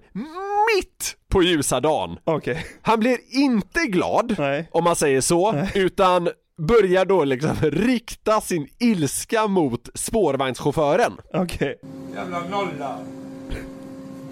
mitt 0.76 1.16
på 1.30 1.44
ljusa 1.44 1.80
dagen. 1.80 2.18
Okej. 2.24 2.66
Han 2.82 3.00
blir 3.00 3.18
inte 3.32 3.80
glad, 3.80 4.36
Nej. 4.38 4.70
om 4.72 4.84
man 4.84 4.96
säger 4.96 5.22
så, 5.22 5.56
utan 5.76 6.30
börjar 6.58 7.06
då 7.06 7.24
liksom 7.24 7.56
rikta 7.62 8.42
sin 8.42 8.68
ilska 8.80 9.48
mot 9.48 9.90
spårvagnschauffören. 9.94 11.14
Okej. 11.34 11.80
Jävla 12.16 12.40
nolla. 12.40 13.00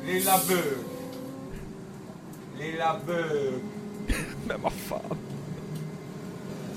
Lilla 0.05 0.39
bög. 0.49 0.77
Lilla 2.59 2.95
bög. 3.07 3.53
Men 4.47 4.61
vad 4.61 4.73
fan. 4.73 5.17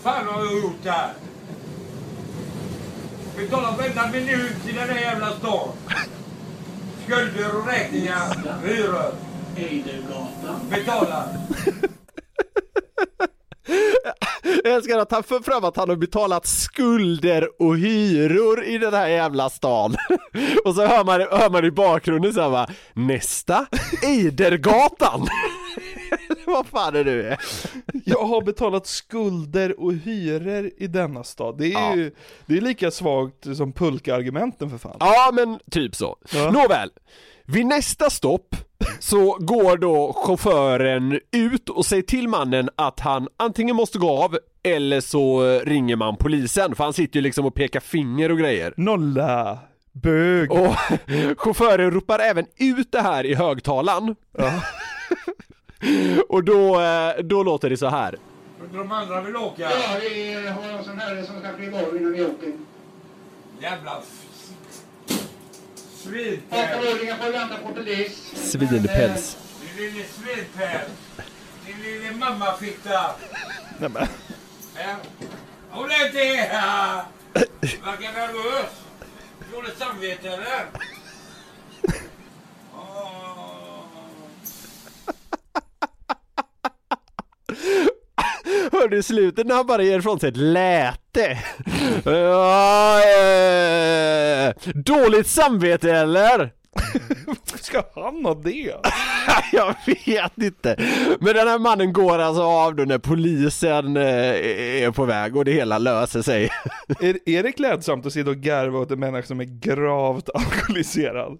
fan 0.02 0.26
har 0.26 0.44
jag 0.44 0.54
gjort 0.54 0.84
här? 0.84 1.12
Betalar 3.40 3.76
varenda 3.76 4.06
minut 4.12 4.68
i 4.68 4.72
den 4.72 4.88
här 4.88 5.00
jävla 5.00 5.30
stan. 5.30 5.68
Skulder 7.04 7.56
och 7.56 7.66
räkningar, 7.66 8.36
hyror. 8.64 9.14
Betalar. 10.70 11.26
Jag 14.64 14.74
älskar 14.74 14.98
att 14.98 15.12
han 15.12 15.22
för 15.22 15.40
fram 15.40 15.64
att 15.64 15.76
han 15.76 15.88
har 15.88 15.96
betalat 15.96 16.46
skulder 16.46 17.62
och 17.62 17.76
hyror 17.76 18.64
i 18.64 18.78
den 18.78 18.94
här 18.94 19.08
jävla 19.08 19.50
stan. 19.50 19.96
Och 20.64 20.74
så 20.74 20.86
hör 20.86 21.04
man, 21.04 21.20
hör 21.20 21.50
man 21.50 21.64
i 21.64 21.70
bakgrunden 21.70 22.32
så 22.32 22.40
här 22.40 22.48
va, 22.48 22.68
nästa, 22.92 23.66
Eidergatan. 24.02 25.28
Vad 26.54 26.66
fan 26.66 26.96
är 26.96 27.04
du? 27.04 27.36
Jag 28.04 28.24
har 28.26 28.42
betalat 28.42 28.86
skulder 28.86 29.80
och 29.80 29.92
hyror 29.92 30.70
i 30.76 30.86
denna 30.86 31.24
stad. 31.24 31.58
Det 31.58 31.66
är 31.66 31.70
Ja. 31.72 31.94
ju, 31.96 32.10
det 32.46 32.56
är 32.56 32.60
lika 32.60 32.90
svagt 32.90 33.56
som 33.56 33.72
pulka-argumenten 33.72 34.70
för 34.70 34.78
fan. 34.78 34.96
Ja 35.00 35.30
men 35.34 35.58
typ 35.70 35.94
så. 35.96 36.16
Ja. 36.34 36.50
Nåväl, 36.50 36.90
vid 37.44 37.66
nästa 37.66 38.10
stopp 38.10 38.56
så 38.98 39.36
går 39.40 39.76
då 39.76 40.12
chauffören 40.26 41.20
ut 41.32 41.68
och 41.68 41.86
säger 41.86 42.02
till 42.02 42.28
mannen 42.28 42.70
att 42.76 43.00
han 43.00 43.28
antingen 43.36 43.76
måste 43.76 43.98
gå 43.98 44.10
av 44.24 44.38
eller 44.62 45.00
så 45.00 45.42
ringer 45.64 45.96
man 45.96 46.16
polisen 46.16 46.74
för 46.74 46.84
han 46.84 46.92
sitter 46.92 47.16
ju 47.16 47.22
liksom 47.22 47.46
och 47.46 47.54
pekar 47.54 47.80
finger 47.80 48.30
och 48.32 48.38
grejer. 48.38 48.74
Nolla. 48.76 49.58
Bög. 49.92 50.52
Och 50.52 50.74
chauffören 51.36 51.90
ropar 51.90 52.18
även 52.18 52.46
ut 52.56 52.92
det 52.92 53.00
här 53.00 53.26
i 53.26 53.34
högtalaren. 53.34 54.16
och 56.28 56.44
då, 56.44 56.80
eh, 56.80 57.12
då 57.24 57.42
låter 57.42 57.70
det 57.70 57.76
så 57.76 57.88
här. 57.88 58.18
De 58.72 58.92
andra 58.92 59.20
vill 59.20 59.36
åka. 59.36 59.62
Ja, 59.62 59.96
vi 60.00 60.34
har 60.34 60.78
en 60.78 60.84
sån 60.84 60.98
här 60.98 61.22
som 61.22 61.40
ska 61.40 61.52
kliva 61.52 61.78
av 61.78 61.96
innan 61.96 62.12
vi 62.12 62.24
åker. 62.24 62.52
Jävla 63.60 64.02
svinpäls. 66.02 66.96
Svinpäls. 68.34 69.36
Din 69.76 69.84
lille 69.84 70.04
svinpäls. 70.04 70.90
Din 71.66 71.82
lille 71.82 72.12
mammafitta. 72.12 73.14
Nej 73.78 73.90
men. 73.90 74.06
Ja. 74.76 74.96
Håll 75.70 75.90
inte 76.06 76.18
här! 76.18 77.04
Verkar 77.60 78.12
nervös. 78.12 78.70
Dåligt 79.52 79.78
samvete 79.78 80.28
eller? 80.28 80.66
Hörde 88.72 88.96
i 88.96 89.02
slutet 89.02 89.46
när 89.46 89.54
han 89.54 89.66
bara 89.66 89.82
ger 89.82 89.98
ifrån 89.98 90.20
sig 90.20 90.28
ett 90.28 90.36
läte. 90.36 91.38
Dåligt 94.74 95.26
samvete 95.26 95.92
eller? 95.92 96.50
Ska 97.44 97.82
han 97.94 98.24
ha 98.24 98.34
det? 98.34 98.74
Jag 99.52 99.74
vet 99.86 100.32
inte. 100.42 100.76
Men 101.20 101.34
den 101.34 101.48
här 101.48 101.58
mannen 101.58 101.92
går 101.92 102.18
alltså 102.18 102.42
av 102.42 102.74
då 102.74 102.82
när 102.84 102.98
polisen 102.98 103.96
eh, 103.96 104.04
är 104.82 104.90
på 104.90 105.04
väg 105.04 105.36
och 105.36 105.44
det 105.44 105.52
hela 105.52 105.78
löser 105.78 106.22
sig. 106.22 106.50
Är, 107.00 107.28
är 107.28 107.42
det 107.42 107.52
klädsamt 107.52 108.06
att 108.06 108.12
sitta 108.12 108.30
och 108.30 108.36
garva 108.36 108.78
åt 108.78 108.90
en 108.90 109.00
människa 109.00 109.26
som 109.26 109.40
är 109.40 109.60
gravt 109.60 110.30
alkoholiserad? 110.34 111.38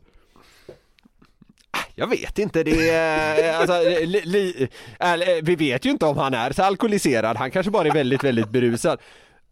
Jag 1.95 2.07
vet 2.07 2.39
inte, 2.39 2.63
det 2.63 2.91
är, 2.91 3.55
alltså, 3.55 3.81
li, 3.83 4.23
li, 4.25 4.69
eller, 4.99 5.43
vi 5.43 5.57
vet 5.57 5.85
ju 5.85 5.91
inte 5.91 6.07
om 6.07 6.19
han 6.19 6.35
är 6.35 6.53
så 6.53 6.63
alkoholiserad, 6.63 7.37
han 7.37 7.51
kanske 7.51 7.71
bara 7.71 7.89
är 7.89 7.93
väldigt, 7.93 8.25
väldigt 8.25 8.49
berusad. 8.49 8.99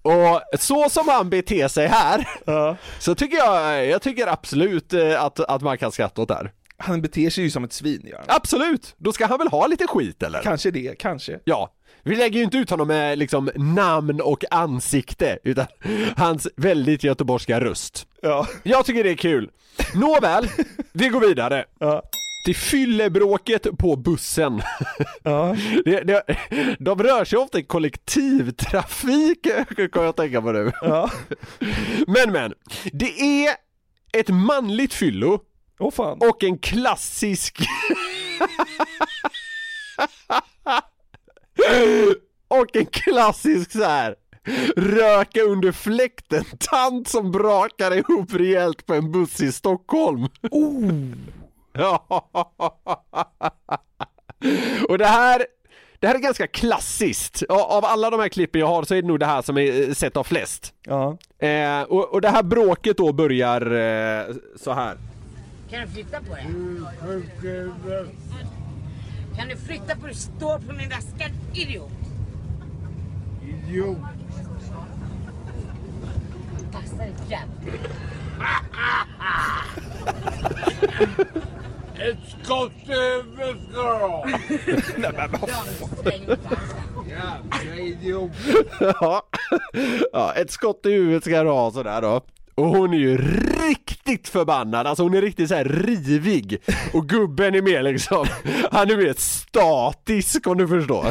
Och 0.02 0.60
så 0.60 0.88
som 0.90 1.08
han 1.08 1.30
beter 1.30 1.68
sig 1.68 1.86
här, 1.86 2.28
så 3.00 3.14
tycker 3.14 3.36
jag, 3.36 3.86
jag 3.86 4.02
tycker 4.02 4.26
absolut 4.26 4.92
eh, 4.92 5.24
att, 5.24 5.40
att 5.40 5.62
man 5.62 5.78
kan 5.78 5.92
skratta 5.92 6.22
åt 6.22 6.28
det 6.28 6.34
här. 6.34 6.52
Han 6.76 7.02
beter 7.02 7.30
sig 7.30 7.44
ju 7.44 7.50
som 7.50 7.64
ett 7.64 7.72
svin 7.72 8.02
gör 8.06 8.16
han. 8.16 8.26
Absolut! 8.28 8.94
Då 8.98 9.12
ska 9.12 9.26
han 9.26 9.38
väl 9.38 9.48
ha 9.48 9.66
lite 9.66 9.86
skit 9.86 10.22
eller? 10.22 10.42
Kanske 10.42 10.70
det, 10.70 10.98
kanske. 10.98 11.38
Ja. 11.44 11.74
Vi 12.02 12.16
lägger 12.16 12.38
ju 12.38 12.44
inte 12.44 12.56
ut 12.56 12.70
honom 12.70 12.88
med 12.88 13.18
liksom 13.18 13.50
namn 13.56 14.20
och 14.20 14.44
ansikte, 14.50 15.38
utan 15.44 15.66
hans 16.16 16.48
väldigt 16.56 17.04
göteborgska 17.04 17.60
röst. 17.60 18.06
Ja. 18.22 18.46
Jag 18.62 18.86
tycker 18.86 19.04
det 19.04 19.10
är 19.10 19.14
kul. 19.14 19.50
Nåväl, 19.94 20.48
vi 20.92 21.08
går 21.08 21.20
vidare. 21.20 21.64
Ja. 21.78 22.02
Till 22.44 22.56
fyllebråket 22.56 23.78
på 23.78 23.96
bussen. 23.96 24.62
Ja. 25.22 25.56
Det, 25.84 26.00
det, 26.00 26.22
de 26.78 27.02
rör 27.02 27.24
sig 27.24 27.38
ofta 27.38 27.58
i 27.58 27.62
kollektivtrafik, 27.62 29.46
kan 29.92 30.04
jag 30.04 30.16
tänka 30.16 30.42
på 30.42 30.52
nu. 30.52 30.72
Ja. 30.82 31.10
Men 32.06 32.32
men, 32.32 32.54
det 32.92 33.20
är 33.20 33.54
ett 34.12 34.28
manligt 34.28 34.94
fyllo 34.94 35.40
Åh 35.78 35.90
fan. 35.90 36.18
och 36.20 36.44
en 36.44 36.58
klassisk 36.58 37.58
Och 42.48 42.76
en 42.76 42.86
klassisk 42.86 43.72
så 43.72 43.84
här 43.84 44.14
Röka 44.76 45.40
under 45.40 45.72
fläkten, 45.72 46.44
tant 46.58 47.08
som 47.08 47.32
brakar 47.32 47.96
ihop 47.96 48.34
rejält 48.34 48.86
på 48.86 48.94
en 48.94 49.12
buss 49.12 49.40
i 49.40 49.52
Stockholm. 49.52 50.26
Oh. 50.50 50.92
Ja. 51.72 52.04
Och 54.88 54.98
det 54.98 55.06
här, 55.06 55.46
det 55.98 56.06
här 56.06 56.14
är 56.14 56.18
ganska 56.18 56.46
klassiskt. 56.46 57.42
Av 57.48 57.84
alla 57.84 58.10
de 58.10 58.20
här 58.20 58.28
klippen 58.28 58.60
jag 58.60 58.68
har 58.68 58.82
så 58.82 58.94
är 58.94 59.02
det 59.02 59.08
nog 59.08 59.20
det 59.20 59.26
här 59.26 59.42
som 59.42 59.58
är 59.58 59.88
eh, 59.88 59.94
sett 59.94 60.16
av 60.16 60.24
flest. 60.24 60.74
Ja. 60.82 61.18
Eh, 61.38 61.82
och, 61.82 62.12
och 62.12 62.20
det 62.20 62.28
här 62.28 62.42
bråket 62.42 62.96
då 62.96 63.12
börjar 63.12 63.60
eh, 63.60 64.34
så 64.56 64.72
här. 64.72 64.96
Kan 65.70 65.80
du 65.80 65.86
flytta 65.86 66.18
på 66.18 66.34
det? 66.34 66.42
Kan 69.38 69.48
du 69.48 69.56
flytta 69.56 69.96
på 69.96 70.06
det? 70.06 70.14
Står 70.14 70.58
på 70.58 70.72
min 70.72 70.88
väska, 70.88 71.24
idiot! 71.54 72.07
Idiot. 73.68 73.96
Passa 76.72 76.96
dig 76.96 77.12
jävla... 77.28 77.48
Ett 81.94 82.18
skott 82.44 82.72
i 82.86 82.92
huvudet 82.92 83.62
ska 83.70 83.82
du 83.82 83.98
ha! 83.98 84.24
Nej 84.96 85.12
men 85.16 85.30
vad 85.40 85.50
Jävla 87.08 87.82
idiot. 87.82 88.30
ja. 88.80 89.22
ja, 90.12 90.32
ett 90.32 90.50
skott 90.50 90.86
i 90.86 90.90
huvudet 90.90 91.24
ska 91.24 91.42
du 91.42 91.50
ha 91.50 91.70
sådär 91.70 92.02
då. 92.02 92.20
Och 92.58 92.66
hon 92.66 92.94
är 92.94 92.98
ju 92.98 93.16
riktigt 93.68 94.28
förbannad, 94.28 94.86
alltså 94.86 95.02
hon 95.02 95.14
är 95.14 95.22
riktigt 95.22 95.48
så 95.48 95.54
här 95.54 95.64
rivig. 95.64 96.58
Och 96.92 97.08
gubben 97.08 97.54
är 97.54 97.62
mer 97.62 97.82
liksom, 97.82 98.26
han 98.70 98.90
är 98.90 98.96
mer 98.96 99.14
statisk 99.18 100.46
om 100.46 100.58
du 100.58 100.68
förstår. 100.68 101.04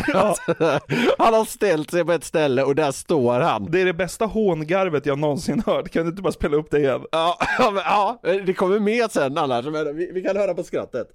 Han 1.23 1.33
har 1.33 1.45
ställt 1.45 1.91
sig 1.91 2.05
på 2.05 2.11
ett 2.11 2.23
ställe 2.23 2.63
och 2.63 2.75
där 2.75 2.91
står 2.91 3.39
han. 3.39 3.71
Det 3.71 3.81
är 3.81 3.85
det 3.85 3.93
bästa 3.93 4.25
hångarvet 4.25 5.05
jag 5.05 5.19
någonsin 5.19 5.63
hört, 5.65 5.89
kan 5.89 6.03
du 6.03 6.09
inte 6.09 6.21
bara 6.21 6.33
spela 6.33 6.57
upp 6.57 6.71
det 6.71 6.79
igen? 6.79 7.01
Ja, 7.11 7.37
ja, 7.59 7.71
men, 7.71 7.83
ja 7.85 8.19
det 8.45 8.53
kommer 8.53 8.79
med 8.79 9.11
sen 9.11 9.37
annars, 9.37 9.65
men 9.65 9.95
vi, 9.97 10.11
vi 10.13 10.21
kan 10.21 10.37
höra 10.37 10.53
på 10.53 10.63
skrattet. 10.63 11.07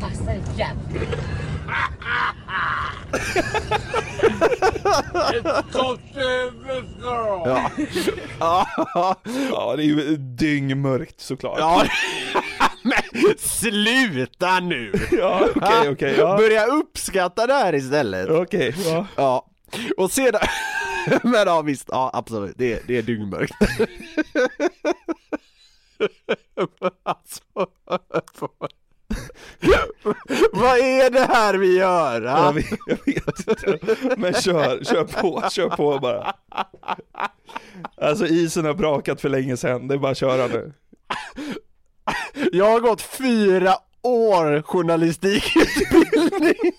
Passa 0.00 0.32
jävligt. 0.58 1.51
Ett 5.34 5.72
gott 5.72 6.00
huvudskral. 6.14 7.48
Ja. 7.48 7.70
ja. 8.40 9.16
Ja, 9.50 9.74
det 9.76 9.82
är 9.82 9.86
ju 9.86 10.16
dyngmörkt 10.16 11.20
såklart. 11.20 11.58
Ja, 11.58 11.84
men 12.82 12.98
sluta 13.38 14.60
nu! 14.60 14.92
Ja, 15.12 15.48
okej, 15.56 15.88
okej, 15.90 16.14
ja. 16.18 16.36
Börja 16.36 16.66
uppskatta 16.66 17.46
det 17.46 17.54
här 17.54 17.74
istället. 17.74 18.28
Okej, 18.30 18.74
ja. 18.86 19.06
Ja, 19.16 19.46
och 19.96 20.10
sedan, 20.10 20.40
men 21.22 21.46
ja 21.46 21.62
visst, 21.62 21.88
ja 21.92 22.10
absolut, 22.14 22.54
det, 22.58 22.72
är- 22.72 22.80
det 22.86 22.98
är 22.98 23.02
dyngmörkt. 23.02 23.52
alltså, 27.02 27.40
vad 30.52 30.78
är 30.78 31.10
det 31.10 31.20
här 31.20 31.54
vi 31.54 31.78
gör? 31.78 32.20
ha? 32.20 32.44
Jag 32.46 32.52
vet, 32.52 32.78
jag 32.86 32.98
vet 33.06 33.48
inte. 33.48 33.78
Men 34.16 34.34
kör, 34.34 34.84
kör 34.84 35.04
på, 35.04 35.42
kör 35.50 35.68
på 35.68 35.98
bara. 35.98 36.34
Alltså 37.96 38.26
isen 38.26 38.64
har 38.64 38.74
brakat 38.74 39.20
för 39.20 39.28
länge 39.28 39.56
sedan, 39.56 39.88
det 39.88 39.94
är 39.94 39.98
bara 39.98 40.12
att 40.12 40.18
köra 40.18 40.46
nu. 40.46 40.72
Jag 42.52 42.70
har 42.70 42.80
gått 42.80 43.02
fyra 43.02 43.74
år 44.02 44.62
journalistikutbildning. 44.62 46.72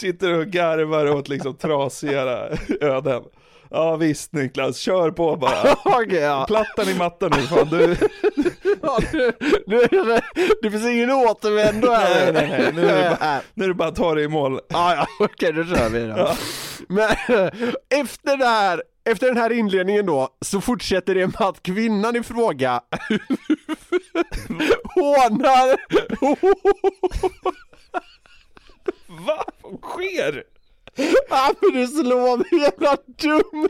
Sitter 0.00 0.32
och 0.32 0.46
garvar 0.46 1.06
åt 1.06 1.28
liksom 1.28 1.56
trasiga 1.56 2.48
öden. 2.80 3.22
Ja 3.70 3.96
visst 3.96 4.32
Niklas, 4.32 4.78
kör 4.78 5.10
på 5.10 5.36
bara. 5.36 5.72
Okej, 5.84 6.18
ja. 6.18 6.44
Plattan 6.48 6.88
i 6.88 6.94
mattan 6.94 7.30
nu 7.36 7.42
fan, 7.42 7.68
du... 7.68 7.96
Ja, 8.82 8.98
nu, 9.12 9.32
nu, 9.66 9.88
nu, 9.92 10.20
det 10.62 10.70
finns 10.70 10.86
ingen 10.86 11.10
återvändo 11.10 11.90
här. 11.90 12.32
Nej, 12.32 12.48
nej, 12.48 12.60
nej, 12.62 12.72
nu 12.74 12.88
är 12.88 13.02
det 13.10 13.16
bara, 13.20 13.40
nu 13.54 13.64
är 13.64 13.68
det 13.68 13.74
bara 13.74 13.88
att 13.88 13.96
ta 13.96 14.14
dig 14.14 14.24
i 14.24 14.28
mål. 14.28 14.60
Ja, 14.68 14.94
ja, 14.94 15.06
okej 15.24 15.52
då 15.52 15.64
kör 15.64 15.88
vi 15.88 16.00
då. 16.00 16.14
Ja. 16.18 16.36
Men 16.88 17.10
efter 18.00 18.36
det 18.36 18.46
här, 18.46 18.82
efter 19.04 19.26
den 19.26 19.36
här 19.36 19.52
inledningen 19.52 20.06
då, 20.06 20.28
så 20.40 20.60
fortsätter 20.60 21.14
det 21.14 21.26
med 21.26 21.40
att 21.40 21.62
kvinnan 21.62 22.16
i 22.16 22.22
fråga 22.22 22.80
hånar 24.94 25.76
Va? 29.26 29.44
Vad 29.62 29.80
sker? 29.82 30.44
Ja 31.28 31.52
men 31.60 31.72
du 31.72 31.86
slår 31.86 32.36
mig 32.36 32.62
jävla 32.62 32.96
dumt 33.22 33.68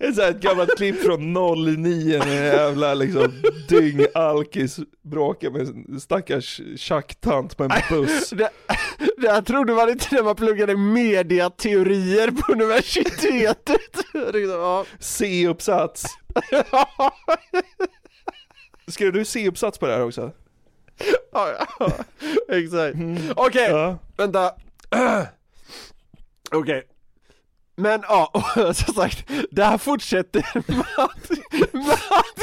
Ett 0.00 0.14
sånt 0.14 0.18
här 0.18 0.30
ett 0.30 0.40
gammalt 0.40 0.76
klipp 0.76 1.02
från 1.02 1.32
09 1.32 2.18
när 2.18 2.36
en 2.36 2.44
jävla 2.44 2.94
liksom 2.94 3.32
dyng-alkis 3.68 4.78
bråkar 5.02 5.50
med 5.50 5.60
en 5.60 6.00
stackars 6.00 6.60
tjacktant 6.76 7.56
på 7.56 7.64
en 7.64 7.70
buss. 7.90 8.30
det, 8.30 8.50
det 9.16 9.30
här 9.30 9.42
trodde 9.42 9.72
man 9.74 9.88
inte 9.88 10.14
när 10.14 10.22
man 10.22 10.36
pluggade 10.36 10.76
mediateorier 10.76 12.30
på 12.30 12.52
universitetet 12.52 13.80
ja. 14.48 14.84
C-uppsats. 14.98 16.06
Skrev 18.90 19.12
du 19.12 19.24
C-uppsats 19.24 19.78
på 19.78 19.86
det 19.86 19.92
här 19.92 20.04
också? 20.04 20.32
Ja, 21.32 21.66
ja, 21.78 21.90
exakt. 22.56 22.96
Okej, 23.36 23.70
Ja. 23.70 23.98
vänta. 24.16 24.52
Okej. 26.52 26.82
Men 27.76 28.02
ja, 28.08 28.30
och 28.34 28.76
som 28.76 28.94
sagt, 28.94 29.30
det 29.50 29.64
här 29.64 29.78
fortsätter 29.78 30.46
med 30.54 30.84
att, 30.96 31.30
med 31.72 31.92
att 31.92 32.40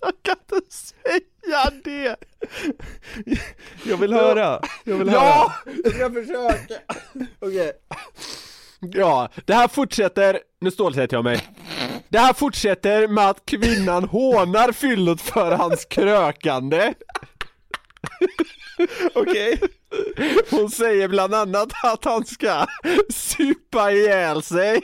jag 0.00 0.12
kan 0.22 0.36
inte 0.52 0.74
säga 0.76 1.70
det. 1.84 2.16
Jag 3.84 3.96
vill 3.96 4.12
höra, 4.12 4.60
jag 4.84 4.96
vill 4.96 5.08
höra. 5.08 5.20
Ja, 5.24 5.52
jag 5.84 5.94
ska 5.94 6.10
försöka. 6.12 6.74
Okej. 7.38 7.72
Ja, 8.80 9.28
det 9.44 9.54
här 9.54 9.68
fortsätter, 9.68 10.40
nu 10.60 10.70
stålsätter 10.70 11.16
jag 11.16 11.24
mig. 11.24 11.48
Det 12.10 12.18
här 12.18 12.32
fortsätter 12.32 13.08
med 13.08 13.28
att 13.28 13.46
kvinnan 13.46 14.04
hånar 14.04 14.72
fyllot 14.72 15.20
för 15.20 15.52
hans 15.52 15.84
krökande. 15.84 16.94
Okej. 19.14 19.60
Hon 20.50 20.70
säger 20.70 21.08
bland 21.08 21.34
annat 21.34 21.68
att 21.84 22.04
han 22.04 22.24
ska 22.24 22.66
supa 23.10 23.92
ihjäl 23.92 24.42
sig, 24.42 24.80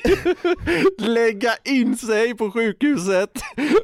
lägga 0.98 1.54
in 1.64 1.98
sig 1.98 2.34
på 2.34 2.50
sjukhuset, 2.50 3.30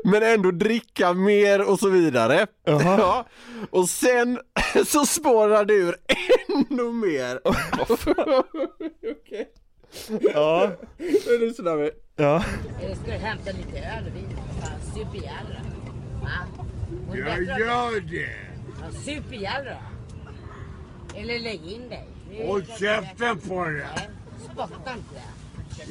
men 0.04 0.22
ändå 0.22 0.50
dricka 0.50 1.12
mer 1.12 1.62
och 1.62 1.78
så 1.78 1.88
vidare. 1.88 2.46
Ja. 2.64 3.26
Och 3.70 3.88
sen 3.88 4.38
så 4.86 5.06
spårar 5.06 5.64
det 5.64 5.74
ur 5.74 5.96
ännu 6.48 6.92
mer. 6.92 7.40
Okej. 9.10 9.48
Ja. 10.34 10.70
Nu 10.98 11.38
lyssnar 11.38 11.76
vi. 11.76 11.90
Ja. 12.16 12.44
Eller 12.82 12.94
ska 12.94 13.06
du 13.06 13.12
hämta 13.12 13.50
lite 13.52 13.78
öl 13.78 14.06
och 14.06 14.16
vin? 14.16 14.36
Fan, 14.60 14.80
sup 14.94 15.14
ihjäl 15.14 15.46
är 17.12 17.18
Jag 17.18 17.42
gör 17.42 18.00
det. 18.00 18.36
Ja, 18.80 18.90
Sup 19.04 19.32
ihjäl 19.32 19.64
dig 19.64 19.76
då. 21.14 21.18
Eller 21.18 21.38
lägg 21.38 21.64
in 21.64 21.88
dig. 21.88 22.08
Det 22.30 22.42
är 22.42 22.46
Håll 22.46 22.66
käften 22.66 23.38
på 23.38 23.64
dig. 23.64 23.86
Spotta 24.52 24.92
inte. 24.92 25.22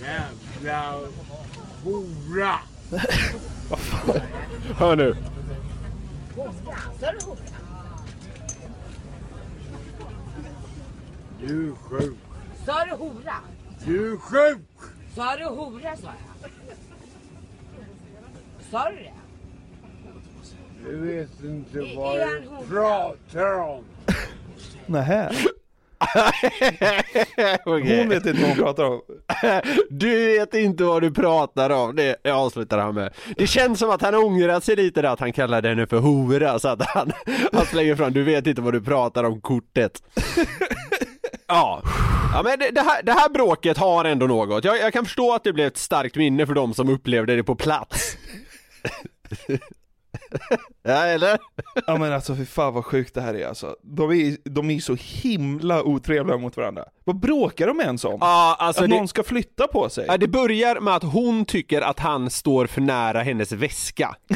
Jävla 0.02 1.00
hora. 1.84 2.56
Hör 4.78 4.96
nu. 4.96 5.16
Hora. 6.36 6.78
Sa 7.00 7.12
du 7.12 7.26
hora? 7.26 7.38
Du 11.40 11.70
är 11.70 11.76
sjuk. 11.76 12.18
Sa 12.66 12.86
du 12.86 12.92
hora? 12.92 13.36
Du 13.86 14.14
är 14.14 14.18
sjuk. 14.18 14.60
Sa 15.16 15.36
du 15.38 15.44
hora 15.46 15.96
sa 15.98 16.08
jag? 16.08 16.50
Sa 18.72 18.90
du 18.90 18.96
det? 18.96 19.14
Du 20.86 20.98
vet 20.98 21.44
inte 21.44 21.80
Är- 21.80 21.96
vad 21.96 22.18
du 22.18 22.68
pratar 22.76 23.54
om. 23.60 23.84
Nähä. 24.86 25.32
Okej. 27.66 27.98
Hon 28.00 28.10
vet 28.10 28.26
inte 28.26 28.42
vad 28.42 28.50
hon 28.50 28.58
pratar 28.58 28.84
om. 28.84 29.02
Du 29.90 30.38
vet 30.38 30.54
inte 30.54 30.84
vad 30.84 31.02
du 31.02 31.12
pratar 31.12 31.70
om, 31.70 31.96
det 31.96 32.28
avslutar 32.32 32.78
han 32.78 32.96
med. 32.96 33.14
Det 33.38 33.48
känns 33.48 33.80
som 33.80 33.90
att 33.90 34.02
han 34.02 34.16
ångrar 34.16 34.60
sig 34.60 34.76
lite 34.76 35.02
där 35.02 35.10
att 35.10 35.20
han 35.20 35.34
kallade 35.34 35.70
henne 35.70 35.88
för 35.88 35.98
hora, 36.00 36.60
så 36.60 36.68
att 36.68 36.82
han, 36.82 37.12
han 37.54 37.66
slänger 37.66 37.96
fram, 37.96 38.14
du 38.14 38.24
vet 38.24 38.48
inte 38.48 38.62
vad 38.62 38.74
du 38.74 38.82
pratar 38.82 39.24
om 39.24 39.42
kortet. 39.42 40.04
Ja, 41.48 41.82
ja 42.34 42.44
men 42.44 42.60
det, 42.60 42.72
det, 42.72 42.82
här, 42.82 43.04
det 43.04 43.12
här 43.12 43.30
bråket 43.30 43.78
har 43.78 44.06
ändå 44.06 44.28
något. 44.28 44.64
Jag, 44.64 44.78
jag 44.80 44.94
kan 44.94 45.06
förstå 45.06 45.34
att 45.34 45.44
det 45.44 45.54
blev 45.54 45.68
ett 45.68 45.78
starkt 45.78 46.16
minne 46.16 46.46
för 46.48 46.54
de 46.54 46.74
som 46.74 46.90
upplevde 46.90 47.36
det 47.36 47.44
på 47.44 47.56
plats. 47.56 48.18
ja, 50.84 50.92
eller? 51.06 51.40
Ja 51.88 51.98
men 51.98 52.14
alltså 52.14 52.36
för 52.36 52.46
fan 52.46 52.74
vad 52.74 52.86
sjukt 52.86 53.14
det 53.16 53.22
här 53.22 53.34
är 53.34 53.48
alltså. 53.48 53.76
De 53.82 54.12
är, 54.12 54.50
de 54.50 54.70
är 54.70 54.80
så 54.80 54.96
himla 55.00 55.84
otrevliga 55.84 56.38
mot 56.38 56.58
varandra. 56.58 56.86
Vad 57.04 57.20
bråkar 57.20 57.68
de 57.68 57.80
ens 57.82 58.06
om? 58.06 58.18
Ja, 58.22 58.56
alltså 58.60 58.84
att 58.84 58.90
det- 58.90 58.96
någon 58.96 59.08
ska 59.08 59.24
flytta 59.24 59.68
på 59.68 59.90
sig? 59.90 60.06
Ja, 60.08 60.18
det 60.18 60.28
börjar 60.28 60.80
med 60.80 60.96
att 60.96 61.04
hon 61.04 61.46
tycker 61.46 61.82
att 61.82 62.00
han 62.00 62.30
står 62.30 62.68
för 62.68 62.82
nära 62.82 63.22
hennes 63.22 63.52
väska. 63.52 64.16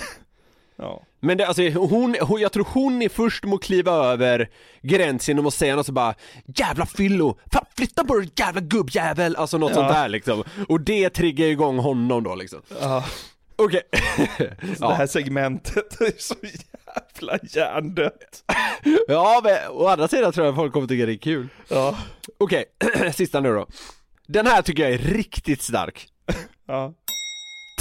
Ja. 0.76 1.04
Men 1.24 1.38
det, 1.38 1.48
alltså, 1.48 1.70
hon, 1.70 2.16
hon, 2.22 2.42
jag 2.42 2.52
tror 2.52 2.68
hon 2.70 3.02
är 3.02 3.10
först 3.10 3.44
med 3.46 3.54
att 3.54 3.64
kliva 3.64 3.92
över 3.92 4.50
gränsen 4.82 5.46
och 5.46 5.54
säga 5.54 5.76
något 5.76 5.86
så 5.86 5.92
bara 5.92 6.16
Jävla 6.56 6.86
fyllo! 6.86 7.38
Fan 7.54 7.66
flytta 7.78 8.04
på 8.04 8.16
dig 8.20 8.30
jävla 8.36 8.62
gubbjävel! 8.62 9.36
Alltså 9.36 9.58
något 9.58 9.70
Ja. 9.70 9.76
sånt 9.76 9.90
där 9.90 10.10
liksom. 10.10 10.44
Och 10.70 10.82
det 10.82 11.10
triggar 11.10 11.48
igång 11.48 11.78
honom 11.78 12.24
då 12.24 12.36
liksom. 12.36 12.62
Ja. 12.82 13.06
Okej. 13.56 13.82
Så 14.78 14.88
Det 14.90 14.96
här 14.96 15.08
segmentet 15.08 16.02
är 16.02 16.14
så 16.22 16.36
jävla 16.44 17.40
hjärndött. 17.44 18.44
Ja, 19.08 19.42
men 19.44 19.58
å 19.72 19.88
andra 19.88 20.08
sidan 20.08 20.32
tror 20.34 20.46
jag 20.46 20.56
folk 20.56 20.74
kommer 20.74 20.88
tycka 20.88 21.06
det 21.06 21.14
är 21.14 21.18
kul. 21.18 21.48
Ja. 21.68 21.98
Okej, 22.38 22.66
sista 23.14 23.40
nu 23.40 23.54
då. 23.54 23.68
Den 24.28 24.48
här 24.48 24.62
tycker 24.62 24.84
jag 24.84 24.92
är 24.94 24.98
riktigt 24.98 25.62
stark. 25.62 26.08
Ja. 26.68 26.94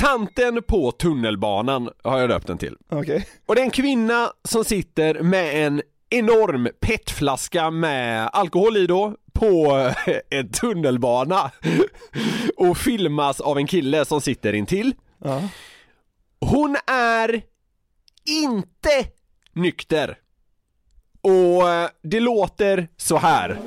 Tanten 0.03 0.63
på 0.63 0.93
tunnelbanan 0.93 1.91
har 2.03 2.19
jag 2.19 2.29
döpt 2.29 2.47
den 2.47 2.59
till. 2.59 2.77
Okej. 2.89 3.29
Och 3.47 3.55
det 3.55 3.61
är 3.61 3.65
en 3.65 3.71
kvinna 3.71 4.33
som 4.45 4.65
sitter 4.65 5.23
med 5.23 5.67
en 5.67 5.83
enorm 6.11 6.69
petflaska 6.81 7.71
med 7.71 8.31
alkohol 8.33 8.77
i 8.77 8.87
då 8.87 9.17
på 9.33 9.91
en 10.31 10.49
tunnelbana 10.49 11.51
och 12.57 12.79
filmas 12.79 13.41
av 13.41 13.59
en 13.59 13.67
kille 13.67 14.05
som 14.05 14.21
sitter 14.21 14.53
intill. 14.53 14.95
Ja. 15.19 15.43
Hon 16.41 16.77
är 16.87 17.43
inte 18.25 19.05
nykter. 19.53 20.19
Och 21.21 21.71
eh, 21.71 21.89
det 22.03 22.21
låter 22.21 22.89
så 22.97 23.17
här. 23.17 23.59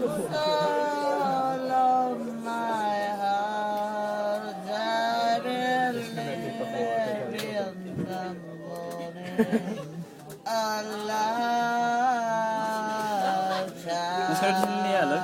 Nu 14.30 14.36
ska 14.36 14.48
du 14.48 14.62
till 14.62 14.96
eller? 14.96 15.22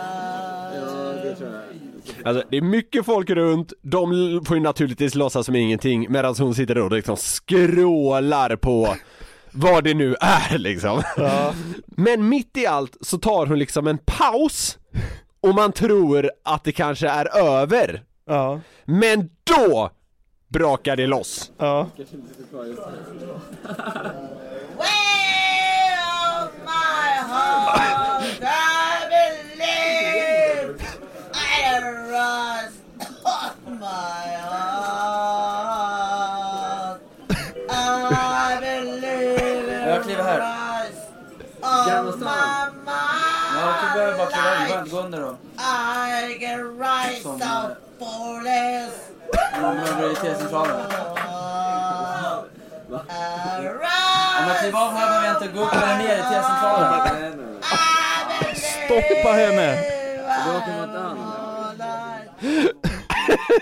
Alltså 2.25 2.43
det 2.49 2.57
är 2.57 2.61
mycket 2.61 3.05
folk 3.05 3.29
runt, 3.29 3.73
de 3.81 4.09
får 4.47 4.57
ju 4.57 4.63
naturligtvis 4.63 5.15
låtsas 5.15 5.45
som 5.45 5.55
ingenting 5.55 6.05
medan 6.09 6.35
hon 6.39 6.55
sitter 6.55 6.77
och 6.77 6.91
liksom 6.91 7.17
skrålar 7.17 8.55
på 8.55 8.95
vad 9.51 9.83
det 9.83 9.93
nu 9.93 10.15
är 10.21 10.57
liksom. 10.57 11.01
Men 11.85 12.29
mitt 12.29 12.57
i 12.57 12.65
allt 12.65 12.97
så 13.01 13.17
tar 13.17 13.45
hon 13.45 13.59
liksom 13.59 13.87
en 13.87 13.97
paus 13.97 14.77
och 15.41 15.55
man 15.55 15.71
tror 15.71 16.31
att 16.43 16.63
det 16.63 16.71
kanske 16.71 17.09
är 17.09 17.37
över. 17.37 18.03
Men 18.85 19.29
då 19.43 19.91
brakar 20.51 20.95
det 20.95 21.07
loss. 21.07 21.51
Ja. 21.57 21.87
Jag 39.87 40.03
kliver 40.03 40.23
här. 40.23 40.39
Gamla 41.87 42.11
stan. 42.11 42.23
Ja, 43.55 43.73
du 43.81 43.99
behöver 43.99 44.17
bara 44.17 44.27
kliva 44.27 44.83
in. 44.83 44.89
Gå 44.89 44.99
under 44.99 45.21
då. 45.21 45.37
Som... 47.21 47.31
Om 47.31 47.39
du 47.39 47.45
behöver 47.45 48.91
i 50.11 50.15
T-centralen. 50.15 50.75
Om 54.39 54.47
jag 54.47 54.59
kliver 54.59 54.79
av 54.79 54.91
här 54.93 55.07
behöver 55.07 55.27
jag 55.27 55.35
inte 55.41 55.57
gå 55.57 55.63
upp 55.63 55.73
eller 55.73 55.97
ner 55.97 56.13
i 56.13 56.21
T-centralen. 56.21 57.61
Stoppa 58.85 59.31
henne! 59.31 59.77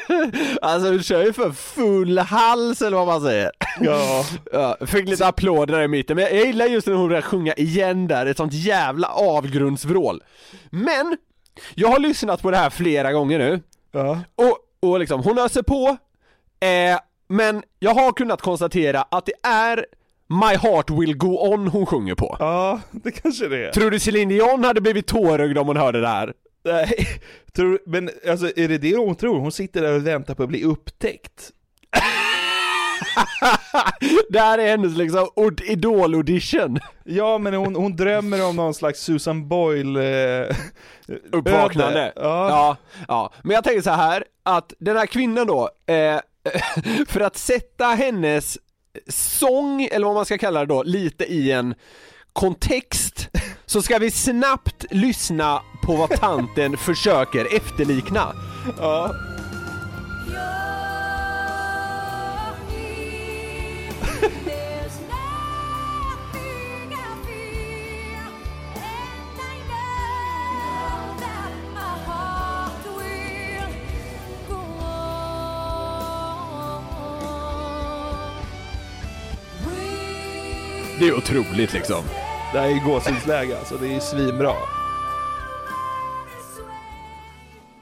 Alltså 0.62 0.92
du 0.92 1.04
kör 1.04 1.24
ju 1.24 1.34
för 1.34 1.52
full 1.52 2.18
hals 2.18 2.82
eller 2.82 2.98
vad 2.98 3.08
man 3.08 3.22
säger. 3.22 3.52
Ja. 3.80 4.26
ja 4.52 4.78
fick 4.86 5.10
lite 5.10 5.28
applåder 5.28 5.74
där 5.76 5.84
i 5.84 5.88
mitten, 5.88 6.16
men 6.16 6.26
jag 6.26 6.46
gillar 6.46 6.66
just 6.66 6.88
när 6.88 6.94
hon 6.94 7.08
börjar 7.08 7.22
sjunga 7.22 7.54
igen 7.54 8.08
där, 8.08 8.26
ett 8.26 8.38
sånt 8.38 8.54
jävla 8.54 9.08
avgrundsvrål. 9.08 10.24
Men, 10.70 11.18
jag 11.76 11.88
har 11.88 12.00
lyssnat 12.00 12.42
på 12.42 12.52
det 12.52 12.58
här 12.58 12.70
flera 12.70 13.12
gånger 13.12 13.40
nu. 13.40 13.62
Ja. 13.92 14.20
Och, 14.36 14.58
och 14.82 15.00
liksom, 15.00 15.24
hon 15.24 15.38
öser 15.40 15.64
på, 15.64 15.98
eh, 16.60 17.00
men 17.28 17.64
jag 17.80 17.94
har 17.94 18.12
kunnat 18.12 18.42
konstatera 18.42 19.02
att 19.02 19.26
det 19.26 19.48
är 19.48 19.86
My 20.28 20.58
Heart 20.58 20.90
Will 20.90 21.18
Go 21.18 21.38
On 21.54 21.68
hon 21.68 21.86
sjunger 21.86 22.16
på. 22.16 22.38
Ja, 22.40 22.82
det 22.92 23.12
kanske 23.12 23.48
det 23.48 23.68
är. 23.68 23.72
Tror 23.72 23.92
du 23.92 24.00
Celine 24.00 24.30
Dion 24.30 24.64
hade 24.64 24.82
blivit 24.82 25.08
tårögd 25.08 25.58
om 25.58 25.68
hon 25.68 25.78
hörde 25.78 26.02
det 26.02 26.08
här? 26.08 26.34
Nej, 26.64 27.08
tror, 27.54 27.80
men 27.86 28.10
alltså 28.30 28.52
är 28.56 28.68
det 28.68 28.78
det 28.78 28.96
hon 28.96 29.16
tror? 29.16 29.40
Hon 29.40 29.52
sitter 29.52 29.82
där 29.82 29.96
och 29.96 30.08
väntar 30.08 30.34
på 30.36 30.44
att 30.44 30.50
bli 30.50 30.64
upptäckt. 30.64 31.52
det 34.30 34.40
här 34.40 34.58
är 34.58 34.68
hennes 34.68 34.98
liksom 34.98 35.28
idol-audition. 35.64 36.80
Ja, 37.04 37.38
men 37.38 37.54
hon, 37.54 37.76
hon 37.76 37.96
drömmer 37.96 38.46
om 38.46 38.56
någon 38.56 38.74
slags 38.74 39.00
Susan 39.00 39.48
Boyle 39.48 39.96
eh, 39.96 40.56
Uppvaknande. 41.32 42.14
Ja. 42.16 42.50
ja, 42.50 42.78
ja. 43.08 43.34
Men 43.44 43.52
jag 43.56 43.64
tänker 43.64 43.82
så 43.82 43.90
här 43.90 44.24
att 44.44 44.74
den 44.80 44.98
här 44.98 45.06
kvinnan 45.06 45.48
då, 45.48 45.70
eh, 45.86 46.20
för 47.08 47.20
att 47.20 47.38
sätta 47.38 47.86
hennes 47.86 48.58
sång, 49.08 49.82
eller 49.92 50.06
vad 50.06 50.16
man 50.16 50.26
ska 50.26 50.38
kalla 50.38 50.60
det 50.60 50.66
då, 50.66 50.84
lite 50.84 51.26
i 51.26 51.52
en 51.52 51.76
kontext, 52.34 53.30
så 53.66 53.82
ska 53.82 53.98
vi 53.98 54.12
snabbt 54.12 54.86
lyssna 54.92 55.62
på 55.84 55.96
vad 55.96 56.10
tanten 56.10 56.78
försöker 56.78 57.56
efterlikna. 57.56 58.34
Ja. 58.78 59.16
Det 81.00 81.08
är 81.08 81.18
otroligt 81.18 81.74
liksom. 81.74 82.04
Det 82.54 82.60
här 82.60 82.68
är 82.68 82.86
gåshudsläge 82.86 83.60
alltså, 83.60 83.78
det 83.78 83.96
är 83.96 84.00
svinbra. 84.00 84.54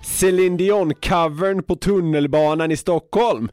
Celine 0.01 0.57
Dion-covern 0.57 1.61
på 1.61 1.75
tunnelbanan 1.75 2.71
i 2.71 2.77
Stockholm. 2.77 3.49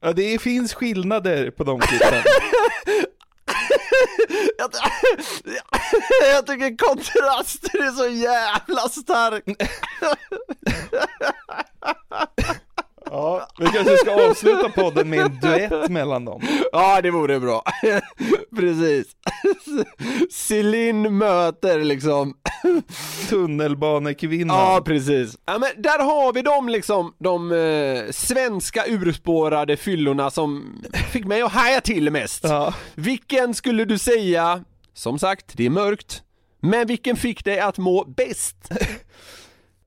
Ja, 0.00 0.12
det 0.12 0.38
finns 0.38 0.74
skillnader 0.74 1.50
på 1.50 1.64
de 1.64 1.80
klippen. 1.80 2.22
Jag 6.30 6.42
tycker 6.46 6.76
kontrasten 6.76 7.82
är 7.82 7.90
så 7.90 8.08
jävla 8.08 8.88
stark. 8.88 9.44
Ja, 13.14 13.48
vi 13.58 13.66
kanske 13.66 13.96
ska 13.96 14.30
avsluta 14.30 14.68
podden 14.68 15.10
med 15.10 15.18
en 15.18 15.38
duett 15.40 15.90
mellan 15.90 16.24
dem. 16.24 16.42
Ja, 16.72 17.00
det 17.02 17.10
vore 17.10 17.40
bra. 17.40 17.62
Precis. 18.56 19.06
Celine 20.30 21.18
möter 21.18 21.84
liksom 21.84 22.34
Tunnelbanekvinnan. 23.28 24.56
Ja, 24.56 24.82
precis. 24.84 25.38
Ja, 25.46 25.58
men 25.58 25.82
där 25.82 25.98
har 26.04 26.32
vi 26.32 26.42
de 26.42 26.68
liksom, 26.68 27.14
de 27.18 27.52
eh, 27.52 28.10
svenska 28.10 28.84
urspårade 28.86 29.76
fyllorna 29.76 30.30
som 30.30 30.78
fick 31.12 31.24
mig 31.24 31.42
att 31.42 31.52
haja 31.52 31.80
till 31.80 32.10
mest. 32.10 32.44
Vilken 32.94 33.54
skulle 33.54 33.84
du 33.84 33.98
säga, 33.98 34.64
som 34.94 35.18
sagt, 35.18 35.56
det 35.56 35.66
är 35.66 35.70
mörkt, 35.70 36.22
men 36.60 36.86
vilken 36.86 37.16
fick 37.16 37.44
dig 37.44 37.60
att 37.60 37.78
må 37.78 38.04
bäst? 38.04 38.56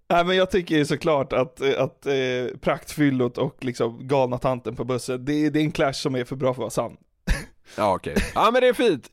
Nej 0.10 0.26
men 0.26 0.36
jag 0.36 0.52
tycker 0.52 0.84
såklart 0.84 1.34
att, 1.34 1.62
att 1.62 2.06
eh, 2.06 2.58
praktfyllot 2.62 3.38
och 3.38 3.66
liksom 3.66 4.08
galna 4.08 4.38
tanten 4.38 4.76
på 4.76 4.84
bussen, 4.84 5.26
det, 5.26 5.50
det 5.50 5.60
är 5.60 5.64
en 5.64 5.72
clash 5.72 5.94
som 5.94 6.16
är 6.16 6.24
för 6.24 6.36
bra 6.36 6.54
för 6.54 6.54
att 6.54 6.58
vara 6.58 6.90
sann. 6.90 6.98
Ja 7.76 7.96
okej, 7.96 8.16
ja 8.36 8.52
men 8.52 8.62
det 8.62 8.68
är 8.68 8.74
fint. 8.74 9.10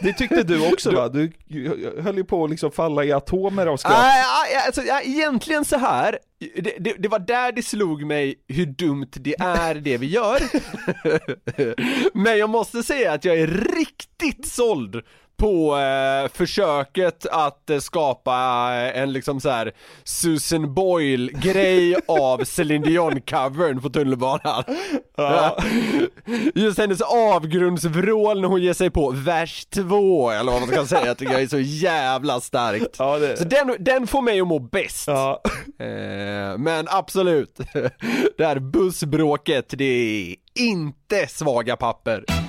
Det 0.00 0.12
tyckte 0.12 0.42
du 0.42 0.72
också 0.72 0.90
va? 0.90 1.08
Du 1.08 1.32
höll 2.00 2.16
ju 2.16 2.24
på 2.24 2.44
att 2.44 2.50
liksom 2.50 2.70
falla 2.72 3.04
i 3.04 3.12
atomer 3.12 3.66
av 3.66 3.76
skratt. 3.76 3.98
Nej, 3.98 4.24
nej, 4.52 4.62
alltså, 4.66 4.82
ja, 4.82 5.00
egentligen 5.00 5.64
så 5.64 5.76
här. 5.76 6.18
Det, 6.56 6.74
det, 6.78 6.94
det 6.98 7.08
var 7.08 7.18
där 7.18 7.52
det 7.52 7.62
slog 7.62 8.06
mig 8.06 8.34
hur 8.48 8.66
dumt 8.66 9.10
det 9.12 9.34
är 9.40 9.74
det 9.74 9.96
vi 9.98 10.06
gör. 10.06 10.42
Men 12.18 12.38
jag 12.38 12.50
måste 12.50 12.82
säga 12.82 13.12
att 13.12 13.24
jag 13.24 13.38
är 13.38 13.46
riktigt 13.46 14.46
såld 14.46 15.02
på 15.38 15.76
eh, 15.78 16.30
försöket 16.32 17.26
att 17.26 17.70
eh, 17.70 17.78
skapa 17.78 18.32
eh, 18.74 19.02
en 19.02 19.12
liksom 19.12 19.40
så 19.40 19.50
här 19.50 19.72
Susan 20.04 20.74
Boyle-grej 20.74 21.96
av 22.08 22.44
Celine 22.44 22.84
Dion-covern 22.84 23.80
på 23.80 23.90
tunnelbanan. 23.90 24.64
Ja. 25.16 25.58
Just 26.54 26.78
hennes 26.78 27.00
avgrundsvrål 27.00 28.40
när 28.40 28.48
hon 28.48 28.62
ger 28.62 28.72
sig 28.72 28.90
på 28.90 29.10
vers 29.10 29.66
2 29.66 30.30
eller 30.30 30.52
vad 30.52 30.60
man 30.60 30.68
ska 30.68 30.86
säga 30.86 31.14
tycker 31.14 31.32
jag 31.32 31.42
är 31.42 31.46
så 31.46 31.60
jävla 31.60 32.40
starkt. 32.40 32.96
Ja, 32.98 33.18
det... 33.18 33.36
Så 33.36 33.44
den, 33.44 33.76
den 33.78 34.06
får 34.06 34.22
mig 34.22 34.40
att 34.40 34.46
må 34.46 34.58
bäst. 34.58 35.08
Ja. 35.08 35.42
Eh, 35.78 36.58
men 36.58 36.86
absolut, 36.88 37.56
det 38.38 38.46
här 38.46 38.58
bussbråket, 38.58 39.74
det 39.78 39.84
är 39.84 40.36
inte 40.54 41.26
svaga 41.26 41.76
papper. 41.76 42.47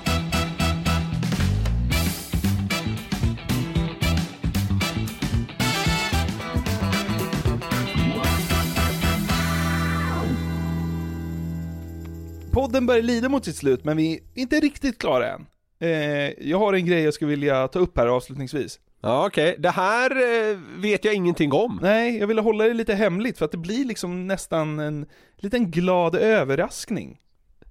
Podden 12.80 12.86
börjar 12.86 13.02
lida 13.02 13.28
mot 13.28 13.44
sitt 13.44 13.56
slut, 13.56 13.84
men 13.84 13.96
vi 13.96 14.14
är 14.14 14.40
inte 14.40 14.60
riktigt 14.60 14.98
klara 14.98 15.32
än. 15.32 15.46
Eh, 15.80 16.48
jag 16.48 16.58
har 16.58 16.72
en 16.72 16.86
grej 16.86 17.02
jag 17.02 17.14
skulle 17.14 17.30
vilja 17.30 17.68
ta 17.68 17.78
upp 17.78 17.98
här 17.98 18.06
avslutningsvis. 18.06 18.80
Ja 19.02 19.26
okej, 19.26 19.56
det 19.58 19.70
här 19.70 20.10
eh, 20.10 20.58
vet 20.76 21.04
jag 21.04 21.14
ingenting 21.14 21.52
om. 21.52 21.78
Nej, 21.82 22.18
jag 22.18 22.26
ville 22.26 22.40
hålla 22.40 22.64
det 22.64 22.74
lite 22.74 22.94
hemligt 22.94 23.38
för 23.38 23.44
att 23.44 23.50
det 23.52 23.58
blir 23.58 23.84
liksom 23.84 24.26
nästan 24.26 24.78
en 24.78 25.06
liten 25.36 25.70
glad 25.70 26.14
överraskning. 26.14 27.18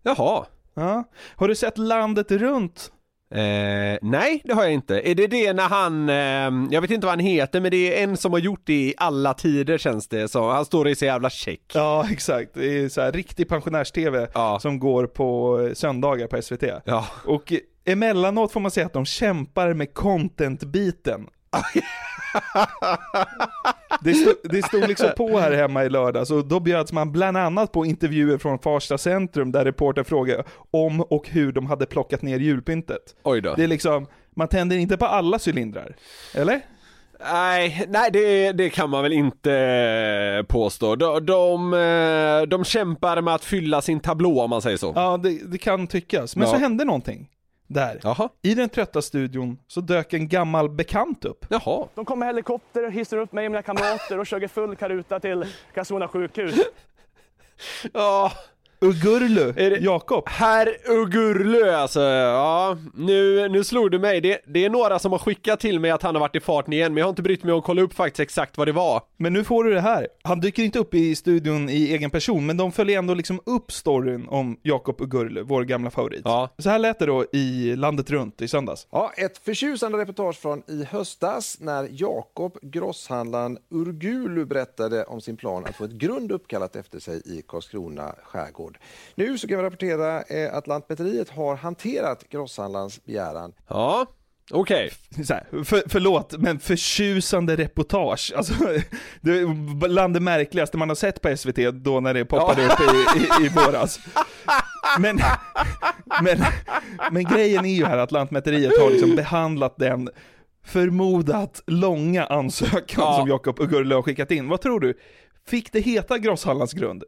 Jaha. 0.03 0.45
Ja. 0.73 1.03
Har 1.35 1.47
du 1.47 1.55
sett 1.55 1.77
Landet 1.77 2.31
runt? 2.31 2.91
Eh, 3.31 3.97
nej, 4.01 4.41
det 4.45 4.53
har 4.53 4.63
jag 4.63 4.73
inte. 4.73 5.09
Är 5.09 5.15
det 5.15 5.27
det 5.27 5.53
när 5.53 5.69
han, 5.69 6.09
eh, 6.09 6.73
jag 6.73 6.81
vet 6.81 6.91
inte 6.91 7.05
vad 7.05 7.11
han 7.11 7.25
heter, 7.25 7.61
men 7.61 7.71
det 7.71 7.99
är 7.99 8.03
en 8.03 8.17
som 8.17 8.31
har 8.31 8.39
gjort 8.39 8.61
det 8.63 8.73
i 8.73 8.93
alla 8.97 9.33
tider 9.33 9.77
känns 9.77 10.07
det 10.07 10.27
så. 10.27 10.51
Han 10.51 10.65
står 10.65 10.87
i 10.87 10.95
så 10.95 11.05
jävla 11.05 11.29
check. 11.29 11.61
Ja, 11.73 12.05
exakt. 12.11 12.51
Det 12.53 12.79
är 12.79 12.89
så 12.89 13.01
här 13.01 13.11
riktig 13.11 13.49
pensionärs-tv 13.49 14.27
som 14.59 14.79
går 14.79 15.07
på 15.07 15.59
eh, 15.61 15.73
söndagar 15.73 16.27
på 16.27 16.41
SVT. 16.41 16.63
Ja. 16.85 17.05
Och 17.25 17.53
emellanåt 17.85 18.51
får 18.51 18.59
man 18.59 18.71
säga 18.71 18.85
att 18.85 18.93
de 18.93 19.05
kämpar 19.05 19.73
med 19.73 19.93
content-biten. 19.93 21.27
Det 24.03 24.13
stod, 24.13 24.33
det 24.43 24.61
stod 24.65 24.87
liksom 24.87 25.09
på 25.17 25.39
här 25.39 25.51
hemma 25.51 25.83
i 25.85 25.89
lördags 25.89 26.31
och 26.31 26.45
då 26.45 26.59
bjöds 26.59 26.91
man 26.93 27.11
bland 27.11 27.37
annat 27.37 27.71
på 27.71 27.85
intervjuer 27.85 28.37
från 28.37 28.59
Farsta 28.59 28.97
centrum 28.97 29.51
där 29.51 29.65
reporter 29.65 30.03
frågade 30.03 30.43
om 30.71 31.01
och 31.01 31.29
hur 31.29 31.51
de 31.51 31.65
hade 31.65 31.85
plockat 31.85 32.21
ner 32.21 32.39
julpyntet. 32.39 33.15
Oj 33.23 33.41
då. 33.41 33.53
Det 33.55 33.63
är 33.63 33.67
liksom, 33.67 34.07
man 34.35 34.47
tänder 34.47 34.77
inte 34.77 34.97
på 34.97 35.05
alla 35.05 35.39
cylindrar. 35.47 35.95
Eller? 36.35 36.61
Nej, 37.31 37.85
nej 37.89 38.09
det, 38.13 38.51
det 38.51 38.69
kan 38.69 38.89
man 38.89 39.03
väl 39.03 39.13
inte 39.13 39.53
eh, 39.53 40.45
påstå. 40.45 40.95
De, 40.95 41.25
de, 41.25 41.73
eh, 41.73 42.47
de 42.47 42.63
kämpar 42.65 43.21
med 43.21 43.35
att 43.35 43.43
fylla 43.45 43.81
sin 43.81 43.99
tablå 43.99 44.41
om 44.41 44.49
man 44.49 44.61
säger 44.61 44.77
så. 44.77 44.93
Ja, 44.95 45.17
det, 45.17 45.51
det 45.51 45.57
kan 45.57 45.87
tyckas. 45.87 46.35
Men 46.35 46.47
Ja. 46.47 46.53
så 46.53 46.59
hände 46.59 46.85
någonting. 46.85 47.27
Där. 47.69 48.29
I 48.41 48.53
den 48.55 48.69
trötta 48.69 49.01
studion 49.01 49.57
så 49.67 49.81
dök 49.81 50.13
en 50.13 50.27
gammal 50.27 50.69
bekant 50.69 51.25
upp. 51.25 51.45
Jaha. 51.49 51.87
De 51.95 52.05
kom 52.05 52.19
med 52.19 52.27
helikopter 52.27 52.85
och 52.85 52.91
hissade 52.91 53.21
upp 53.21 53.31
mig 53.31 53.45
och 53.45 53.51
mina 53.51 53.61
kamrater 53.61 54.19
och 54.19 54.27
körde 54.27 54.47
full 54.47 54.75
karuta 54.75 55.19
till 55.19 55.45
Karlskrona 55.73 56.07
sjukhus. 56.07 56.55
Ja. 57.93 58.31
Ugurlu, 58.81 59.53
Jakob. 59.79 60.23
Herr 60.27 60.77
Ugurlu 60.89 61.71
alltså, 61.71 62.01
ja. 62.01 62.77
Nu, 62.93 63.49
nu 63.49 63.63
slog 63.63 63.91
du 63.91 63.99
mig. 63.99 64.21
Det, 64.21 64.41
det 64.47 64.65
är 64.65 64.69
några 64.69 64.99
som 64.99 65.11
har 65.11 65.19
skickat 65.19 65.59
till 65.59 65.79
mig 65.79 65.91
att 65.91 66.03
han 66.03 66.15
har 66.15 66.19
varit 66.19 66.35
i 66.35 66.39
farten 66.39 66.73
igen, 66.73 66.93
men 66.93 67.01
jag 67.01 67.05
har 67.05 67.09
inte 67.09 67.21
brytt 67.21 67.43
mig 67.43 67.53
om 67.53 67.59
att 67.59 67.65
kolla 67.65 67.81
upp 67.81 67.93
faktiskt 67.93 68.19
exakt 68.19 68.57
vad 68.57 68.67
det 68.67 68.71
var. 68.71 69.01
Men 69.17 69.33
nu 69.33 69.43
får 69.43 69.63
du 69.63 69.73
det 69.73 69.81
här. 69.81 70.07
Han 70.23 70.39
dyker 70.39 70.63
inte 70.63 70.79
upp 70.79 70.93
i 70.93 71.15
studion 71.15 71.69
i 71.69 71.93
egen 71.93 72.09
person, 72.09 72.45
men 72.45 72.57
de 72.57 72.71
följer 72.71 72.97
ändå 72.97 73.13
liksom 73.13 73.39
upp 73.45 73.71
storyn 73.71 74.27
om 74.27 74.59
Jakob 74.63 75.01
Ugurlu, 75.01 75.43
vår 75.43 75.63
gamla 75.63 75.89
favorit. 75.89 76.23
Så 76.57 76.69
här 76.69 76.79
lät 76.79 76.99
det 76.99 77.05
då 77.05 77.25
i 77.33 77.75
Landet 77.75 78.09
runt 78.09 78.41
i 78.41 78.47
söndags. 78.47 78.87
Ja, 78.91 79.11
ett 79.17 79.37
förtjusande 79.37 79.97
reportage 79.97 80.35
från 80.35 80.63
i 80.67 80.83
höstas 80.83 81.57
när 81.59 81.87
Jakob, 81.91 82.57
grosshandlaren 82.61 83.57
Urgulu, 83.69 84.45
berättade 84.45 85.03
om 85.03 85.21
sin 85.21 85.37
plan 85.37 85.65
att 85.65 85.75
få 85.75 85.83
ett 85.83 85.91
grund 85.91 86.31
uppkallat 86.31 86.75
efter 86.75 86.99
sig 86.99 87.21
i 87.25 87.41
Karlskrona 87.47 88.15
skärgård. 88.23 88.68
Nu 89.15 89.37
så 89.37 89.47
kan 89.47 89.57
vi 89.57 89.63
rapportera 89.63 90.21
eh, 90.21 90.53
att 90.53 90.67
Lantmäteriet 90.67 91.29
har 91.29 91.55
hanterat 91.55 92.29
grosshandlarens 92.29 93.03
begäran. 93.05 93.53
Ja, 93.67 94.05
okej. 94.51 94.91
Här, 95.29 95.63
för, 95.63 95.83
förlåt, 95.89 96.35
men 96.37 96.59
förtjusande 96.59 97.55
reportage. 97.55 98.33
Alltså, 98.37 98.53
det 99.21 99.31
är 99.31 99.75
bland 99.87 100.13
det 100.13 100.19
märkligaste 100.19 100.77
man 100.77 100.89
har 100.89 100.95
sett 100.95 101.21
på 101.21 101.37
SVT 101.37 101.55
då 101.73 101.99
när 101.99 102.13
det 102.13 102.25
poppade 102.25 102.65
upp 102.65 102.79
i, 102.79 103.19
i, 103.19 103.45
i 103.45 103.49
våras. 103.55 103.99
Men, 104.99 105.19
men, 106.23 106.43
men 107.11 107.23
grejen 107.23 107.65
är 107.65 107.73
ju 107.75 107.85
här 107.85 107.97
att 107.97 108.11
Lantmäteriet 108.11 108.71
har 108.81 108.91
liksom 108.91 109.15
behandlat 109.15 109.77
den 109.77 110.09
förmodat 110.65 111.63
långa 111.67 112.25
ansökan 112.25 113.03
Ja. 113.05 113.17
som 113.19 113.27
Jakob 113.29 113.59
Ugurlu 113.59 113.95
har 113.95 114.01
skickat 114.01 114.31
in. 114.31 114.47
Vad 114.49 114.61
tror 114.61 114.79
du? 114.79 114.93
Fick 115.47 115.71
det 115.71 115.79
heta 115.79 116.17
Grosshandlarns 116.17 116.73
grund? 116.73 117.03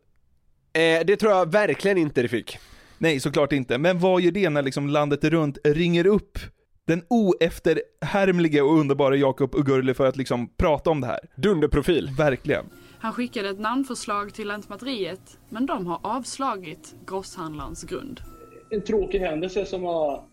Eh, 0.74 1.06
det 1.06 1.18
tror 1.18 1.32
jag 1.32 1.52
verkligen 1.52 1.98
inte 1.98 2.22
det 2.22 2.28
fick. 2.28 2.58
Nej, 2.98 3.20
såklart 3.20 3.52
inte. 3.52 3.78
Men 3.78 4.00
vad 4.00 4.22
gör 4.22 4.32
det 4.32 4.50
när 4.50 4.62
liksom 4.62 4.90
landet 4.90 5.24
runt 5.24 5.58
ringer 5.64 6.08
upp 6.08 6.40
den 6.88 7.04
oefterhärmlige 7.08 8.62
och 8.62 8.80
underbara 8.80 9.16
Jakob 9.16 9.56
Ugurli 9.56 9.94
för 9.94 10.06
att 10.06 10.18
liksom 10.18 10.54
prata 10.58 10.90
om 10.90 11.02
det 11.02 11.08
här? 11.08 11.20
Dunderprofil. 11.36 12.10
Verkligen. 12.18 12.66
Han 13.00 13.14
skickade 13.14 13.50
ett 13.50 13.60
namnförslag 13.60 14.34
till 14.34 14.48
Lantmäteriet, 14.48 15.40
men 15.50 15.66
de 15.66 15.88
har 15.88 16.00
avslagit 16.04 16.96
grosshandlarens 17.06 17.84
grund. 17.84 18.22
En 18.70 18.82
tråkig 18.82 19.20
händelse 19.20 19.66
som 19.66 19.84
har, 19.84 20.24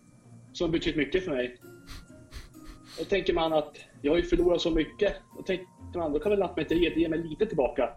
som 0.53 0.65
har 0.65 0.71
betytt 0.71 0.95
mycket 0.95 1.25
för 1.25 1.31
mig. 1.31 1.57
Då 2.97 3.03
tänker 3.05 3.33
man 3.33 3.53
att 3.53 3.77
jag 4.01 4.11
har 4.11 4.17
ju 4.17 4.23
förlorat 4.23 4.61
så 4.61 4.71
mycket. 4.71 5.15
Då 5.37 5.43
tänker 5.43 5.65
man, 5.97 6.13
då 6.13 6.19
kan 6.19 6.29
väl 6.29 6.39
Lantmäteriet 6.39 6.97
ge 6.97 7.09
mig 7.09 7.19
lite 7.19 7.45
tillbaka. 7.45 7.89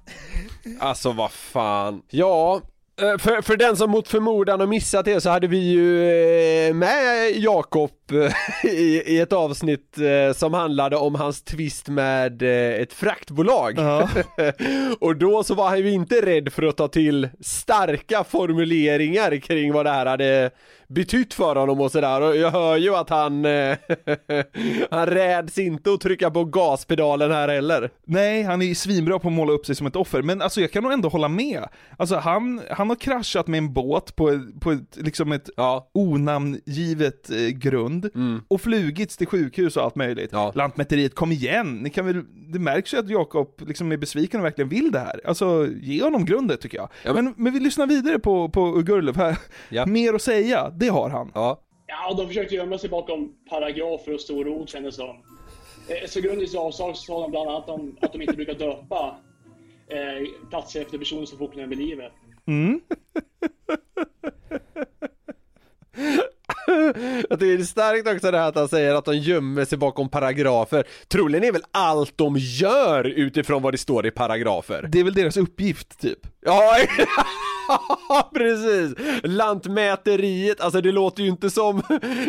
Alltså 0.81 1.13
vad 1.13 1.33
fan. 1.33 2.03
Ja, 2.11 2.61
eh, 3.01 3.19
för, 3.19 3.43
för 3.43 3.57
den 3.57 3.77
som 3.77 3.91
mot 3.91 4.09
förmodan 4.09 4.61
har 4.61 4.67
missat 4.67 5.05
det 5.05 5.21
så 5.21 5.31
hade 5.31 5.47
vi 5.47 5.59
ju 5.59 6.09
eh, 6.69 6.75
med 6.75 7.31
Jakob 7.37 7.91
i, 8.65 9.03
i 9.07 9.21
ett 9.21 9.33
avsnitt 9.33 9.99
eh, 9.99 10.35
som 10.35 10.55
handlade 10.55 10.97
om 10.97 11.15
hans 11.15 11.43
tvist 11.43 11.89
med 11.89 12.43
eh, 12.43 12.81
ett 12.81 12.93
fraktbolag. 12.93 13.79
och 15.01 15.17
då 15.17 15.45
så 15.45 15.55
var 15.55 15.69
han 15.69 15.79
ju 15.79 15.91
inte 15.91 16.27
rädd 16.27 16.53
för 16.53 16.63
att 16.63 16.77
ta 16.77 16.89
till 16.89 17.29
starka 17.41 18.25
formuleringar 18.25 19.37
kring 19.37 19.73
vad 19.73 19.87
det 19.87 19.91
här 19.91 20.07
hade 20.07 20.51
betytt 20.93 21.35
för 21.35 21.57
honom 21.57 21.81
och 21.81 21.93
sådär 21.93 22.21
och 22.21 22.37
jag 22.37 22.51
hör 22.51 22.77
ju 22.77 22.97
att 22.97 23.11
han, 23.11 23.45
eh, 23.45 23.77
han 24.91 25.07
räds 25.07 25.59
inte 25.59 25.93
att 25.93 26.01
trycka 26.01 26.31
på 26.31 26.45
gaspedalen 26.45 27.33
här 27.33 27.49
heller. 27.49 27.91
Nej, 28.05 28.43
han 28.43 28.63
är 28.63 28.67
ju 28.67 28.75
svinbra 28.75 29.19
på 29.19 29.29
att 29.29 29.35
måla 29.35 29.53
upp 29.53 29.67
sig 29.67 29.75
som 29.75 29.87
ett 29.87 29.97
offer, 29.97 30.23
men 30.23 30.43
alltså 30.43 30.61
jag 30.61 30.73
kan 30.73 30.83
nog 30.83 30.93
ändå 30.93 31.09
hålla 31.09 31.29
med. 31.29 31.65
Alltså 31.97 32.17
han, 32.17 32.61
han 32.71 32.89
har 32.89 32.97
kraschat 32.97 33.47
med 33.47 33.59
en 33.59 33.73
båt 33.73 34.17
på, 34.17 34.41
på 34.61 34.71
ett, 34.73 34.97
liksom 34.97 35.33
ett 35.33 35.51
onamngivet 35.93 37.31
eh, 37.31 37.37
grund 37.37 38.02
och 38.49 38.61
flugits 38.61 39.17
till 39.17 39.27
sjukhus 39.27 39.77
och 39.77 39.83
allt 39.83 39.95
möjligt. 39.95 40.33
Lantmäteriet, 40.55 41.15
kom 41.15 41.33
igen! 41.33 41.77
Ni 41.77 41.91
kan 41.91 42.07
väl, 42.07 42.25
det 42.53 42.59
märks 42.59 42.95
ju 42.95 42.99
att 42.99 43.09
Jakob 43.09 43.55
liksom 43.67 43.93
är 43.93 43.97
besviken 43.97 44.41
och 44.41 44.47
verkligen 44.47 44.69
vill 44.69 44.93
det 44.93 44.99
här. 44.99 45.21
Alltså, 45.25 45.69
ge 45.83 46.03
honom 46.03 46.25
grundet 46.25 46.61
tycker 46.61 46.79
jag. 46.79 47.15
men... 47.15 47.35
Men, 47.37 47.53
vi 47.53 47.61
lyssnar 47.61 47.87
vidare 47.87 48.19
på, 48.19 48.49
på 48.49 48.61
Ugurlöv 48.79 49.17
här. 49.17 49.39
Mer 49.87 50.15
att 50.15 50.23
säga, 50.23 50.71
det 50.71 50.89
har 50.89 51.11
han. 51.11 51.31
Ja. 51.35 51.61
Ja, 51.87 52.15
de 52.15 52.27
försökte 52.29 52.55
gömma 52.55 52.79
sig 52.79 52.91
bakom 52.91 53.33
paragrafer 53.51 54.15
och 54.15 54.21
stora 54.21 54.51
ord 54.51 54.69
kändes 54.69 54.97
det 54.97 55.03
som. 55.03 55.17
Eh, 55.89 56.09
Så 56.09 56.21
grunden 56.21 56.47
till 56.49 56.59
avslag 56.59 56.97
sa 56.97 57.21
de 57.23 57.31
bland 57.31 57.49
annat 57.51 57.69
om 57.69 57.97
att 58.01 58.13
de 58.13 58.23
inte 58.23 58.35
brukar 58.37 58.55
döpa 58.55 59.17
eh, 59.89 60.49
platser 60.51 60.81
efter 60.81 60.99
personer 60.99 61.27
som 61.27 61.39
fortfarande 61.39 61.75
är 61.75 61.79
vid 61.79 61.89
livet. 61.89 62.13
Mm. 62.47 62.81
Jag 67.31 67.41
tycker 67.41 67.57
det 67.57 67.63
är 67.63 67.65
starkt 67.65 68.09
också 68.09 68.31
det 68.31 68.39
här 68.39 68.49
att 68.49 68.57
han 68.57 68.69
säger 68.69 68.95
att 68.95 69.05
de 69.05 69.17
gömmer 69.17 69.65
sig 69.65 69.79
bakom 69.79 70.09
paragrafer. 70.09 70.85
Troligen 71.09 71.45
är 71.45 71.53
väl 71.53 71.63
allt 71.73 72.19
de 72.19 72.37
gör 72.39 73.05
utifrån 73.05 73.63
vad 73.63 73.75
det 73.75 73.79
står 73.79 74.07
i 74.07 74.11
paragrafer. 74.11 74.89
Det 74.93 75.01
är 75.01 75.05
väl 75.05 75.15
deras 75.15 75.37
uppgift 75.37 76.01
typ. 76.01 76.19
Ja, 76.45 76.77
precis! 78.35 78.95
Lantmäteriet, 79.23 80.61
alltså 80.61 80.81
det 80.81 80.93
låter 80.93 81.23
ju 81.23 81.29
inte 81.29 81.51
som 81.51 81.83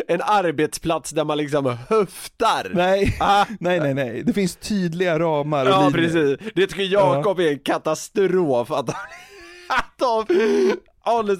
en 0.08 0.20
arbetsplats 0.22 1.10
där 1.10 1.24
man 1.24 1.38
liksom 1.38 1.76
höftar. 1.88 2.70
Nej, 2.74 3.16
nej, 3.60 3.80
nej, 3.80 3.94
nej. 3.94 4.22
Det 4.26 4.32
finns 4.32 4.56
tydliga 4.56 5.18
ramar 5.18 5.64
och 5.66 5.70
Ja 5.72 5.88
linjer. 5.88 6.08
precis, 6.36 6.52
det 6.54 6.66
tycker 6.66 6.82
Jakob 6.82 7.40
är 7.40 7.48
en 7.50 7.58
katastrof 7.58 8.70
att 8.70 8.86
de, 8.86 8.92
att 9.68 9.98
de 9.98 10.26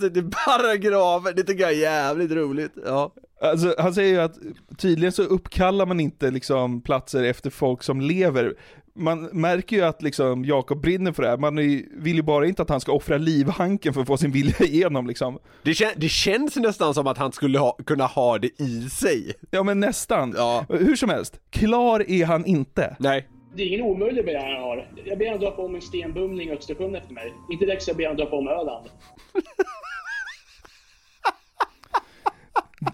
sig 0.01 0.13
till 0.13 0.31
paragrafer, 0.47 1.33
det 1.37 1.43
tycker 1.43 1.63
jag 1.63 1.73
är 1.73 1.77
jävligt 1.77 2.31
roligt. 2.33 2.73
Ja. 2.87 3.13
Alltså, 3.43 3.75
han 3.79 3.95
säger 3.95 4.15
ju 4.15 4.21
att 4.21 4.35
tydligen 4.79 5.13
så 5.13 5.23
uppkallar 5.23 5.87
man 5.87 6.01
inte 6.01 6.31
liksom 6.31 6.81
platser 6.81 7.25
efter 7.25 7.51
folk 7.51 7.83
som 7.83 8.01
lever. 8.01 8.55
Man 8.97 9.23
märker 9.25 9.77
ju 9.77 9.83
att 9.83 10.03
liksom 10.03 10.45
Jakob 10.45 10.81
brinner 10.83 11.13
för 11.13 11.23
det 11.23 11.29
här, 11.29 11.37
man 11.37 11.59
är, 11.59 12.03
vill 12.03 12.17
ju 12.17 12.23
bara 12.23 12.47
inte 12.47 12.63
att 12.63 12.69
han 12.71 12.81
ska 12.81 12.93
offra 12.93 13.17
livhanken 13.19 13.95
för 13.95 14.01
att 14.01 14.07
få 14.07 14.17
sin 14.17 14.31
vilja 14.33 14.55
igenom 14.61 15.07
liksom. 15.07 15.39
Det, 15.63 15.71
kän- 15.73 15.95
det 15.97 16.09
känns 16.09 16.57
nästan 16.57 16.95
som 16.95 17.07
att 17.07 17.19
han 17.19 17.33
skulle 17.33 17.59
ha, 17.59 17.77
kunna 17.87 18.07
ha 18.07 18.39
det 18.39 18.61
i 18.63 18.89
sig. 18.91 19.33
Ja 19.51 19.63
men 19.63 19.81
nästan. 19.81 20.35
Hur 20.69 20.97
som 20.97 21.09
helst, 21.09 21.41
klar 21.51 22.11
är 22.11 22.25
han 22.27 22.45
inte. 22.45 22.97
Nej. 22.99 23.29
Det 23.57 23.63
är 23.63 23.67
ingen 23.67 23.83
omöjlig 23.83 24.25
begäran 24.25 24.51
jag 24.51 24.61
har. 24.61 24.89
Jag 25.05 25.19
ber 25.19 25.31
han 25.31 25.41
döpa 25.41 25.63
om 25.63 25.75
en 25.75 25.83
stenbumling 25.83 26.49
i 26.49 26.53
Östersjön 26.53 26.95
efter 26.95 27.13
mig. 27.13 27.33
Inte 27.53 27.65
direkt 27.65 27.83
så 27.83 27.91
jag 27.91 27.97
ber 27.97 28.07
han 28.07 28.17
döpa 28.17 28.37
om 28.37 28.49
Öland. 28.49 28.91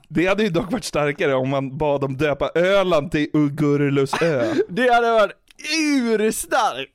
Det 0.09 0.27
hade 0.27 0.43
ju 0.43 0.49
dock 0.49 0.73
varit 0.73 0.85
starkare 0.85 1.35
om 1.35 1.49
man 1.49 1.79
bad 1.79 2.01
dem 2.01 2.17
döpa 2.17 2.51
Öland 2.55 3.13
till 3.13 3.31
Ugurlus 3.33 4.23
ö. 4.23 4.55
Det 4.69 4.93
hade 4.93 5.11
varit 5.11 5.33
urstarkt! 5.79 6.93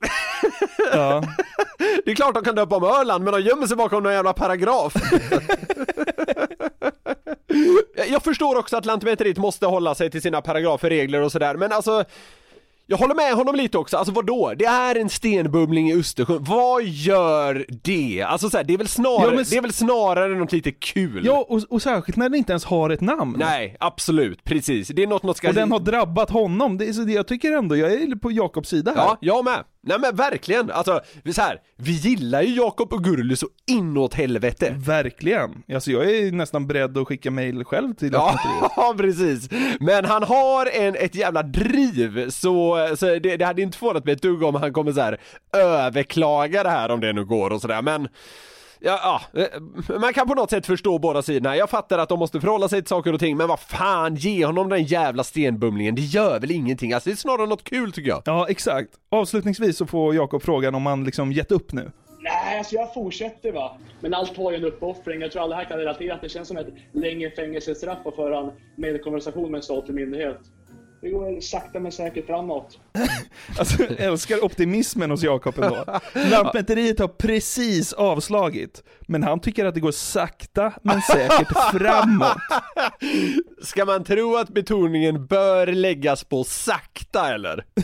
Ja. 0.94 1.24
Det 2.06 2.12
är 2.12 2.16
klart 2.16 2.36
de 2.36 2.44
kan 2.44 2.56
döpa 2.56 2.76
om 2.76 2.84
Öland, 2.84 3.24
men 3.24 3.34
de 3.34 3.42
gömmer 3.42 3.68
sig 3.68 3.78
bakom 3.78 4.04
någon 4.04 4.14
jävla 4.14 4.34
paragraf. 4.34 4.94
Jag 8.10 8.24
förstår 8.24 8.58
också 8.58 8.78
att 8.78 8.86
Lantmäteriet 8.86 9.38
måste 9.38 9.66
hålla 9.66 9.96
sig 9.96 10.12
till 10.12 10.22
sina 10.22 10.42
paragrafer, 10.42 10.90
regler 10.90 11.22
och 11.22 11.32
sådär, 11.32 11.56
men 11.56 11.72
alltså 11.72 12.06
jag 12.88 12.98
håller 12.98 13.16
med 13.16 13.34
honom 13.34 13.56
lite 13.56 13.78
också, 13.78 13.98
alltså 13.98 14.14
vadå? 14.14 14.54
Det 14.58 14.66
är 14.66 14.96
en 14.96 15.10
stenbumling 15.10 15.90
i 15.90 15.96
Östersjön, 16.00 16.44
vad 16.44 16.84
gör 16.84 17.66
det? 17.84 18.22
Alltså 18.28 18.50
så 18.50 18.58
här, 18.58 18.64
det 18.64 18.74
är 18.74 18.78
väl 18.78 18.88
snarare, 18.88 19.30
Ja, 19.30 19.36
men- 19.36 19.46
det 19.50 19.58
är 19.58 19.62
väl 19.62 19.74
snarare 19.74 20.36
något 20.36 20.52
lite 20.52 20.72
kul? 20.72 21.26
Ja, 21.26 21.46
och, 21.50 21.62
och 21.70 21.82
särskilt 21.82 22.18
när 22.18 22.30
den 22.30 22.36
inte 22.38 22.52
ens 22.52 22.66
har 22.66 22.90
ett 22.90 23.02
namn. 23.02 23.36
Nej, 23.40 23.76
absolut, 23.80 24.44
precis. 24.44 24.88
Det 24.88 25.04
är 25.04 25.08
något 25.08 25.24
man 25.24 25.36
ska... 25.36 25.48
Och 25.48 25.54
den 25.54 25.72
har 25.72 25.80
drabbat 25.80 26.30
honom, 26.30 26.78
det 26.78 26.94
så 26.94 27.02
det 27.02 27.14
jag 27.14 27.28
tycker 27.28 27.52
ändå, 27.52 27.76
jag 27.78 27.92
är 27.94 28.16
på 28.16 28.32
Jakobs 28.32 28.70
sida 28.70 28.92
här. 28.96 29.04
Ja, 29.06 29.18
jag 29.20 29.46
med. 29.46 29.64
Nej 29.88 30.00
men 30.00 30.16
verkligen, 30.16 30.72
alltså 30.72 31.02
vi, 31.24 31.34
så 31.34 31.42
här, 31.42 31.62
vi 31.78 31.92
gillar 31.92 32.42
ju 32.42 32.56
Jakob 32.56 32.94
och 32.94 33.04
Gurli 33.04 33.36
så 33.36 33.48
inåt 33.68 34.14
helvete. 34.14 34.76
Verkligen. 34.78 35.64
Alltså 35.74 35.92
jag 35.92 36.10
är 36.10 36.32
nästan 36.32 36.68
beredd 36.68 36.98
att 36.98 37.08
skicka 37.08 37.32
mail 37.32 37.64
själv 37.64 37.94
till. 37.94 38.12
Ja, 38.76 38.96
precis. 38.98 39.50
Men 39.80 40.06
han 40.06 40.24
har 40.24 40.66
en, 40.66 40.96
ett 40.96 41.16
jävla 41.16 41.44
driv, 41.44 42.30
så, 42.30 42.88
så 42.98 43.06
det, 43.06 43.38
det 43.38 43.46
hade 43.46 43.62
inte 43.62 43.78
förvånat 43.78 44.06
mig 44.06 44.14
ett 44.14 44.22
dugg 44.22 44.44
om 44.44 44.56
han 44.56 44.74
kommer 44.74 44.92
så 44.92 45.02
här 45.02 45.20
överklaga 45.54 46.64
det 46.64 46.70
här 46.70 46.92
om 46.92 47.00
det 47.00 47.14
nu 47.14 47.26
går 47.26 47.50
och 47.50 47.62
sådär, 47.62 47.82
men 47.82 48.08
Ja, 48.86 49.22
ja, 49.34 49.42
eh, 49.42 50.00
man 50.00 50.14
kan 50.14 50.28
på 50.28 50.36
något 50.36 50.50
sätt 50.50 50.66
förstå 50.66 51.00
båda 51.00 51.22
sidorna. 51.22 51.56
Jag 51.56 51.70
fattar 51.70 52.00
att 52.00 52.10
de 52.10 52.20
måste 52.20 52.42
förhålla 52.42 52.70
sig 52.70 52.82
till 52.82 52.88
saker 52.90 53.14
och 53.14 53.20
ting, 53.20 53.38
men 53.38 53.48
vad 53.48 53.60
fan, 53.60 54.16
ge 54.16 54.46
honom 54.46 54.70
den 54.70 54.84
jävla 54.84 55.24
stenbumlingen. 55.24 55.96
Det 55.96 56.02
gör 56.02 56.40
väl 56.40 56.52
ingenting. 56.52 56.94
Alltså 56.94 57.10
det 57.10 57.14
är 57.14 57.18
snarare 57.18 57.48
något 57.48 57.64
kul 57.64 57.92
tycker 57.92 58.10
jag. 58.10 58.22
Ja, 58.26 58.48
exakt. 58.50 58.90
Avslutningsvis 59.10 59.78
så 59.78 59.86
får 59.86 60.16
Jakob 60.16 60.44
frågan 60.44 60.76
om 60.76 60.86
han 60.86 61.04
liksom 61.04 61.32
gett 61.32 61.52
upp 61.52 61.74
nu. 61.74 61.92
Nej, 62.20 62.58
alltså 62.58 62.76
jag 62.76 62.94
fortsätter 62.94 63.52
va. 63.52 63.78
Men 64.02 64.14
allt 64.14 64.38
har 64.38 64.52
ju 64.52 64.58
en 64.58 64.66
uppoffring. 64.66 65.22
Jag 65.22 65.32
tror 65.32 65.44
alla 65.44 65.56
här 65.56 65.66
kan 65.66 65.78
relatera 65.78 66.14
att 66.14 66.22
det 66.22 66.30
känns 66.30 66.48
som 66.48 66.58
ett 66.58 66.68
längre 66.92 67.32
fängelsestraff 67.32 67.98
att 68.06 68.16
föra 68.16 68.40
en 68.40 68.52
mejlkonversation 68.76 69.52
med 69.52 69.58
en 69.58 69.64
statlig 69.64 69.96
myndighet. 69.96 70.40
Det 71.06 71.12
går 71.12 71.42
sakta 71.42 71.80
men 71.80 71.92
säkert 71.92 72.26
framåt. 72.26 72.80
Alltså, 73.60 73.84
jag 73.84 74.00
älskar 74.00 74.44
optimismen 74.44 75.12
hos 75.12 75.24
Jakob 75.24 75.60
ändå. 75.60 75.86
Lantmäteriet 76.14 77.00
har 77.00 77.08
precis 77.08 77.94
avslagit, 77.94 78.84
men 79.08 79.24
han 79.24 79.40
tycker 79.40 79.66
att 79.66 79.74
det 79.74 79.80
går 79.80 79.92
sakta 79.92 80.74
men 80.82 81.02
säkert 81.02 81.52
framåt. 81.72 82.38
Ska 83.62 83.86
man 83.86 84.04
tro 84.04 84.36
att 84.36 84.50
betoningen 84.50 85.26
bör 85.26 85.68
läggas 85.68 86.24
på 86.24 86.44
sakta 86.44 87.34
eller? 87.34 87.66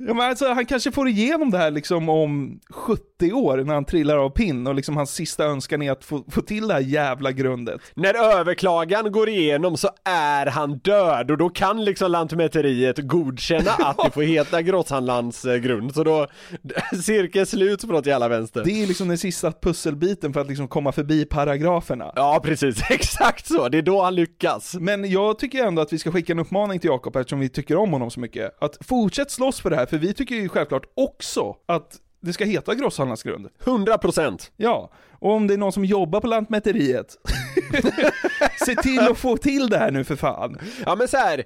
Ja, 0.00 0.14
men 0.14 0.20
alltså, 0.20 0.52
han 0.52 0.66
kanske 0.66 0.92
får 0.92 1.08
igenom 1.08 1.50
det 1.50 1.58
här 1.58 1.70
liksom 1.70 2.08
om 2.08 2.60
70 2.70 3.32
år 3.32 3.56
när 3.56 3.74
han 3.74 3.84
trillar 3.84 4.16
av 4.16 4.30
pinn 4.30 4.66
och 4.66 4.74
liksom 4.74 4.96
hans 4.96 5.10
sista 5.10 5.44
önskan 5.44 5.82
är 5.82 5.92
att 5.92 6.04
få, 6.04 6.24
få 6.30 6.42
till 6.42 6.68
det 6.68 6.74
här 6.74 6.80
jävla 6.80 7.32
grundet. 7.32 7.80
När 7.94 8.38
överklagan 8.38 9.12
går 9.12 9.28
igenom 9.28 9.76
så 9.76 9.88
är 10.04 10.46
han 10.46 10.78
död 10.78 11.30
och 11.30 11.38
då 11.38 11.48
kan 11.48 11.84
liksom 11.84 12.10
Lantmäteriet 12.10 12.98
godkänna 12.98 13.70
att 13.78 13.96
det 14.04 14.10
får 14.10 14.22
heta 14.22 14.62
Grosshandlands 14.62 15.44
eh, 15.44 15.56
grund, 15.56 15.94
så 15.94 16.04
då 16.04 16.26
cirkeln 17.04 17.46
slut 17.46 17.80
på 17.80 17.86
något 17.86 18.06
jävla 18.06 18.28
vänster. 18.28 18.62
Det 18.64 18.82
är 18.82 18.86
liksom 18.86 19.08
den 19.08 19.18
sista 19.18 19.52
pusselbiten 19.86 20.32
för 20.32 20.40
att 20.40 20.48
liksom 20.48 20.68
komma 20.68 20.92
förbi 20.92 21.24
paragraferna. 21.24 22.12
Ja 22.16 22.40
precis, 22.44 22.82
exakt 22.90 23.46
så, 23.46 23.68
det 23.68 23.78
är 23.78 23.82
då 23.82 24.02
han 24.02 24.14
lyckas. 24.14 24.74
Men 24.74 25.10
jag 25.10 25.38
tycker 25.38 25.64
ändå 25.64 25.82
att 25.82 25.92
vi 25.92 25.98
ska 25.98 26.12
skicka 26.12 26.32
en 26.32 26.38
uppmaning 26.38 26.80
till 26.80 26.88
Jakob 26.88 27.16
eftersom 27.16 27.40
vi 27.40 27.48
tycker 27.48 27.76
om 27.76 27.92
honom 27.92 28.10
så 28.10 28.20
mycket. 28.20 28.62
Att 28.62 28.78
fortsätt 28.80 29.30
slåss 29.30 29.60
för 29.60 29.70
det 29.70 29.76
här, 29.76 29.86
för 29.86 29.98
vi 29.98 30.14
tycker 30.14 30.34
ju 30.34 30.48
självklart 30.48 30.84
också 30.94 31.56
att 31.66 31.96
det 32.20 32.32
ska 32.32 32.44
heta 32.44 32.74
Grosshandlarns 32.74 33.22
grund. 33.22 33.48
100% 33.64 34.50
Ja, 34.56 34.92
och 35.20 35.30
om 35.30 35.46
det 35.46 35.54
är 35.54 35.58
någon 35.58 35.72
som 35.72 35.84
jobbar 35.84 36.20
på 36.20 36.26
Lantmäteriet, 36.26 37.16
se 38.66 38.74
till 38.74 39.00
att 39.00 39.18
få 39.18 39.36
till 39.36 39.68
det 39.68 39.78
här 39.78 39.90
nu 39.90 40.04
för 40.04 40.16
fan. 40.16 40.58
Ja 40.86 40.96
men 40.96 41.08
så 41.08 41.16
här. 41.16 41.44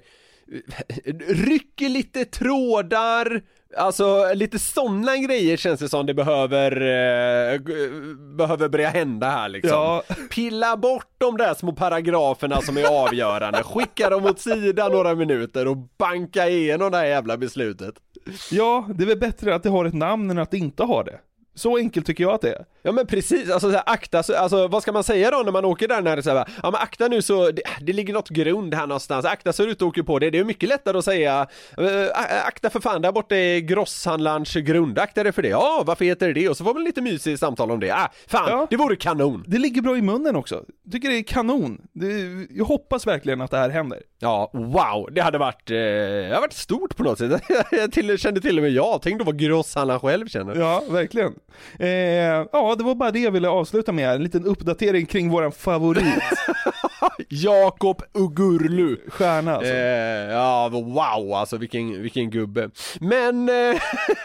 rycker 1.27 1.89
lite 1.89 2.25
trådar, 2.25 3.41
alltså 3.77 4.33
lite 4.33 4.59
sådana 4.59 5.17
grejer 5.17 5.57
känns 5.57 5.79
det 5.79 5.89
som 5.89 6.05
det 6.05 6.13
behöver, 6.13 6.71
eh, 6.71 7.59
behöver 8.37 8.69
börja 8.69 8.89
hända 8.89 9.29
här 9.29 9.49
liksom. 9.49 9.71
Ja. 9.71 10.03
Pilla 10.29 10.77
bort 10.77 11.07
de 11.17 11.37
där 11.37 11.53
små 11.53 11.73
paragraferna 11.73 12.61
som 12.61 12.77
är 12.77 13.03
avgörande, 13.03 13.63
skicka 13.63 14.09
dem 14.09 14.25
åt 14.25 14.39
sidan 14.39 14.91
några 14.91 15.15
minuter 15.15 15.67
och 15.67 15.77
banka 15.77 16.49
igenom 16.49 16.91
det 16.91 16.97
här 16.97 17.05
jävla 17.05 17.37
beslutet. 17.37 17.95
Ja, 18.51 18.87
det 18.95 19.03
är 19.03 19.07
väl 19.07 19.19
bättre 19.19 19.55
att 19.55 19.63
det 19.63 19.69
har 19.69 19.85
ett 19.85 19.93
namn 19.93 20.29
än 20.29 20.37
att 20.37 20.51
det 20.51 20.57
inte 20.57 20.83
har 20.83 21.03
det. 21.03 21.19
Så 21.61 21.77
enkelt 21.77 22.05
tycker 22.05 22.23
jag 22.23 22.33
att 22.33 22.41
det 22.41 22.49
är. 22.49 22.65
Ja 22.83 22.91
men 22.91 23.07
precis, 23.07 23.51
alltså 23.51 23.69
så 23.69 23.75
här, 23.75 23.83
akta, 23.85 24.23
så, 24.23 24.35
alltså 24.35 24.67
vad 24.67 24.81
ska 24.81 24.91
man 24.91 25.03
säga 25.03 25.31
då 25.31 25.37
när 25.37 25.51
man 25.51 25.65
åker 25.65 25.87
där 25.87 26.01
när 26.01 26.15
det 26.15 26.23
så 26.23 26.29
här, 26.29 26.47
ja 26.63 26.71
men 26.71 26.81
akta 26.81 27.07
nu 27.07 27.21
så, 27.21 27.51
det, 27.51 27.61
det 27.81 27.93
ligger 27.93 28.13
något 28.13 28.29
grund 28.29 28.73
här 28.73 28.87
någonstans, 28.87 29.25
akta 29.25 29.53
så 29.53 29.63
du 29.63 29.69
inte 29.69 29.85
åker 29.85 30.03
på 30.03 30.19
det, 30.19 30.29
det 30.29 30.39
är 30.39 30.43
mycket 30.43 30.69
lättare 30.69 30.97
att 30.97 31.05
säga, 31.05 31.47
äh, 31.77 32.47
akta 32.47 32.69
för 32.69 32.79
fan 32.79 33.01
där 33.01 33.11
borta 33.11 33.35
är 33.35 33.59
grosshandlarns 33.59 34.53
grund, 34.53 34.99
akta 34.99 35.23
dig 35.23 35.31
för 35.31 35.41
det, 35.41 35.47
ja 35.47 35.83
varför 35.85 36.05
heter 36.05 36.27
det 36.27 36.33
det? 36.33 36.49
Och 36.49 36.57
så 36.57 36.63
får 36.63 36.73
man 36.73 36.83
lite 36.83 37.01
mysigt 37.01 37.39
samtal 37.39 37.71
om 37.71 37.79
det, 37.79 37.91
ah, 37.91 38.11
fan, 38.27 38.67
det 38.69 38.77
vore 38.77 38.95
kanon! 38.95 39.43
Det 39.47 39.57
ligger 39.57 39.81
bra 39.81 39.97
i 39.97 40.01
munnen 40.01 40.35
också. 40.35 40.63
Tycker 40.91 41.09
det 41.09 41.15
är 41.17 41.23
kanon. 41.23 41.81
Det, 41.93 42.07
jag 42.49 42.65
hoppas 42.65 43.07
verkligen 43.07 43.41
att 43.41 43.51
det 43.51 43.57
här 43.57 43.69
händer. 43.69 43.99
Ja, 44.19 44.51
wow, 44.53 45.09
det 45.11 45.21
hade 45.21 45.37
varit, 45.37 45.69
eh, 45.69 45.75
det 45.75 46.29
hade 46.29 46.41
varit 46.41 46.53
stort 46.53 46.95
på 46.95 47.03
något 47.03 47.17
sätt, 47.17 47.41
jag 47.71 47.91
till, 47.91 48.17
kände 48.17 48.41
till 48.41 48.57
och 48.57 48.63
med 48.63 48.71
jag, 48.71 49.01
tänk 49.01 49.19
då 49.19 49.25
vad 49.25 49.39
grosshandlaren 49.39 49.99
själv 49.99 50.27
känner. 50.27 50.55
Ja, 50.55 50.83
verkligen. 50.89 51.33
Eh, 51.79 51.89
ja, 52.51 52.75
det 52.77 52.83
var 52.83 52.95
bara 52.95 53.11
det 53.11 53.19
jag 53.19 53.31
ville 53.31 53.49
avsluta 53.49 53.91
med, 53.91 54.09
en 54.09 54.23
liten 54.23 54.45
uppdatering 54.45 55.05
kring 55.05 55.29
våran 55.29 55.51
favorit. 55.51 56.05
Jakob 57.29 58.01
Ugurlu. 58.13 58.97
Stjärna 59.07 59.55
alltså. 59.55 59.73
Eh, 59.73 60.31
ja, 60.31 60.69
wow 60.69 61.33
alltså 61.33 61.57
vilken, 61.57 62.01
vilken 62.01 62.29
gubbe. 62.29 62.69
Men 62.99 63.49
eh, 63.49 63.75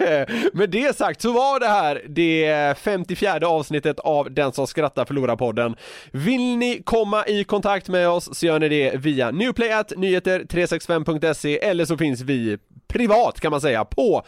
med 0.52 0.70
det 0.70 0.96
sagt 0.96 1.22
så 1.22 1.32
var 1.32 1.60
det 1.60 1.66
här 1.66 2.02
det 2.08 2.78
54 2.78 3.48
avsnittet 3.48 4.00
av 4.00 4.32
Den 4.32 4.52
som 4.52 4.66
skrattar 4.66 5.04
förlorar 5.04 5.36
podden. 5.36 5.76
Vill 6.10 6.56
ni 6.56 6.82
komma 6.84 7.26
i 7.26 7.44
kontakt 7.44 7.88
med 7.88 8.08
oss 8.08 8.38
så 8.38 8.46
gör 8.46 8.58
ni 8.58 8.68
det 8.68 8.96
via 8.96 9.30
newplayatnyheter365.se 9.30 11.58
eller 11.58 11.84
så 11.84 11.98
finns 11.98 12.20
vi 12.20 12.58
privat 12.88 13.40
kan 13.40 13.50
man 13.50 13.60
säga 13.60 13.84
på 13.84 14.22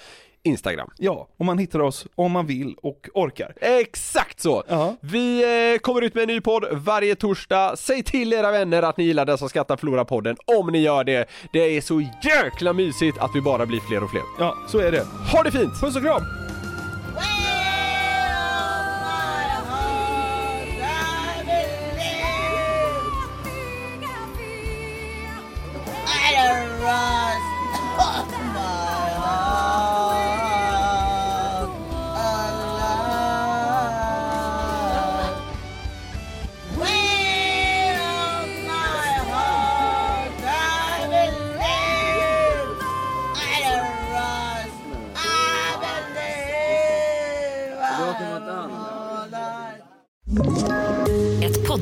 Instagram. 0.48 0.90
Ja, 0.98 1.28
och 1.36 1.44
man 1.44 1.58
hittar 1.58 1.78
oss 1.78 2.06
om 2.14 2.32
man 2.32 2.46
vill 2.46 2.74
och 2.82 3.08
orkar. 3.14 3.54
Exakt 3.60 4.40
så! 4.40 4.62
Vi 5.00 5.42
eh, 5.74 5.78
kommer 5.78 6.02
ut 6.02 6.14
med 6.14 6.22
en 6.22 6.28
ny 6.28 6.40
podd 6.40 6.64
varje 6.72 7.14
torsdag. 7.14 7.76
Säg 7.76 8.02
till 8.02 8.32
era 8.32 8.50
vänner 8.50 8.82
att 8.82 8.96
ni 8.96 9.04
gillar 9.04 9.26
Den 9.26 9.38
som 9.38 9.48
skrattar 9.48 9.76
förlorar 9.76 10.04
podden 10.04 10.36
om 10.58 10.66
ni 10.72 10.78
gör 10.78 11.04
det. 11.04 11.28
Det 11.52 11.76
är 11.76 11.80
så 11.80 12.00
jäkla 12.22 12.72
mysigt 12.72 13.18
att 13.18 13.30
vi 13.34 13.40
bara 13.40 13.66
blir 13.66 13.80
fler 13.80 14.04
och 14.04 14.10
fler. 14.10 14.22
Ja, 14.38 14.54
så 14.68 14.78
är 14.78 14.92
det. 14.92 15.06
Ha 15.32 15.42
det 15.42 15.50
fint! 15.50 15.80
Puss 15.80 15.96
och 15.96 16.02
kram! 16.02 16.22